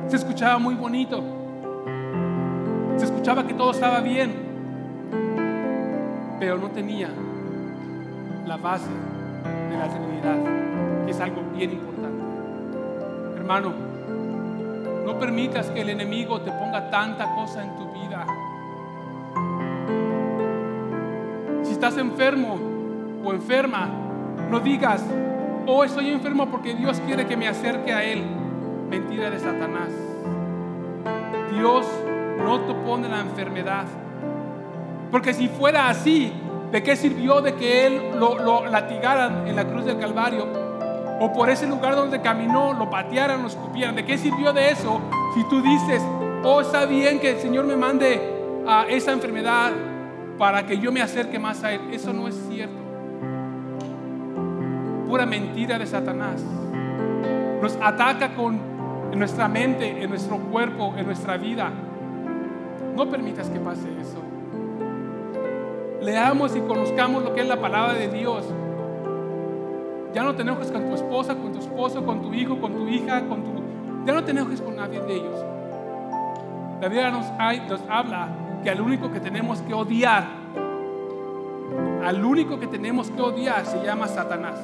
Se 0.08 0.16
escuchaba 0.16 0.58
muy 0.58 0.74
bonito. 0.74 1.22
Se 2.96 3.04
escuchaba 3.04 3.46
que 3.46 3.54
todo 3.54 3.70
estaba 3.70 4.00
bien. 4.00 4.34
Pero 6.40 6.58
no 6.58 6.72
tenía 6.72 7.08
la 8.48 8.56
base 8.56 8.90
de 9.44 9.76
la 9.76 9.88
Trinidad, 9.88 11.04
que 11.04 11.10
es 11.10 11.20
algo 11.20 11.42
bien 11.54 11.72
importante. 11.72 12.24
Hermano, 13.36 13.72
no 15.04 15.18
permitas 15.18 15.70
que 15.70 15.82
el 15.82 15.90
enemigo 15.90 16.40
te 16.40 16.50
ponga 16.50 16.90
tanta 16.90 17.34
cosa 17.34 17.62
en 17.62 17.76
tu 17.76 17.92
vida. 17.92 18.26
Si 21.62 21.72
estás 21.72 21.96
enfermo 21.98 22.58
o 23.24 23.32
enferma, 23.32 23.88
no 24.50 24.60
digas, 24.60 25.04
oh, 25.66 25.84
estoy 25.84 26.10
enfermo 26.10 26.46
porque 26.46 26.74
Dios 26.74 27.00
quiere 27.00 27.26
que 27.26 27.36
me 27.36 27.48
acerque 27.48 27.92
a 27.92 28.02
Él. 28.02 28.24
Mentira 28.88 29.30
de 29.30 29.38
Satanás. 29.38 29.90
Dios 31.52 31.86
no 32.38 32.60
te 32.60 32.74
pone 32.74 33.08
la 33.08 33.20
enfermedad. 33.20 33.84
Porque 35.10 35.32
si 35.32 35.48
fuera 35.48 35.88
así, 35.88 36.32
¿De 36.74 36.82
qué 36.82 36.96
sirvió 36.96 37.40
de 37.40 37.54
que 37.54 37.86
él 37.86 38.18
lo, 38.18 38.66
latigaran 38.66 39.46
en 39.46 39.54
la 39.54 39.64
cruz 39.64 39.84
del 39.84 39.96
Calvario? 39.96 40.44
O 41.20 41.32
por 41.32 41.48
ese 41.48 41.68
lugar 41.68 41.94
donde 41.94 42.20
caminó, 42.20 42.72
lo 42.72 42.90
patearan, 42.90 43.42
lo 43.42 43.46
escupieran. 43.46 43.94
¿De 43.94 44.04
qué 44.04 44.18
sirvió 44.18 44.52
de 44.52 44.72
eso 44.72 45.00
si 45.36 45.48
tú 45.48 45.62
dices, 45.62 46.02
oh, 46.42 46.60
está 46.60 46.84
bien 46.84 47.20
que 47.20 47.30
el 47.30 47.38
Señor 47.38 47.64
me 47.64 47.76
mande 47.76 48.20
a 48.66 48.86
esa 48.88 49.12
enfermedad 49.12 49.70
para 50.36 50.66
que 50.66 50.76
yo 50.80 50.90
me 50.90 51.00
acerque 51.00 51.38
más 51.38 51.62
a 51.62 51.70
Él? 51.70 51.80
Eso 51.92 52.12
no 52.12 52.26
es 52.26 52.34
cierto. 52.48 52.82
Pura 55.06 55.26
mentira 55.26 55.78
de 55.78 55.86
Satanás. 55.86 56.42
Nos 57.62 57.78
ataca 57.80 58.34
con 58.34 58.58
en 59.12 59.18
nuestra 59.20 59.46
mente, 59.46 60.02
en 60.02 60.10
nuestro 60.10 60.38
cuerpo, 60.38 60.92
en 60.96 61.06
nuestra 61.06 61.36
vida. 61.36 61.70
No 62.96 63.08
permitas 63.08 63.48
que 63.48 63.60
pase 63.60 63.86
eso 64.00 64.33
leamos 66.04 66.54
y 66.54 66.60
conozcamos 66.60 67.24
lo 67.24 67.34
que 67.34 67.40
es 67.40 67.48
la 67.48 67.60
palabra 67.60 67.94
de 67.94 68.08
Dios. 68.08 68.44
Ya 70.12 70.22
no 70.22 70.34
te 70.34 70.42
enojes 70.42 70.70
con 70.70 70.88
tu 70.88 70.94
esposa, 70.94 71.34
con 71.34 71.52
tu 71.52 71.58
esposo, 71.58 72.04
con 72.04 72.22
tu 72.22 72.32
hijo, 72.34 72.60
con 72.60 72.74
tu 72.74 72.86
hija, 72.86 73.26
con 73.26 73.42
tu... 73.42 73.50
Ya 74.04 74.12
no 74.12 74.22
te 74.22 74.30
enojes 74.30 74.60
con 74.60 74.76
nadie 74.76 75.00
de 75.00 75.14
ellos. 75.14 75.44
La 76.80 76.88
Biblia 76.88 77.10
nos, 77.10 77.26
nos 77.68 77.80
habla 77.88 78.28
que 78.62 78.70
al 78.70 78.80
único 78.80 79.10
que 79.10 79.18
tenemos 79.18 79.60
que 79.62 79.72
odiar, 79.74 80.24
al 82.04 82.24
único 82.24 82.60
que 82.60 82.66
tenemos 82.66 83.10
que 83.10 83.20
odiar 83.20 83.64
se 83.64 83.82
llama 83.82 84.06
Satanás. 84.06 84.60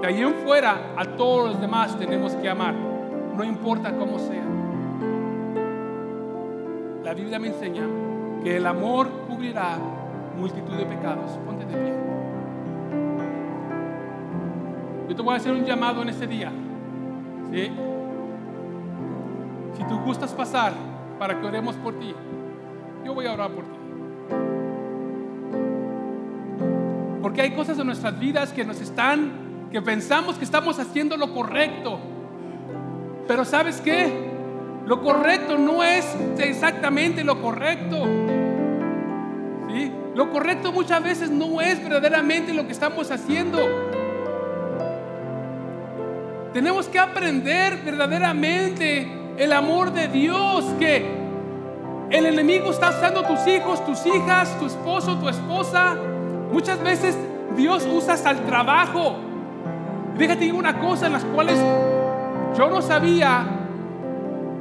De 0.00 0.06
allí 0.06 0.22
en 0.22 0.34
fuera 0.36 0.94
a 0.96 1.04
todos 1.04 1.50
los 1.50 1.60
demás 1.60 1.96
tenemos 1.98 2.34
que 2.34 2.48
amar, 2.48 2.74
no 3.36 3.44
importa 3.44 3.92
cómo 3.92 4.18
sea. 4.18 4.44
La 7.04 7.14
Biblia 7.14 7.38
me 7.38 7.48
enseña 7.48 7.84
que 8.42 8.56
el 8.56 8.66
amor 8.66 9.08
cubrirá 9.28 9.78
multitud 10.36 10.74
de 10.74 10.86
pecados. 10.86 11.32
Ponte 11.44 11.64
de 11.64 11.72
pie. 11.72 11.94
Yo 15.08 15.16
te 15.16 15.22
voy 15.22 15.34
a 15.34 15.36
hacer 15.36 15.52
un 15.52 15.64
llamado 15.64 16.02
en 16.02 16.08
este 16.08 16.26
día. 16.26 16.52
Si 19.76 19.84
tú 19.84 19.98
gustas 20.04 20.32
pasar 20.32 20.72
para 21.18 21.40
que 21.40 21.46
oremos 21.46 21.76
por 21.76 21.98
ti, 21.98 22.14
yo 23.04 23.14
voy 23.14 23.26
a 23.26 23.32
orar 23.32 23.50
por 23.50 23.64
ti. 23.64 23.78
Porque 27.22 27.42
hay 27.42 27.54
cosas 27.54 27.78
en 27.78 27.86
nuestras 27.86 28.18
vidas 28.18 28.52
que 28.52 28.64
nos 28.64 28.80
están, 28.80 29.68
que 29.70 29.80
pensamos 29.82 30.36
que 30.36 30.44
estamos 30.44 30.78
haciendo 30.78 31.16
lo 31.16 31.32
correcto. 31.32 31.98
Pero 33.26 33.44
¿sabes 33.44 33.80
qué? 33.80 34.30
Lo 34.86 35.02
correcto 35.02 35.58
no 35.58 35.82
es 35.82 36.16
exactamente 36.38 37.24
lo 37.24 37.40
correcto. 37.42 37.96
Lo 40.14 40.30
correcto 40.30 40.72
muchas 40.72 41.02
veces 41.02 41.30
no 41.30 41.60
es 41.60 41.82
verdaderamente 41.82 42.54
lo 42.54 42.66
que 42.66 42.72
estamos 42.72 43.10
haciendo. 43.10 43.58
Tenemos 46.52 46.88
que 46.88 46.98
aprender 46.98 47.82
verdaderamente 47.84 49.06
el 49.36 49.52
amor 49.52 49.92
de 49.92 50.08
Dios 50.08 50.64
que 50.78 51.04
el 52.08 52.24
enemigo 52.24 52.70
está 52.70 52.90
usando 52.90 53.24
tus 53.24 53.46
hijos, 53.46 53.84
tus 53.84 54.06
hijas, 54.06 54.58
tu 54.58 54.66
esposo, 54.66 55.18
tu 55.18 55.28
esposa. 55.28 55.96
Muchas 56.50 56.82
veces 56.82 57.14
Dios 57.56 57.86
usa 57.92 58.14
hasta 58.14 58.30
el 58.30 58.38
trabajo. 58.46 59.16
Déjate 60.16 60.50
una 60.50 60.78
cosa 60.78 61.08
en 61.08 61.12
las 61.12 61.24
cuales 61.24 61.58
yo 62.56 62.70
no 62.70 62.80
sabía. 62.80 63.46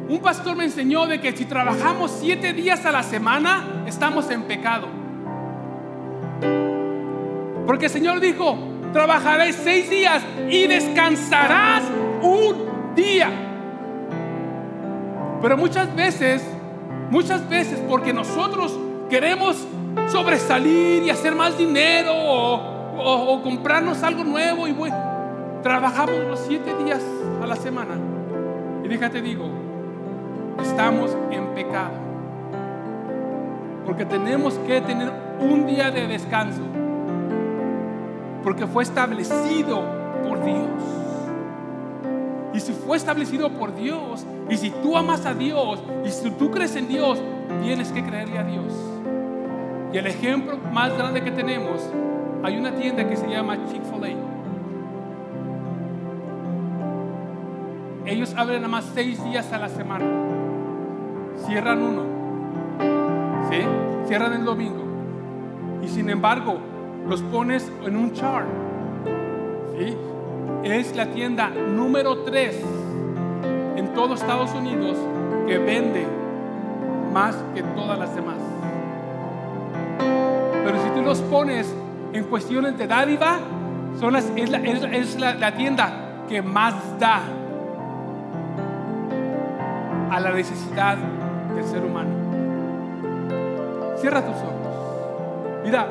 Un 0.09 0.19
pastor 0.19 0.57
me 0.57 0.65
enseñó 0.65 1.07
de 1.07 1.21
que 1.21 1.31
si 1.31 1.45
trabajamos 1.45 2.11
siete 2.19 2.51
días 2.51 2.85
a 2.85 2.91
la 2.91 3.03
semana, 3.03 3.83
estamos 3.87 4.29
en 4.31 4.43
pecado. 4.43 5.04
Porque 7.65 7.85
el 7.85 7.91
Señor 7.91 8.19
dijo, 8.19 8.57
trabajarás 8.93 9.55
seis 9.55 9.89
días 9.89 10.23
y 10.49 10.67
descansarás 10.67 11.83
un 12.21 12.95
día. 12.95 13.29
Pero 15.41 15.57
muchas 15.57 15.93
veces, 15.95 16.43
muchas 17.09 17.47
veces, 17.49 17.79
porque 17.87 18.13
nosotros 18.13 18.77
queremos 19.09 19.67
sobresalir 20.07 21.03
y 21.03 21.09
hacer 21.09 21.35
más 21.35 21.57
dinero 21.57 22.13
o, 22.15 23.41
comprarnos 23.43 24.01
algo 24.03 24.23
nuevo 24.23 24.67
y 24.67 24.71
bueno, 24.71 24.95
trabajamos 25.61 26.17
los 26.27 26.39
siete 26.39 26.73
días 26.83 27.03
a 27.41 27.45
la 27.45 27.55
semana. 27.55 27.95
Y 28.83 28.87
déjate 28.87 29.21
digo, 29.21 29.49
estamos 30.61 31.15
en 31.31 31.45
pecado. 31.53 31.91
Porque 33.85 34.05
tenemos 34.05 34.55
que 34.59 34.81
tener 34.81 35.11
un 35.39 35.67
día 35.67 35.91
de 35.91 36.07
descanso. 36.07 36.61
Porque 38.45 38.67
fue 38.67 38.83
establecido 38.83 39.81
por 40.23 40.41
Dios. 40.45 40.69
Y 42.53 42.59
si 42.59 42.73
fue 42.73 42.95
establecido 42.95 43.49
por 43.49 43.75
Dios, 43.75 44.23
y 44.49 44.55
si 44.55 44.69
tú 44.69 44.95
amas 44.95 45.25
a 45.25 45.33
Dios, 45.33 45.81
y 46.05 46.09
si 46.09 46.29
tú 46.29 46.51
crees 46.51 46.75
en 46.75 46.87
Dios, 46.87 47.19
tienes 47.63 47.91
que 47.91 48.03
creerle 48.03 48.37
a 48.37 48.43
Dios. 48.43 48.71
Y 49.91 49.97
el 49.97 50.05
ejemplo 50.05 50.57
más 50.71 50.95
grande 50.95 51.23
que 51.23 51.31
tenemos, 51.31 51.81
hay 52.43 52.55
una 52.57 52.75
tienda 52.75 53.09
que 53.09 53.17
se 53.17 53.27
llama 53.27 53.57
Chick-fil-A. 53.65 54.09
Ellos 58.05 58.35
abren 58.37 58.61
nada 58.61 58.67
más 58.67 58.85
seis 58.93 59.23
días 59.23 59.51
a 59.51 59.57
la 59.57 59.69
semana. 59.69 60.05
Cierran 61.47 61.81
uno. 61.81 62.03
¿Sí? 63.49 63.57
Cierran 64.07 64.33
el 64.33 64.45
domingo. 64.45 64.83
Y 65.81 65.87
sin 65.87 66.11
embargo, 66.11 66.59
los 67.07 67.21
pones 67.21 67.71
en 67.85 67.95
un 67.95 68.13
chart. 68.13 68.47
Es 70.63 70.95
la 70.95 71.05
tienda 71.07 71.49
número 71.49 72.23
3 72.23 72.63
en 73.75 73.93
todo 73.93 74.15
Estados 74.15 74.51
Unidos 74.53 74.97
que 75.47 75.57
vende 75.57 76.05
más 77.13 77.35
que 77.53 77.61
todas 77.61 77.99
las 77.99 78.15
demás. 78.15 78.37
Pero 80.63 80.83
si 80.83 80.89
tú 80.89 81.01
los 81.01 81.21
pones 81.21 81.71
en 82.13 82.23
cuestiones 82.23 82.77
de 82.77 82.87
dádiva, 82.87 83.39
son 83.99 84.13
las, 84.13 84.31
es, 84.35 84.49
la, 84.49 84.57
es 84.57 85.19
la 85.19 85.55
tienda 85.55 86.23
que 86.27 86.41
más 86.41 86.73
da 86.99 87.21
a 90.09 90.19
la 90.19 90.31
necesidad 90.31 90.97
del 91.53 91.63
ser 91.65 91.83
humano. 91.83 92.09
Cierra 93.97 94.25
tus 94.25 94.35
ojos. 94.35 95.61
Mira, 95.63 95.87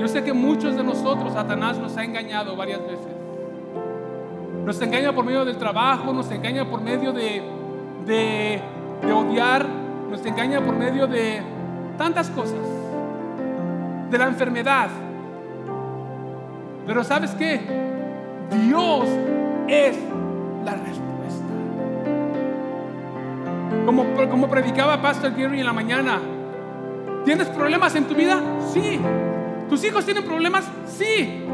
yo 0.00 0.08
sé 0.08 0.24
que 0.24 0.32
muchos 0.32 0.76
de 0.76 0.84
nosotros, 0.84 1.32
Satanás 1.32 1.78
nos 1.78 1.96
ha 1.96 2.04
engañado 2.04 2.56
varias 2.56 2.80
veces. 2.80 3.08
Nos 4.64 4.80
engaña 4.82 5.14
por 5.14 5.24
medio 5.24 5.44
del 5.44 5.56
trabajo, 5.56 6.12
nos 6.12 6.30
engaña 6.30 6.68
por 6.68 6.80
medio 6.80 7.12
de, 7.12 7.42
de, 8.06 8.60
de 9.02 9.12
odiar, 9.12 9.66
nos 10.10 10.24
engaña 10.24 10.60
por 10.60 10.76
medio 10.76 11.06
de 11.06 11.40
tantas 11.96 12.30
cosas, 12.30 12.58
de 14.10 14.18
la 14.18 14.26
enfermedad. 14.26 14.88
Pero 16.86 17.04
¿sabes 17.04 17.32
qué? 17.32 17.60
Dios 18.66 19.04
es 19.68 19.98
la 20.64 20.72
respuesta. 20.72 21.44
Como, 23.84 24.04
como 24.30 24.48
predicaba 24.48 25.00
Pastor 25.00 25.32
Gary 25.32 25.60
en 25.60 25.66
la 25.66 25.72
mañana, 25.72 26.18
¿tienes 27.24 27.48
problemas 27.48 27.94
en 27.94 28.04
tu 28.04 28.14
vida? 28.14 28.40
Sí. 28.72 29.00
¿Tus 29.68 29.84
hijos 29.84 30.04
tienen 30.04 30.24
problemas? 30.24 30.64
Sí. 30.86 31.44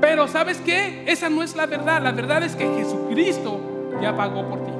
Pero 0.00 0.28
¿sabes 0.28 0.60
qué? 0.60 1.04
Esa 1.06 1.30
no 1.30 1.42
es 1.42 1.56
la 1.56 1.66
verdad. 1.66 2.02
La 2.02 2.12
verdad 2.12 2.42
es 2.42 2.56
que 2.56 2.66
Jesucristo 2.76 3.60
ya 4.02 4.14
pagó 4.16 4.46
por 4.48 4.64
ti. 4.64 4.72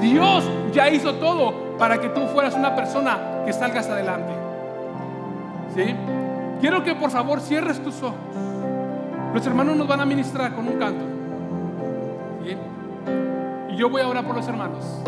Dios 0.00 0.44
ya 0.72 0.88
hizo 0.88 1.14
todo 1.14 1.76
para 1.78 2.00
que 2.00 2.08
tú 2.08 2.26
fueras 2.28 2.54
una 2.54 2.74
persona 2.74 3.42
que 3.44 3.52
salgas 3.52 3.88
adelante. 3.88 4.32
¿Sí? 5.74 5.94
Quiero 6.60 6.82
que 6.82 6.94
por 6.94 7.10
favor 7.10 7.40
cierres 7.40 7.82
tus 7.82 8.02
ojos. 8.02 8.16
Los 9.34 9.46
hermanos 9.46 9.76
nos 9.76 9.86
van 9.86 10.00
a 10.00 10.06
ministrar 10.06 10.54
con 10.54 10.66
un 10.66 10.78
canto. 10.78 11.04
Y 13.70 13.76
yo 13.76 13.90
voy 13.90 14.00
a 14.00 14.08
orar 14.08 14.24
por 14.24 14.36
los 14.36 14.48
hermanos. 14.48 15.02